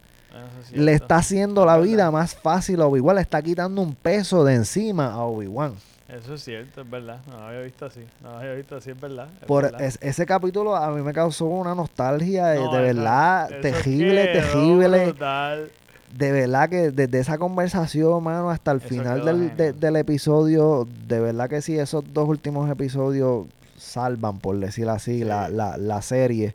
es 0.63 0.73
Le 0.77 0.93
está 0.93 1.17
haciendo 1.17 1.65
la 1.65 1.79
vida 1.79 2.11
más 2.11 2.35
fácil 2.35 2.81
a 2.83 2.87
Obi-Wan. 2.87 3.17
Le 3.17 3.23
está 3.23 3.41
quitando 3.43 3.81
un 3.83 3.95
peso 3.95 4.45
de 4.45 4.55
encima 4.55 5.13
a 5.13 5.23
Obi-Wan. 5.25 5.75
Eso 6.09 6.35
es 6.35 6.43
cierto, 6.45 6.81
es 6.83 6.91
verdad. 6.91 7.21
No 7.29 7.37
lo 7.39 7.45
había 7.49 7.61
visto 7.61 7.85
así. 7.87 8.01
No 8.23 8.31
lo 8.33 8.39
había 8.39 8.55
visto 8.55 8.77
así, 8.77 8.91
es 8.91 9.01
verdad. 9.01 9.29
es 9.41 9.47
Por 9.47 9.65
verdad. 9.65 9.83
es- 9.83 9.99
ese 10.01 10.25
capítulo 10.25 10.75
a 10.75 10.91
mí 10.91 11.03
me 11.03 11.13
causó 11.13 11.45
una 11.47 11.75
nostalgia 11.75 12.47
de, 12.49 12.57
No, 12.61 12.63
de 12.73 12.89
eso- 12.91 12.97
verdad 12.97 13.51
eso 13.53 13.61
terrible. 13.61 15.05
brutal. 15.07 15.71
De 16.17 16.33
verdad 16.33 16.71
que 16.71 16.91
desde 16.91 17.19
esa 17.21 17.37
conversación, 17.37 18.23
mano, 18.25 18.49
hasta 18.51 18.71
el 18.71 18.79
Eso 18.79 18.89
final 18.89 19.23
del, 19.27 19.55
de- 19.55 19.75
del 19.75 19.97
episodio, 19.97 20.89
de 21.07 21.21
verdad 21.21 21.51
que 21.51 21.61
sí, 21.61 21.79
esos 21.79 22.03
dos 22.15 22.27
últimos 22.27 22.71
episodios 22.71 23.47
salvan, 23.77 24.39
por 24.39 24.59
decir 24.59 24.89
así, 24.89 25.19
Sí. 25.19 25.25
la, 25.25 25.51
la, 25.51 25.77
la 25.77 26.01
serie. 26.01 26.55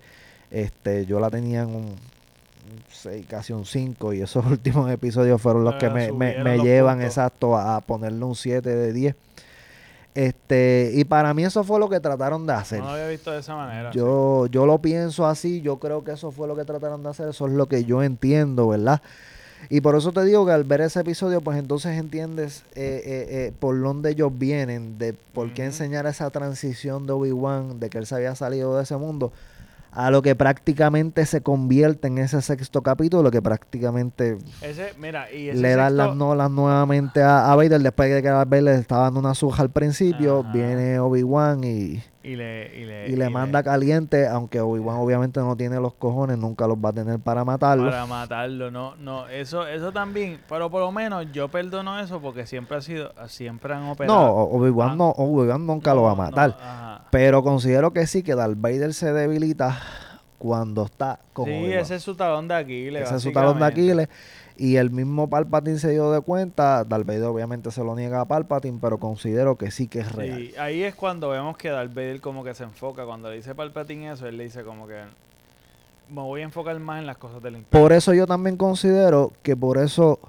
Este, 0.50 1.06
yo 1.06 1.20
la 1.20 1.30
tenía 1.30 1.62
en 1.62 1.70
un 1.76 1.96
6, 3.04 3.26
casi 3.28 3.54
un 3.54 3.66
5, 3.66 4.14
y 4.14 4.22
esos 4.22 4.46
últimos 4.50 4.90
episodios 4.92 5.42
fueron 5.42 5.64
los 5.64 5.76
Ah, 5.76 5.78
que 5.78 5.90
me, 5.90 6.12
me- 6.12 6.44
me 6.44 6.58
los 6.58 6.66
llevan, 6.66 6.96
puntos. 6.98 7.12
exacto, 7.18 7.56
a, 7.56 7.76
a 7.78 7.82
ponerle 7.82 8.24
un 8.26 8.36
7 8.36 8.70
de 8.70 8.92
10. 8.94 9.16
Este, 10.16 10.92
y 10.94 11.06
para 11.06 11.34
mí 11.34 11.44
eso 11.44 11.64
fue 11.64 11.80
lo 11.80 11.90
que 11.90 12.00
trataron 12.00 12.46
de 12.46 12.54
hacer. 12.54 12.80
No 12.80 12.86
lo 12.86 12.92
había 12.92 13.08
visto 13.08 13.32
de 13.32 13.40
esa 13.40 13.56
manera. 13.56 13.92
Yo, 13.92 14.46
yo 14.48 14.66
lo 14.68 14.78
pienso 14.78 15.26
así, 15.26 15.62
yo 15.62 15.78
creo 15.80 16.04
que 16.04 16.12
eso 16.12 16.32
fue 16.32 16.48
lo 16.48 16.56
que 16.56 16.66
trataron 16.66 17.02
de 17.02 17.10
hacer, 17.10 17.30
eso 17.30 17.48
es 17.48 17.54
lo 17.54 17.66
que 17.68 17.84
yo 17.84 18.04
entiendo, 18.04 18.68
¿verdad? 18.68 19.02
Y 19.70 19.82
por 19.82 19.96
eso 19.96 20.12
te 20.12 20.24
digo 20.26 20.46
que 20.46 20.52
al 20.52 20.66
ver 20.66 20.82
ese 20.82 21.00
episodio, 21.00 21.42
pues 21.42 21.58
entonces 21.58 21.98
entiendes 21.98 22.64
eh, 22.76 23.02
eh, 23.06 23.28
eh, 23.48 23.54
por 23.60 23.82
dónde 23.82 24.12
ellos 24.12 24.32
vienen, 24.38 24.98
de 25.00 25.14
por 25.14 25.52
qué 25.54 25.64
enseñar 25.66 26.06
esa 26.06 26.30
transición 26.30 27.08
de 27.08 27.14
Obi-Wan, 27.14 27.80
de 27.80 27.90
que 27.90 27.98
él 27.98 28.06
se 28.06 28.14
había 28.16 28.36
salido 28.36 28.76
de 28.78 28.84
ese 28.84 28.98
mundo, 28.98 29.32
a 29.96 30.10
lo 30.12 30.22
que 30.22 30.36
prácticamente 30.36 31.26
se 31.26 31.42
convierte 31.42 32.08
en 32.08 32.18
ese 32.18 32.42
sexto 32.42 32.82
capítulo, 32.82 33.30
que 33.32 33.42
prácticamente 33.42 34.38
Ese, 34.62 34.94
mira, 35.00 35.32
y 35.32 35.50
ese 35.50 35.62
le 35.62 35.76
dan 35.76 35.98
las 35.98 36.16
nolas 36.16 36.50
nuevamente 36.52 37.22
a, 37.22 37.52
a 37.52 37.56
Vader, 37.56 37.82
después 37.82 38.14
de 38.14 38.22
que 38.22 38.30
Vader 38.30 38.64
le 38.64 38.76
estaba 38.76 39.04
dando 39.04 39.20
una 39.20 39.34
suja 39.36 39.62
al 39.64 39.70
principio, 39.70 40.42
Ajá. 40.42 40.52
viene 40.52 41.00
Obi-Wan 41.00 41.64
y 41.64 42.02
y 42.26 42.38
le, 42.38 42.72
y 42.74 42.86
le, 42.86 43.10
y 43.10 43.16
le 43.18 43.30
manda 43.30 43.62
caliente, 43.64 44.26
aunque 44.30 44.62
Obi-Wan 44.62 44.96
obviamente 44.96 45.42
no 45.42 45.58
tiene 45.58 45.78
los 45.82 45.94
cojones, 45.96 46.38
nunca 46.38 46.66
los 46.68 46.78
va 46.78 46.90
a 46.90 46.94
tener 46.94 47.20
para 47.20 47.44
matarlo. 47.44 47.84
para 47.90 48.06
matarlo, 48.06 48.72
no, 48.72 48.96
no, 48.96 49.28
eso, 49.28 49.68
eso 49.68 49.92
también, 49.92 50.40
pero 50.48 50.70
por 50.72 50.80
lo 50.80 50.92
menos 50.94 51.26
yo 51.34 51.50
perdono 51.50 52.00
eso 52.00 52.22
porque 52.22 52.46
siempre 52.46 52.78
ha 52.78 52.82
sido, 52.82 53.12
siempre 53.28 53.74
han 53.74 53.84
operado. 53.90 54.18
no, 54.18 54.32
Obi-Wan 54.36 54.92
Ah. 54.92 54.96
no, 54.96 55.10
Obi-Wan 55.10 55.66
nunca 55.68 55.94
lo 55.94 56.04
va 56.04 56.12
a 56.12 56.16
matar. 56.16 56.50
no. 56.52 56.83
Pero 57.14 57.44
considero 57.44 57.94
que 57.94 58.08
sí, 58.08 58.24
que 58.24 58.34
Darth 58.34 58.56
Vader 58.58 58.92
se 58.96 59.14
debilita 59.14 59.80
cuando 60.40 60.86
está 60.86 61.20
con 61.32 61.46
Sí, 61.46 61.52
Obi-Wan. 61.52 61.72
ese 61.74 61.96
es 61.98 62.02
su 62.02 62.16
talón 62.16 62.48
de 62.48 62.56
Aquiles. 62.56 63.04
Ese 63.04 63.18
es 63.18 63.22
su 63.22 63.32
talón 63.32 63.60
de. 63.60 63.66
Aquiles. 63.66 64.10
Y 64.58 64.78
el 64.78 64.90
mismo 64.90 65.30
Palpatine 65.30 65.78
se 65.78 65.92
dio 65.92 66.12
de 66.12 66.22
cuenta. 66.22 66.84
Darth 66.84 67.06
Vader 67.06 67.26
obviamente 67.26 67.70
se 67.70 67.84
lo 67.84 67.96
niega 67.96 68.20
a 68.22 68.26
Palpatine, 68.26 68.80
pero 68.82 68.98
considero 68.98 69.60
que 69.60 69.70
sí 69.70 69.88
que 69.88 70.00
es 70.00 70.12
real. 70.12 70.40
Sí, 70.40 70.54
ahí 70.58 70.82
es 70.82 70.96
cuando 70.96 71.30
vemos 71.30 71.56
que 71.56 71.70
Darth 71.70 71.94
Vader 71.94 72.20
como 72.20 72.44
que 72.44 72.56
se 72.56 72.64
enfoca. 72.64 73.06
Cuando 73.06 73.30
le 73.30 73.36
dice 73.36 73.54
Palpatine 73.54 74.12
eso, 74.14 74.26
él 74.28 74.38
le 74.38 74.46
dice 74.46 74.64
como 74.64 74.88
que 74.88 75.04
me 76.10 76.22
voy 76.22 76.42
a 76.42 76.46
enfocar 76.46 76.80
más 76.80 77.00
en 77.00 77.06
las 77.06 77.18
cosas 77.18 77.44
del 77.44 77.58
imperio. 77.58 77.80
Por 77.80 77.94
eso 77.94 78.12
yo 78.16 78.26
también 78.26 78.58
considero 78.58 79.34
que 79.44 79.56
por 79.56 79.78
eso 79.78 80.20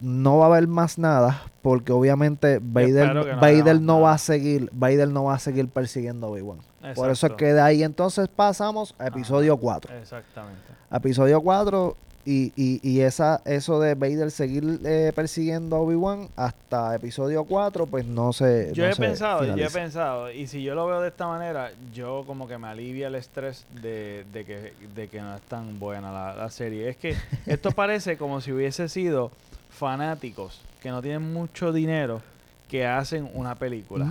no 0.00 0.38
va 0.38 0.46
a 0.46 0.48
haber 0.48 0.66
más 0.66 0.96
nada, 0.96 1.42
porque 1.68 1.92
obviamente 1.92 2.60
Vader, 2.62 3.36
Vader 3.36 3.78
no 3.78 4.00
va 4.00 4.14
a 4.14 4.18
seguir, 4.18 4.70
Vader 4.72 5.10
no 5.10 5.24
va 5.24 5.34
a 5.34 5.38
seguir 5.38 5.68
persiguiendo 5.68 6.26
a 6.26 6.30
Obi-Wan. 6.30 6.60
Por 6.94 7.10
eso 7.10 7.26
es 7.26 7.32
que 7.34 7.52
de 7.52 7.60
ahí 7.60 7.82
entonces 7.82 8.26
pasamos 8.26 8.94
a 8.98 9.08
episodio 9.08 9.52
Ajá, 9.52 9.60
4. 9.60 9.98
Exactamente. 9.98 10.62
Episodio 10.90 11.42
4 11.42 11.94
y, 12.24 12.54
y, 12.56 12.80
y 12.82 13.02
esa, 13.02 13.42
eso 13.44 13.80
de 13.80 13.96
Vader 13.96 14.30
seguir 14.30 14.80
eh, 14.82 15.12
persiguiendo 15.14 15.76
a 15.76 15.80
Obi-Wan 15.80 16.28
hasta 16.36 16.94
episodio 16.94 17.44
4, 17.44 17.84
pues 17.84 18.06
no 18.06 18.32
se 18.32 18.70
Yo 18.72 18.84
no 18.84 18.88
he 18.88 18.94
se 18.94 19.02
pensado, 19.02 19.44
yo 19.44 19.66
he 19.66 19.70
pensado, 19.70 20.32
y 20.32 20.46
si 20.46 20.62
yo 20.62 20.74
lo 20.74 20.86
veo 20.86 21.02
de 21.02 21.08
esta 21.08 21.26
manera, 21.26 21.72
yo 21.92 22.24
como 22.26 22.48
que 22.48 22.56
me 22.56 22.68
alivia 22.68 23.08
el 23.08 23.14
estrés 23.14 23.66
de, 23.82 24.24
de 24.32 24.46
que, 24.46 24.72
de 24.94 25.08
que 25.08 25.20
no 25.20 25.36
es 25.36 25.42
tan 25.42 25.78
buena 25.78 26.10
la, 26.12 26.34
la 26.34 26.48
serie. 26.48 26.88
Es 26.88 26.96
que 26.96 27.14
esto 27.44 27.70
parece 27.72 28.16
como 28.16 28.40
si 28.40 28.52
hubiese 28.52 28.88
sido 28.88 29.30
fanáticos 29.68 30.62
que 30.80 30.90
no 30.90 31.02
tienen 31.02 31.32
mucho 31.32 31.72
dinero 31.72 32.20
que 32.68 32.86
hacen 32.86 33.30
una 33.34 33.54
película. 33.54 34.06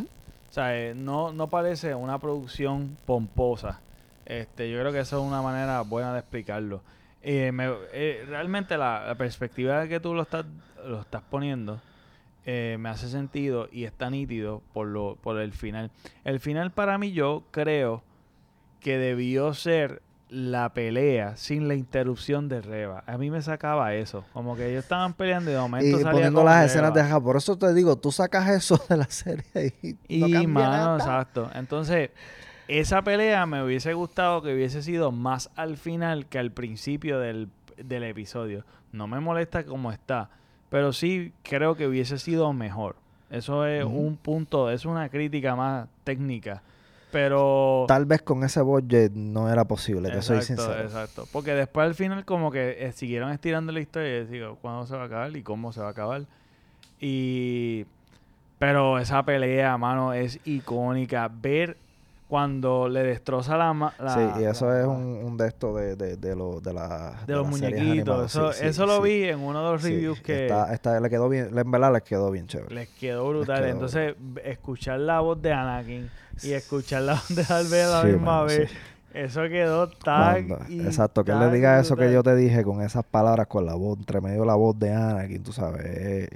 O 0.50 0.54
sea, 0.54 0.78
eh, 0.78 0.94
no, 0.96 1.32
no 1.32 1.48
parece 1.48 1.94
una 1.94 2.18
producción 2.20 2.98
pomposa. 3.06 3.80
Este, 4.26 4.70
yo 4.72 4.80
creo 4.80 4.92
que 4.92 5.00
eso 5.00 5.20
es 5.20 5.24
una 5.28 5.42
manera 5.42 5.82
buena 5.82 6.14
de 6.14 6.20
explicarlo. 6.20 6.82
Eh, 7.22 7.52
me- 7.52 7.72
eh, 7.94 8.24
realmente 8.28 8.78
la, 8.78 9.06
la 9.08 9.16
perspectiva 9.16 9.88
que 9.88 10.00
tú 10.00 10.14
lo 10.14 10.22
estás, 10.24 10.46
lo 10.86 11.02
estás 11.02 11.22
poniendo 11.30 11.82
eh, 12.46 12.78
me 12.80 12.88
hace 12.90 13.10
sentido 13.10 13.68
y 13.72 13.84
está 13.84 14.10
nítido 14.10 14.62
por, 14.74 14.88
lo, 14.88 15.18
por 15.22 15.38
el 15.40 15.52
final. 15.52 15.92
El 16.24 16.40
final 16.40 16.72
para 16.72 16.98
mí 16.98 17.12
yo 17.12 17.44
creo 17.52 18.04
que 18.80 18.98
debió 18.98 19.54
ser 19.54 20.02
la 20.30 20.74
pelea 20.74 21.38
sin 21.38 21.68
la 21.68 21.76
interrupción 21.76 22.50
de 22.50 22.62
Reba. 22.62 23.04
A 23.08 23.18
mí 23.18 23.32
me 23.32 23.42
sacaba 23.42 23.94
eso. 23.94 24.26
Como 24.34 24.56
que 24.56 24.70
ellos 24.70 24.84
estaban 24.84 25.14
peleando 25.14 25.50
y 25.50 25.54
de 25.54 25.60
momento 25.60 25.88
Y 25.88 25.92
salía 25.92 26.12
poniendo 26.12 26.44
las 26.44 26.66
escenas 26.66 26.94
de 26.94 27.02
ajá. 27.02 27.20
Por 27.20 27.38
eso 27.38 27.58
te 27.58 27.74
digo, 27.74 27.96
tú 27.98 28.12
sacas 28.12 28.50
eso 28.50 28.80
de 28.90 28.98
la 28.98 29.06
serie 29.06 29.74
y, 29.82 29.96
Y 30.08 30.20
no 30.20 30.50
mano, 30.50 30.72
nada. 30.72 30.98
exacto. 30.98 31.50
Entonces, 31.54 32.10
esa 32.68 33.02
pelea 33.02 33.46
me 33.46 33.64
hubiese 33.64 33.94
gustado 33.94 34.42
que 34.42 34.54
hubiese 34.54 34.82
sido 34.84 35.12
más 35.12 35.50
al 35.56 35.78
final 35.78 36.26
que 36.26 36.40
al 36.40 36.52
principio 36.52 37.20
del, 37.20 37.50
del 37.78 38.04
episodio. 38.04 38.66
No 38.92 39.08
me 39.08 39.20
molesta 39.20 39.64
como 39.66 39.92
está, 39.92 40.30
pero 40.70 40.92
sí 40.92 41.34
creo 41.44 41.76
que 41.76 41.88
hubiese 41.88 42.20
sido 42.20 42.52
mejor. 42.54 42.96
Eso 43.30 43.66
es 43.66 43.84
un 43.84 44.18
punto, 44.18 44.72
es 44.72 44.86
una 44.86 45.10
crítica 45.10 45.56
más 45.56 45.88
técnica 46.04 46.62
Pero... 47.12 47.86
Tal 47.88 48.06
vez 48.06 48.22
con 48.22 48.44
ese 48.44 48.62
budget 48.62 49.14
no 49.14 49.50
era 49.50 49.66
posible, 49.66 50.12
te 50.12 50.22
soy 50.22 50.42
sincero. 50.42 50.82
Exacto. 50.82 51.26
Porque 51.32 51.54
después 51.54 51.86
al 51.88 51.96
final 51.96 52.26
como 52.26 52.52
que 52.52 52.86
eh, 52.86 52.92
siguieron 52.92 53.32
estirando 53.32 53.72
la 53.72 53.80
historia 53.80 54.20
y 54.20 54.26
digo, 54.26 54.58
¿cuándo 54.62 54.86
se 54.86 54.96
va 54.96 55.04
a 55.04 55.06
acabar 55.06 55.36
y 55.36 55.42
cómo 55.42 55.72
se 55.72 55.80
va 55.82 55.88
a 55.88 55.92
acabar? 55.92 56.24
Y... 57.00 57.86
Pero 58.60 58.98
esa 58.98 59.24
pelea, 59.24 59.78
mano, 59.78 60.14
es 60.14 60.40
icónica. 60.44 61.30
Ver 61.32 61.78
cuando 62.28 62.90
le 62.90 63.04
destroza 63.04 63.56
la... 63.56 63.72
ma- 63.72 63.94
la- 64.00 64.14
sí, 64.36 64.42
y 64.42 64.46
eso 64.46 64.66
la- 64.68 64.82
es 64.82 64.86
un, 64.88 64.96
un 65.24 65.38
de 65.38 65.48
estos 65.48 65.76
de, 65.80 65.96
de, 65.96 66.18
de, 66.18 66.36
lo- 66.36 66.60
de, 66.60 66.74
la, 66.74 67.22
De 67.28 67.36
los 67.36 67.48
muñequitos. 67.48 68.26
Eso, 68.26 68.52
Sí, 68.52 68.60
sí, 68.62 68.68
eso 68.68 68.86
lo 68.88 68.98
sí. 68.98 69.04
vi 69.04 69.24
en 69.26 69.40
uno 69.40 69.64
de 69.64 69.72
los 69.74 69.84
reviews 69.84 70.20
que 70.22 70.48
Está, 70.48 70.74
está- 70.74 71.00
le 71.00 71.10
quedó 71.10 71.30
bien, 71.30 71.56
en 71.58 71.72
verdad 71.72 71.94
les 71.94 72.02
quedó 72.02 72.32
bien 72.32 72.48
chévere. 72.48 72.74
les 72.74 72.90
quedó 72.90 73.30
brutal. 73.30 73.60
quedó 73.60 73.68
Entonces, 73.70 74.16
escuchar 74.44 75.00
la 75.02 75.20
voz 75.20 75.40
de 75.42 75.54
Anakin 75.54 76.10
y 76.44 76.52
escuchar 76.54 77.04
la 77.04 77.14
Darth 77.30 77.70
Vader 77.70 77.86
a 77.86 77.90
la 77.90 78.02
Sí, 78.04 78.08
misma 78.14 78.44
vez, 78.44 78.70
sí. 78.70 78.78
eso 79.14 79.42
quedó 79.44 79.90
tan... 79.90 80.48
Exacto, 80.70 81.24
que 81.24 81.32
él 81.32 81.40
le 81.40 81.52
diga 81.52 81.80
eso 81.80 81.96
que 81.96 82.12
yo 82.12 82.24
te 82.24 82.36
dije 82.36 82.64
con 82.64 82.82
esas 82.82 83.04
palabras, 83.06 83.48
con 83.48 83.66
la 83.66 83.76
voz, 83.76 83.98
entre 84.00 84.22
medio 84.22 84.46
la 84.46 84.56
voz 84.56 84.78
de 84.80 84.92
Anakin, 84.94 85.44
tú 85.44 85.52
sabes, 85.54 85.86
es 85.86 86.30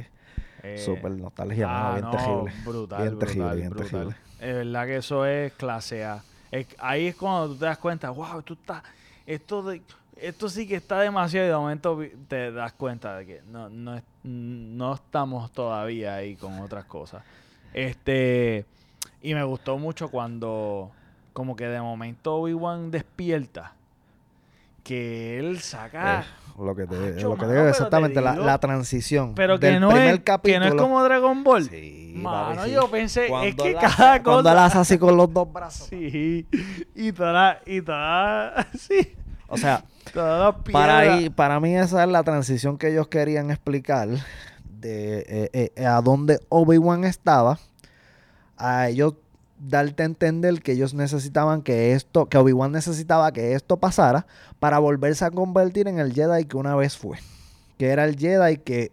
Eh, 0.64 0.84
súper 0.86 1.12
nostalgia, 1.14 1.68
ah, 1.70 1.92
bien 1.94 2.04
no, 2.04 2.12
terrible. 2.12 2.52
Brutal, 2.66 3.02
Bien 3.02 3.20
terrible, 3.20 3.56
bien 3.56 3.74
terrible. 3.74 4.16
Es 4.40 4.54
verdad 4.56 4.86
que 4.86 4.96
eso 4.98 5.26
es 5.26 5.54
clase 5.54 6.04
A. 6.06 6.24
Es- 6.52 6.68
ahí 6.80 7.08
es 7.08 7.16
cuando 7.16 7.50
tú 7.50 7.56
te 7.60 7.66
das 7.66 7.78
cuenta, 7.78 8.10
wow, 8.10 8.42
tú 8.44 8.54
estás, 8.54 8.84
esto 9.26 9.64
de, 9.64 9.82
esto 10.18 10.50
sí 10.50 10.68
que 10.68 10.76
está 10.76 11.00
demasiado 11.00 11.46
y 11.46 11.50
de 11.50 11.56
momento 11.56 12.00
te 12.28 12.52
das 12.52 12.74
cuenta 12.74 13.18
de 13.18 13.26
que 13.26 13.42
no, 13.48 13.70
no, 13.70 13.96
es- 13.98 14.04
no 14.24 14.94
estamos 14.94 15.52
todavía 15.52 16.16
ahí 16.16 16.36
con 16.36 16.60
otras 16.60 16.86
cosas. 16.86 17.24
Este, 17.74 18.66
y 19.22 19.34
me 19.34 19.44
gustó 19.44 19.78
mucho 19.78 20.10
cuando 20.10 20.92
como 21.34 21.56
que 21.56 21.68
de 21.68 21.80
momento 21.82 22.36
Obi-Wan 22.36 22.92
despierta. 22.92 23.74
Que 24.84 25.38
él 25.38 25.60
saca... 25.62 26.22
Eh, 26.22 26.24
lo 26.60 26.76
que 26.76 26.86
te, 26.86 26.96
Macho, 26.96 27.30
lo 27.30 27.38
que 27.38 27.46
te 27.46 27.54
digo 27.54 27.68
exactamente, 27.68 28.16
te 28.16 28.22
la, 28.22 28.34
digo- 28.34 28.46
la 28.46 28.58
transición 28.60 29.34
pero 29.36 29.58
que 29.60 29.68
del 29.68 29.80
no, 29.80 29.90
primer 29.90 30.16
es, 30.16 30.20
capítulo. 30.22 30.54
que 30.54 30.60
no 30.60 30.66
es 30.76 30.82
como 30.82 31.04
Dragon 31.04 31.44
Ball. 31.44 31.64
Sí, 31.70 32.14
Mano, 32.18 32.56
papi, 32.58 32.68
sí. 32.70 32.76
yo 32.76 32.92
pensé, 32.92 33.24
es 33.26 33.30
Cuando 33.30 33.64
que 33.64 33.74
la- 33.74 33.80
cada 33.80 34.24
Cuando 34.24 34.44
cosa... 34.44 34.54
la 34.56 34.66
hace 34.66 34.78
así 34.80 34.98
con 34.98 35.16
los 35.18 35.32
dos 35.34 35.52
brazos. 35.54 35.88
Sí, 35.88 36.46
y 36.96 37.12
toda, 37.14 37.62
y 37.66 37.82
toda, 37.82 38.68
sí, 38.78 39.16
O 39.48 39.56
sea, 39.58 39.86
para, 40.72 41.00
ahí, 41.00 41.30
para 41.30 41.60
mí 41.60 41.76
esa 41.76 42.04
es 42.04 42.10
la 42.10 42.24
transición 42.24 42.78
que 42.78 42.90
ellos 42.90 43.08
querían 43.08 43.50
explicar 43.52 44.10
de 44.66 45.20
eh, 45.54 45.72
eh, 45.76 45.86
a 45.86 46.02
dónde 46.02 46.40
Obi-Wan 46.50 47.04
estaba. 47.06 47.60
A 48.58 48.90
ellos 48.90 49.16
darte 49.60 50.04
a 50.04 50.06
entender 50.06 50.62
que 50.62 50.72
ellos 50.72 50.94
necesitaban 50.94 51.62
que 51.62 51.94
esto, 51.94 52.28
que 52.28 52.38
Obi-Wan 52.38 52.72
necesitaba 52.72 53.32
que 53.32 53.54
esto 53.54 53.78
pasara 53.78 54.26
para 54.60 54.80
volverse 54.80 55.24
a 55.26 55.32
convertir 55.32 55.88
en 55.88 56.00
el 56.00 56.14
Jedi 56.14 56.46
que 56.46 56.58
una 56.58 56.76
vez 56.76 56.98
fue. 56.98 57.18
Que 57.78 57.90
era 57.90 58.06
el 58.06 58.18
Jedi 58.18 58.58
que 58.58 58.92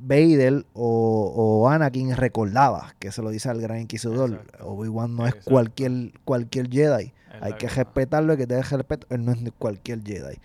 Vader 0.00 0.66
o, 0.74 1.32
o 1.36 1.68
Anakin 1.68 2.16
recordaba, 2.16 2.94
que 2.98 3.12
se 3.12 3.22
lo 3.22 3.30
dice 3.30 3.48
al 3.48 3.60
Gran 3.60 3.80
Inquisidor. 3.80 4.44
Obi-Wan 4.60 5.14
no 5.14 5.24
es 5.26 5.34
Exacto. 5.34 5.50
cualquier, 5.52 6.12
cualquier 6.24 6.68
Jedi. 6.68 7.12
Es 7.34 7.42
Hay 7.42 7.52
que 7.54 7.68
respetarlo, 7.68 8.32
hay 8.32 8.38
que 8.38 8.46
tener 8.46 8.64
respeto. 8.64 9.06
Él 9.10 9.24
no 9.24 9.32
es 9.32 9.38
cualquier 9.58 10.02
Jedi. 10.02 10.38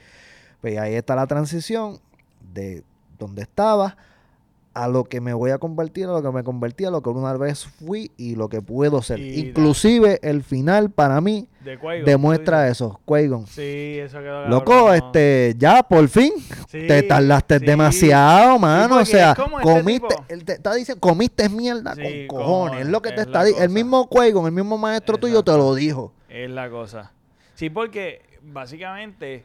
Pues 0.62 0.78
ahí 0.78 0.94
está 0.94 1.16
la 1.16 1.26
transición 1.26 2.00
de 2.54 2.84
donde 3.18 3.42
estaba 3.42 3.98
a 4.84 4.88
lo 4.88 5.06
que 5.06 5.22
me 5.22 5.34
voy 5.34 5.52
a 5.52 5.58
convertir, 5.58 6.06
a 6.06 6.10
lo 6.10 6.22
que 6.22 6.32
me 6.32 6.44
convertí, 6.44 6.86
a 6.86 6.92
lo 6.92 7.02
que 7.02 7.10
una 7.10 7.34
vez 7.34 7.66
fui 7.66 8.12
y 8.16 8.36
lo 8.36 8.48
que 8.48 8.62
puedo 8.62 9.02
ser. 9.02 9.20
Y 9.20 9.40
Inclusive 9.40 10.20
el 10.22 10.44
final 10.44 10.92
para 10.92 11.20
mí 11.20 11.48
De 11.64 11.78
demuestra 12.06 12.68
eso. 12.68 13.00
Dices. 13.08 13.50
Sí, 13.50 14.00
eso 14.00 14.20
quedó 14.20 14.48
Loco, 14.48 14.94
este, 14.94 15.56
ya 15.58 15.82
por 15.84 16.08
fin 16.10 16.32
Sí, 16.70 16.86
te 16.88 17.02
tardaste 17.04 17.60
sí. 17.60 17.66
demasiado, 17.66 18.60
mano. 18.60 18.98
o 18.98 19.06
sea, 19.06 19.32
es 19.32 19.40
este 19.40 19.62
comiste, 19.62 20.16
él 20.30 20.46
te 20.46 20.54
está 20.54 20.76
diciendo, 20.76 21.02
comiste 21.02 21.50
mierda 21.50 21.96
Sí, 21.96 22.28
con 22.28 22.38
cojones. 22.40 22.82
Es 22.82 22.88
lo 22.88 23.02
que 23.02 23.10
te 23.10 23.22
es 23.22 23.28
está 23.28 23.44
diciendo. 23.44 23.64
El 23.66 23.72
mismo 23.72 24.08
Qui-Gon, 24.10 24.46
el 24.46 24.52
mismo 24.52 24.78
maestro 24.78 25.18
tuyo 25.18 25.44
te 25.44 25.52
lo 25.52 25.74
dijo. 25.74 26.14
Es 26.30 26.50
la 26.50 26.70
cosa. 26.70 27.12
Sí, 27.56 27.70
porque 27.72 28.22
básicamente, 28.44 29.44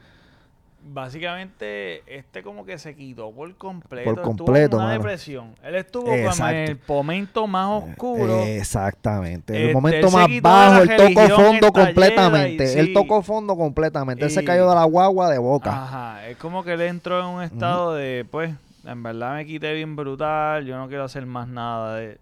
básicamente, 0.84 2.02
este 2.06 2.42
como 2.42 2.64
que 2.64 2.78
se 2.78 2.94
quitó 2.94 3.30
por 3.30 3.54
completo. 3.56 4.04
Por 4.04 4.18
estuvo 4.18 4.36
completo, 4.36 4.76
en 4.76 4.82
una 4.82 4.92
depresión. 4.92 5.54
Él 5.62 5.74
estuvo 5.76 6.12
en 6.12 6.68
el 6.68 6.80
momento 6.86 7.46
más 7.46 7.82
oscuro. 7.82 8.42
Exactamente. 8.42 9.54
El 9.54 9.62
Este, 9.62 9.74
momento 9.74 10.10
más 10.10 10.28
bajo, 10.40 10.82
él 10.82 10.96
tocó 10.96 11.28
fondo 11.28 11.72
completamente. 11.72 12.80
Él 12.80 12.92
tocó 12.92 13.22
fondo 13.22 13.56
completamente. 13.56 14.24
Él 14.24 14.30
se 14.30 14.44
cayó 14.44 14.68
de 14.68 14.74
la 14.74 14.84
guagua 14.84 15.30
de 15.30 15.38
boca. 15.38 15.70
Ajá, 15.70 16.28
es 16.28 16.36
como 16.36 16.64
que 16.64 16.72
él 16.74 16.82
entró 16.82 17.20
en 17.20 17.26
un 17.26 17.42
estado 17.42 17.94
de, 17.94 18.26
pues, 18.30 18.54
en 18.84 19.02
verdad 19.02 19.34
me 19.36 19.46
quité 19.46 19.72
bien 19.74 19.94
brutal, 19.94 20.64
yo 20.64 20.76
no 20.76 20.88
quiero 20.88 21.04
hacer 21.04 21.24
más 21.26 21.48
nada 21.48 21.96
de... 21.96 22.18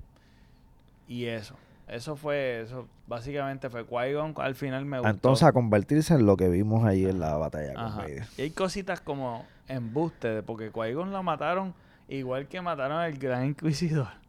Y 1.08 1.24
eso, 1.24 1.54
eso 1.90 2.16
fue, 2.16 2.62
eso 2.62 2.86
básicamente 3.06 3.68
fue 3.68 3.84
Qui-Gon, 3.84 4.34
al 4.36 4.54
final 4.54 4.84
me 4.84 4.98
gustó. 4.98 5.10
Entonces 5.10 5.48
a 5.48 5.52
convertirse 5.52 6.14
en 6.14 6.26
lo 6.26 6.36
que 6.36 6.48
vimos 6.48 6.84
ahí 6.84 7.04
en 7.04 7.18
la 7.18 7.36
batalla 7.36 7.74
con 7.74 7.84
Ajá. 7.84 8.02
Vader. 8.02 8.24
Y 8.38 8.42
hay 8.42 8.50
cositas 8.50 9.00
como 9.00 9.44
embuste, 9.68 10.42
porque 10.42 10.70
Qui-Gon 10.70 11.10
lo 11.10 11.22
mataron 11.22 11.74
igual 12.08 12.46
que 12.46 12.60
mataron 12.60 12.98
al 12.98 13.12
Gran 13.18 13.46
Inquisidor. 13.46 14.08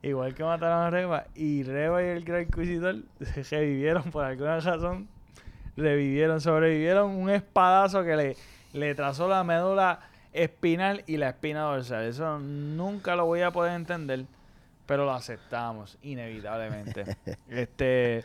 Igual 0.00 0.32
que 0.32 0.44
mataron 0.44 0.78
a 0.78 0.90
Reba. 0.90 1.26
Y 1.34 1.64
Reba 1.64 2.00
y 2.02 2.06
el 2.06 2.24
Gran 2.24 2.42
Inquisidor 2.42 3.02
se 3.20 3.42
revivieron 3.42 4.04
por 4.12 4.24
alguna 4.24 4.60
razón. 4.60 5.08
Revivieron, 5.76 6.40
sobrevivieron 6.40 7.10
un 7.10 7.30
espadazo 7.30 8.04
que 8.04 8.14
le, 8.14 8.36
le 8.72 8.94
trazó 8.94 9.28
la 9.28 9.42
médula 9.42 10.00
espinal 10.32 11.02
y 11.06 11.16
la 11.16 11.30
espina 11.30 11.62
dorsal. 11.62 12.04
Eso 12.04 12.38
nunca 12.38 13.16
lo 13.16 13.26
voy 13.26 13.42
a 13.42 13.50
poder 13.50 13.72
entender. 13.72 14.24
Pero 14.88 15.04
lo 15.04 15.12
aceptamos, 15.12 15.98
inevitablemente. 16.00 17.04
este, 17.50 18.24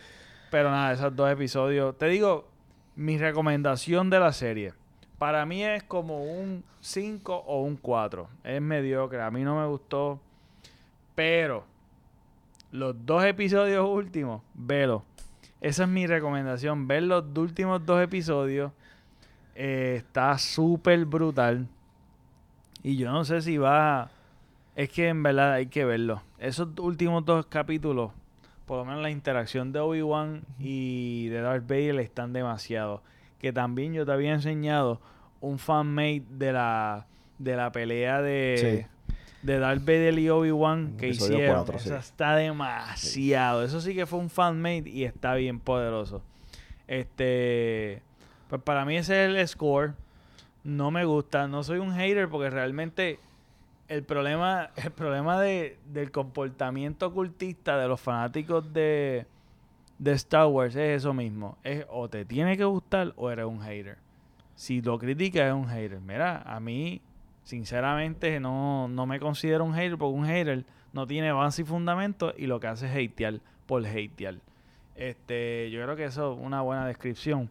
pero 0.49 0.71
nada, 0.71 0.93
esos 0.93 1.13
dos 1.13 1.29
episodios. 1.29 1.97
Te 1.97 2.05
digo, 2.07 2.47
mi 2.95 3.17
recomendación 3.17 4.09
de 4.09 4.19
la 4.21 4.31
serie. 4.31 4.73
Para 5.17 5.45
mí 5.45 5.61
es 5.61 5.83
como 5.83 6.23
un 6.23 6.63
5 6.79 7.35
o 7.35 7.63
un 7.63 7.75
4. 7.75 8.29
Es 8.45 8.61
mediocre. 8.61 9.21
A 9.21 9.29
mí 9.29 9.43
no 9.43 9.59
me 9.59 9.67
gustó. 9.67 10.21
Pero 11.15 11.65
los 12.71 12.95
dos 13.05 13.25
episodios 13.25 13.85
últimos, 13.85 14.41
velo. 14.53 15.03
Esa 15.59 15.83
es 15.83 15.89
mi 15.89 16.07
recomendación. 16.07 16.87
Ver 16.87 17.03
los 17.03 17.25
últimos 17.37 17.85
dos 17.85 18.01
episodios. 18.01 18.71
eh, 19.53 19.95
está 19.97 20.37
súper 20.37 21.03
brutal. 21.03 21.67
Y 22.83 22.95
yo 22.95 23.11
no 23.11 23.25
sé 23.25 23.41
si 23.41 23.57
va... 23.57 24.09
Es 24.75 24.89
que 24.89 25.07
en 25.09 25.21
verdad 25.23 25.53
hay 25.53 25.67
que 25.67 25.85
verlo. 25.85 26.21
Esos 26.39 26.69
últimos 26.79 27.23
dos 27.25 27.45
capítulos, 27.45 28.11
por 28.65 28.77
lo 28.79 28.85
menos 28.85 29.01
la 29.01 29.09
interacción 29.11 29.71
de 29.71 29.79
Obi-Wan 29.79 30.41
y 30.59 31.27
de 31.27 31.41
Darth 31.41 31.67
Vader 31.67 31.99
están 31.99 32.33
demasiado. 32.33 33.01
Que 33.39 33.53
también 33.53 33.93
yo 33.93 34.05
te 34.05 34.11
había 34.11 34.33
enseñado 34.33 34.99
un 35.41 35.59
fanmade 35.59 36.23
de 36.29 36.53
la, 36.53 37.05
de 37.37 37.55
la 37.55 37.71
pelea 37.71 38.21
de, 38.21 38.87
de 39.43 39.59
Darth 39.59 39.81
Vader 39.81 40.17
y 40.17 40.29
Obi-Wan 40.29 40.97
que 40.97 41.07
Episodio 41.07 41.33
hicieron. 41.35 41.55
cuatro, 41.57 41.75
Esa 41.77 42.01
sí. 42.01 42.09
está 42.09 42.35
demasiado. 42.35 43.63
Eso 43.63 43.79
sí 43.81 43.93
que 43.93 44.05
fue 44.05 44.19
un 44.19 44.29
fanmade 44.29 44.89
y 44.89 45.03
está 45.03 45.35
bien 45.35 45.59
poderoso. 45.59 46.21
Este, 46.87 48.01
pues 48.49 48.61
para 48.61 48.85
mí 48.85 48.97
ese 48.97 49.25
es 49.25 49.35
el 49.35 49.47
score. 49.47 49.93
No 50.63 50.89
me 50.91 51.03
gusta, 51.05 51.47
no 51.47 51.63
soy 51.63 51.79
un 51.79 51.93
hater 51.93 52.29
porque 52.29 52.49
realmente 52.49 53.19
el 53.87 54.03
problema, 54.03 54.71
el 54.75 54.91
problema 54.91 55.39
de, 55.39 55.77
del 55.85 56.11
comportamiento 56.11 57.07
ocultista 57.07 57.77
de 57.77 57.87
los 57.87 57.99
fanáticos 57.99 58.71
de, 58.73 59.25
de 59.99 60.11
Star 60.13 60.47
Wars 60.47 60.75
es 60.75 60.97
eso 61.01 61.13
mismo. 61.13 61.57
Es 61.63 61.85
o 61.89 62.09
te 62.09 62.25
tiene 62.25 62.57
que 62.57 62.65
gustar 62.65 63.13
o 63.15 63.29
eres 63.29 63.45
un 63.45 63.61
hater. 63.61 63.97
Si 64.55 64.81
lo 64.81 64.99
criticas 64.99 65.47
es 65.47 65.53
un 65.53 65.67
hater. 65.67 65.99
Mira, 65.99 66.41
a 66.45 66.59
mí, 66.59 67.01
sinceramente, 67.43 68.39
no, 68.39 68.87
no 68.87 69.05
me 69.05 69.19
considero 69.19 69.65
un 69.65 69.73
hater 69.73 69.97
porque 69.97 70.17
un 70.17 70.25
hater 70.25 70.65
no 70.93 71.07
tiene 71.07 71.31
base 71.31 71.63
y 71.63 71.65
fundamento 71.65 72.33
y 72.37 72.45
lo 72.47 72.59
que 72.59 72.67
hace 72.67 72.85
es 72.85 73.11
hatear 73.11 73.39
por 73.65 73.85
hatear. 73.85 74.35
Este, 74.95 75.71
yo 75.71 75.81
creo 75.83 75.95
que 75.95 76.05
eso 76.05 76.33
es 76.33 76.39
una 76.39 76.61
buena 76.61 76.85
descripción. 76.85 77.49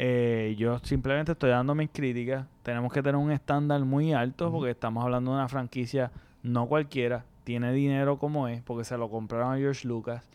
Eh, 0.00 0.54
yo 0.56 0.78
simplemente 0.78 1.32
estoy 1.32 1.50
dando 1.50 1.74
mis 1.74 1.90
críticas. 1.90 2.46
Tenemos 2.62 2.92
que 2.92 3.02
tener 3.02 3.16
un 3.16 3.32
estándar 3.32 3.84
muy 3.84 4.12
alto 4.12 4.52
porque 4.52 4.70
estamos 4.70 5.02
hablando 5.02 5.32
de 5.32 5.38
una 5.38 5.48
franquicia 5.48 6.12
no 6.44 6.68
cualquiera. 6.68 7.24
Tiene 7.42 7.72
dinero 7.72 8.16
como 8.16 8.46
es 8.46 8.62
porque 8.62 8.84
se 8.84 8.96
lo 8.96 9.10
compraron 9.10 9.54
a 9.54 9.58
George 9.58 9.88
Lucas 9.88 10.28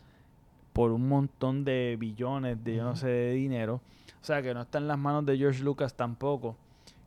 por 0.74 0.90
un 0.92 1.08
montón 1.08 1.64
de 1.64 1.96
billones 1.98 2.62
de 2.62 2.76
yo 2.76 2.84
no 2.84 2.94
sé 2.94 3.06
de 3.06 3.32
dinero. 3.32 3.80
O 4.20 4.24
sea 4.24 4.42
que 4.42 4.52
no 4.52 4.60
está 4.60 4.76
en 4.76 4.86
las 4.86 4.98
manos 4.98 5.24
de 5.24 5.38
George 5.38 5.62
Lucas 5.62 5.94
tampoco. 5.94 6.56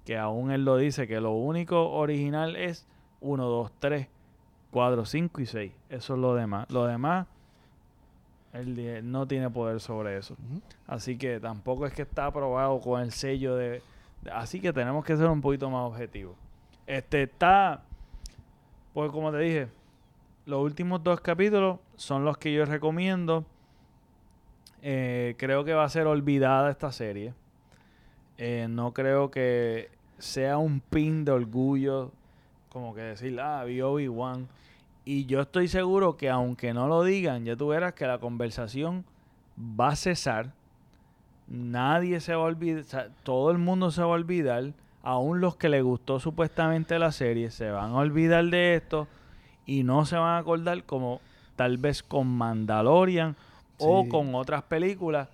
Que 0.04 0.18
aún 0.18 0.50
él 0.50 0.66
lo 0.66 0.78
dice 0.78 1.08
que 1.08 1.22
lo 1.22 1.34
único 1.34 1.92
original 1.92 2.56
es 2.56 2.88
1, 3.22 3.46
2, 3.46 3.72
3, 3.78 4.08
4, 4.72 5.06
5 5.06 5.42
y 5.42 5.46
6. 5.46 5.72
Eso 5.90 6.14
es 6.16 6.20
lo 6.20 6.34
demás. 6.34 6.66
Lo 6.72 6.88
demás 6.88 7.28
Él, 8.60 9.10
no 9.12 9.28
tiene 9.28 9.50
poder 9.50 9.80
sobre 9.80 10.18
eso. 10.18 10.36
Así 10.88 11.18
que 11.18 11.40
tampoco 11.40 11.86
es 11.86 11.94
que 11.94 12.02
está 12.04 12.26
aprobado 12.28 12.80
con 12.80 13.02
el 13.02 13.12
sello 13.12 13.56
de, 13.56 13.82
de- 14.22 14.32
así 14.32 14.60
que 14.60 14.74
tenemos 14.74 15.04
que 15.06 15.16
ser 15.18 15.28
un 15.28 15.42
poquito 15.42 15.70
más 15.70 15.84
objetivos. 15.84 16.36
Este 16.86 17.24
está 17.24 17.82
pues 18.94 19.12
como 19.12 19.32
te 19.32 19.38
dije, 19.38 19.68
los 20.48 20.64
últimos 20.64 21.04
dos 21.04 21.20
capítulos 21.22 21.80
son 21.98 22.26
los 22.26 22.38
que 22.38 22.52
yo 22.54 22.66
recomiendo. 22.66 23.46
Eh, 24.82 25.36
creo 25.38 25.64
que 25.64 25.74
va 25.74 25.84
a 25.84 25.90
ser 25.90 26.08
olvidada 26.08 26.72
esta 26.72 26.92
serie. 26.92 27.34
Eh, 28.38 28.68
no 28.70 28.94
creo 28.94 29.30
que 29.32 29.90
sea 30.18 30.58
un 30.58 30.80
pin 30.80 31.26
de 31.26 31.32
orgullo 31.32 32.12
como 32.70 32.94
que 32.94 33.02
decir, 33.02 33.40
ah, 33.40 33.64
vi 33.66 33.82
Obi-Wan. 33.82 34.48
Y 35.10 35.26
yo 35.26 35.40
estoy 35.40 35.70
seguro 35.70 36.18
que 36.18 36.30
aunque 36.30 36.74
no 36.74 36.90
lo 36.90 37.02
digan, 37.02 37.46
ya 37.46 37.56
tú 37.56 37.70
verás 37.70 37.94
que 37.94 38.06
la 38.06 38.20
conversación 38.20 39.06
va 39.58 39.92
a 39.92 39.96
cesar. 39.96 40.52
Nadie 41.48 42.20
se 42.20 42.36
va 42.36 42.42
a 42.42 42.48
olvidar, 42.48 43.12
todo 43.24 43.52
el 43.52 43.58
mundo 43.58 43.90
se 43.90 44.02
va 44.02 44.08
a 44.08 44.12
olvidar. 44.12 44.74
Aún 45.04 45.40
los 45.40 45.56
que 45.56 45.70
le 45.70 45.82
gustó 45.82 46.20
supuestamente 46.20 47.00
la 47.00 47.14
serie 47.14 47.52
se 47.52 47.72
van 47.72 47.92
a 47.92 48.00
olvidar 48.00 48.44
de 48.48 48.76
esto 48.76 49.08
y 49.66 49.84
no 49.84 50.06
se 50.06 50.18
van 50.18 50.32
a 50.32 50.40
acordar 50.40 50.84
como 50.84 51.22
tal 51.56 51.78
vez 51.78 52.04
con 52.04 52.28
Mandalorian 52.28 53.38
o 53.78 54.10
con 54.10 54.36
otras 54.36 54.64
películas 54.64 55.30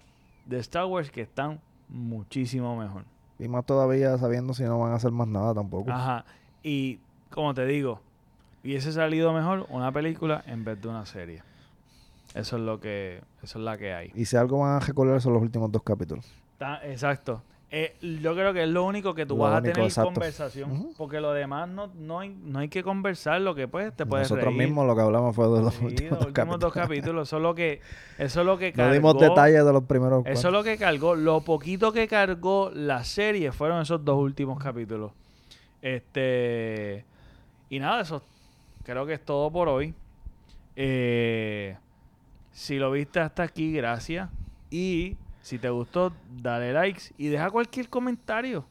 de 0.45 0.59
Star 0.59 0.85
Wars 0.85 1.09
que 1.09 1.21
están 1.21 1.59
muchísimo 1.89 2.77
mejor. 2.77 3.05
Y 3.39 3.47
más 3.47 3.65
todavía 3.65 4.19
sabiendo 4.19 4.53
si 4.53 4.65
no 4.65 4.77
van 4.77 4.91
a 4.91 4.97
hacer 4.97 5.09
más 5.09 5.27
nada 5.27 5.55
tampoco. 5.55 5.91
Ajá. 5.91 6.25
Y 6.61 6.99
como 7.31 7.55
te 7.55 7.65
digo, 7.65 8.01
hubiese 8.63 8.91
salido 8.91 9.33
mejor 9.33 9.65
una 9.69 9.91
película 9.91 10.43
en 10.47 10.63
vez 10.63 10.81
de 10.81 10.87
una 10.87 11.05
serie. 11.05 11.41
Eso 12.33 12.57
es 12.57 12.63
lo 12.63 12.79
que, 12.79 13.21
eso 13.43 13.59
es 13.59 13.63
la 13.65 13.77
que 13.77 13.93
hay. 13.93 14.11
Y 14.15 14.25
si 14.25 14.35
algo 14.37 14.59
van 14.59 14.77
a 14.77 14.79
recordar 14.79 15.21
son 15.21 15.33
los 15.33 15.41
últimos 15.41 15.71
dos 15.71 15.83
capítulos. 15.83 16.25
Ta- 16.57 16.81
exacto. 16.85 17.41
Eh, 17.75 17.95
yo 18.21 18.35
creo 18.35 18.53
que 18.53 18.61
es 18.63 18.69
lo 18.69 18.85
único 18.85 19.15
que 19.15 19.25
tú 19.25 19.35
Lo 19.35 19.43
vas 19.43 19.55
a 19.57 19.61
tener 19.63 19.79
exacto. 19.79 20.11
conversación. 20.13 20.89
Porque 20.95 21.19
lo 21.19 21.33
demás 21.33 21.67
no, 21.67 21.87
no, 21.95 22.19
hay, 22.19 22.29
no 22.29 22.59
hay 22.59 22.69
que 22.69 22.83
conversar. 22.83 23.41
Lo 23.41 23.55
que 23.55 23.67
pues 23.67 23.91
te 23.95 24.05
puedes 24.05 24.29
Nosotros 24.29 24.53
reír. 24.53 24.67
mismos 24.67 24.85
lo 24.85 24.95
que 24.95 25.01
hablamos 25.01 25.35
fue 25.35 25.47
de 25.49 25.59
los 25.61 25.73
Sí, 25.73 25.85
últimos, 25.85 26.11
los 26.11 26.19
dos, 26.19 26.27
últimos 26.27 26.59
dos 26.59 26.71
capítulos. 26.71 26.87
capítulos. 26.99 27.27
Eso 27.29 27.37
es 27.37 27.43
lo 27.43 27.55
que, 27.55 27.81
eso 28.19 28.39
es 28.41 28.45
lo 28.45 28.57
que 28.59 28.69
No 28.71 28.75
cargó. 28.77 28.93
dimos 28.93 29.19
detalles 29.19 29.65
de 29.65 29.73
los 29.73 29.83
primeros 29.85 30.23
Eso 30.27 30.47
es 30.49 30.53
lo 30.53 30.63
que 30.63 30.77
cargó. 30.77 31.15
Lo 31.15 31.41
poquito 31.41 31.91
que 31.91 32.07
cargó 32.07 32.69
la 32.75 33.03
serie 33.03 33.51
fueron 33.51 33.81
esos 33.81 34.05
dos 34.05 34.19
últimos 34.19 34.61
capítulos. 34.61 35.11
Este. 35.81 37.05
Y 37.69 37.79
nada, 37.79 38.01
eso 38.01 38.21
creo 38.83 39.05
que 39.05 39.13
es 39.13 39.25
todo 39.25 39.51
por 39.51 39.69
hoy. 39.69 39.93
Eh, 40.75 41.77
si 42.51 42.77
lo 42.77 42.91
viste 42.91 43.19
hasta 43.19 43.43
aquí, 43.43 43.73
gracias. 43.73 44.29
Y 44.69 45.17
si 45.41 45.59
te 45.59 45.69
gustó, 45.69 46.13
dale 46.41 46.73
likes 46.73 47.13
y 47.17 47.27
deja 47.27 47.49
cualquier 47.49 47.89
comentario. 47.89 48.65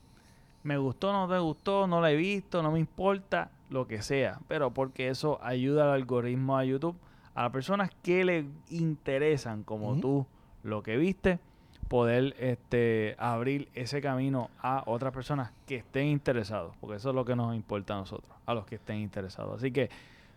Me 0.62 0.76
gustó, 0.76 1.12
no 1.12 1.28
te 1.28 1.38
gustó, 1.38 1.86
no 1.86 2.00
la 2.00 2.12
he 2.12 2.16
visto, 2.16 2.62
no 2.62 2.70
me 2.72 2.78
importa, 2.78 3.50
lo 3.68 3.86
que 3.86 4.02
sea. 4.02 4.38
Pero 4.48 4.72
porque 4.72 5.08
eso 5.08 5.38
ayuda 5.42 5.84
al 5.84 5.90
algoritmo 5.90 6.58
de 6.58 6.68
YouTube 6.68 6.96
a 7.34 7.44
las 7.44 7.52
personas 7.52 7.90
que 8.02 8.24
le 8.24 8.46
interesan, 8.70 9.62
como 9.64 9.98
tú, 9.98 10.26
lo 10.62 10.82
que 10.82 10.96
viste, 10.96 11.40
poder 11.89 12.35
este, 12.39 13.16
abrir 13.18 13.68
ese 13.74 14.01
camino 14.01 14.51
a 14.61 14.83
otras 14.87 15.12
personas 15.12 15.53
que 15.66 15.76
estén 15.76 16.07
interesados. 16.07 16.74
Porque 16.80 16.97
eso 16.97 17.11
es 17.11 17.14
lo 17.14 17.24
que 17.24 17.37
nos 17.37 17.55
importa 17.55 17.95
a 17.95 17.99
nosotros, 17.99 18.33
a 18.47 18.55
los 18.55 18.66
que 18.66 18.76
estén 18.76 18.99
interesados. 18.99 19.59
Así 19.59 19.72
que, 19.72 19.91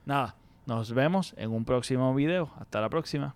nada, 0.06 0.36
nos 0.66 0.94
vemos 0.94 1.34
en 1.38 1.52
un 1.52 1.66
próximo 1.66 2.14
video. 2.14 2.50
Hasta 2.60 2.82
la 2.82 2.90
próxima. 2.90 3.36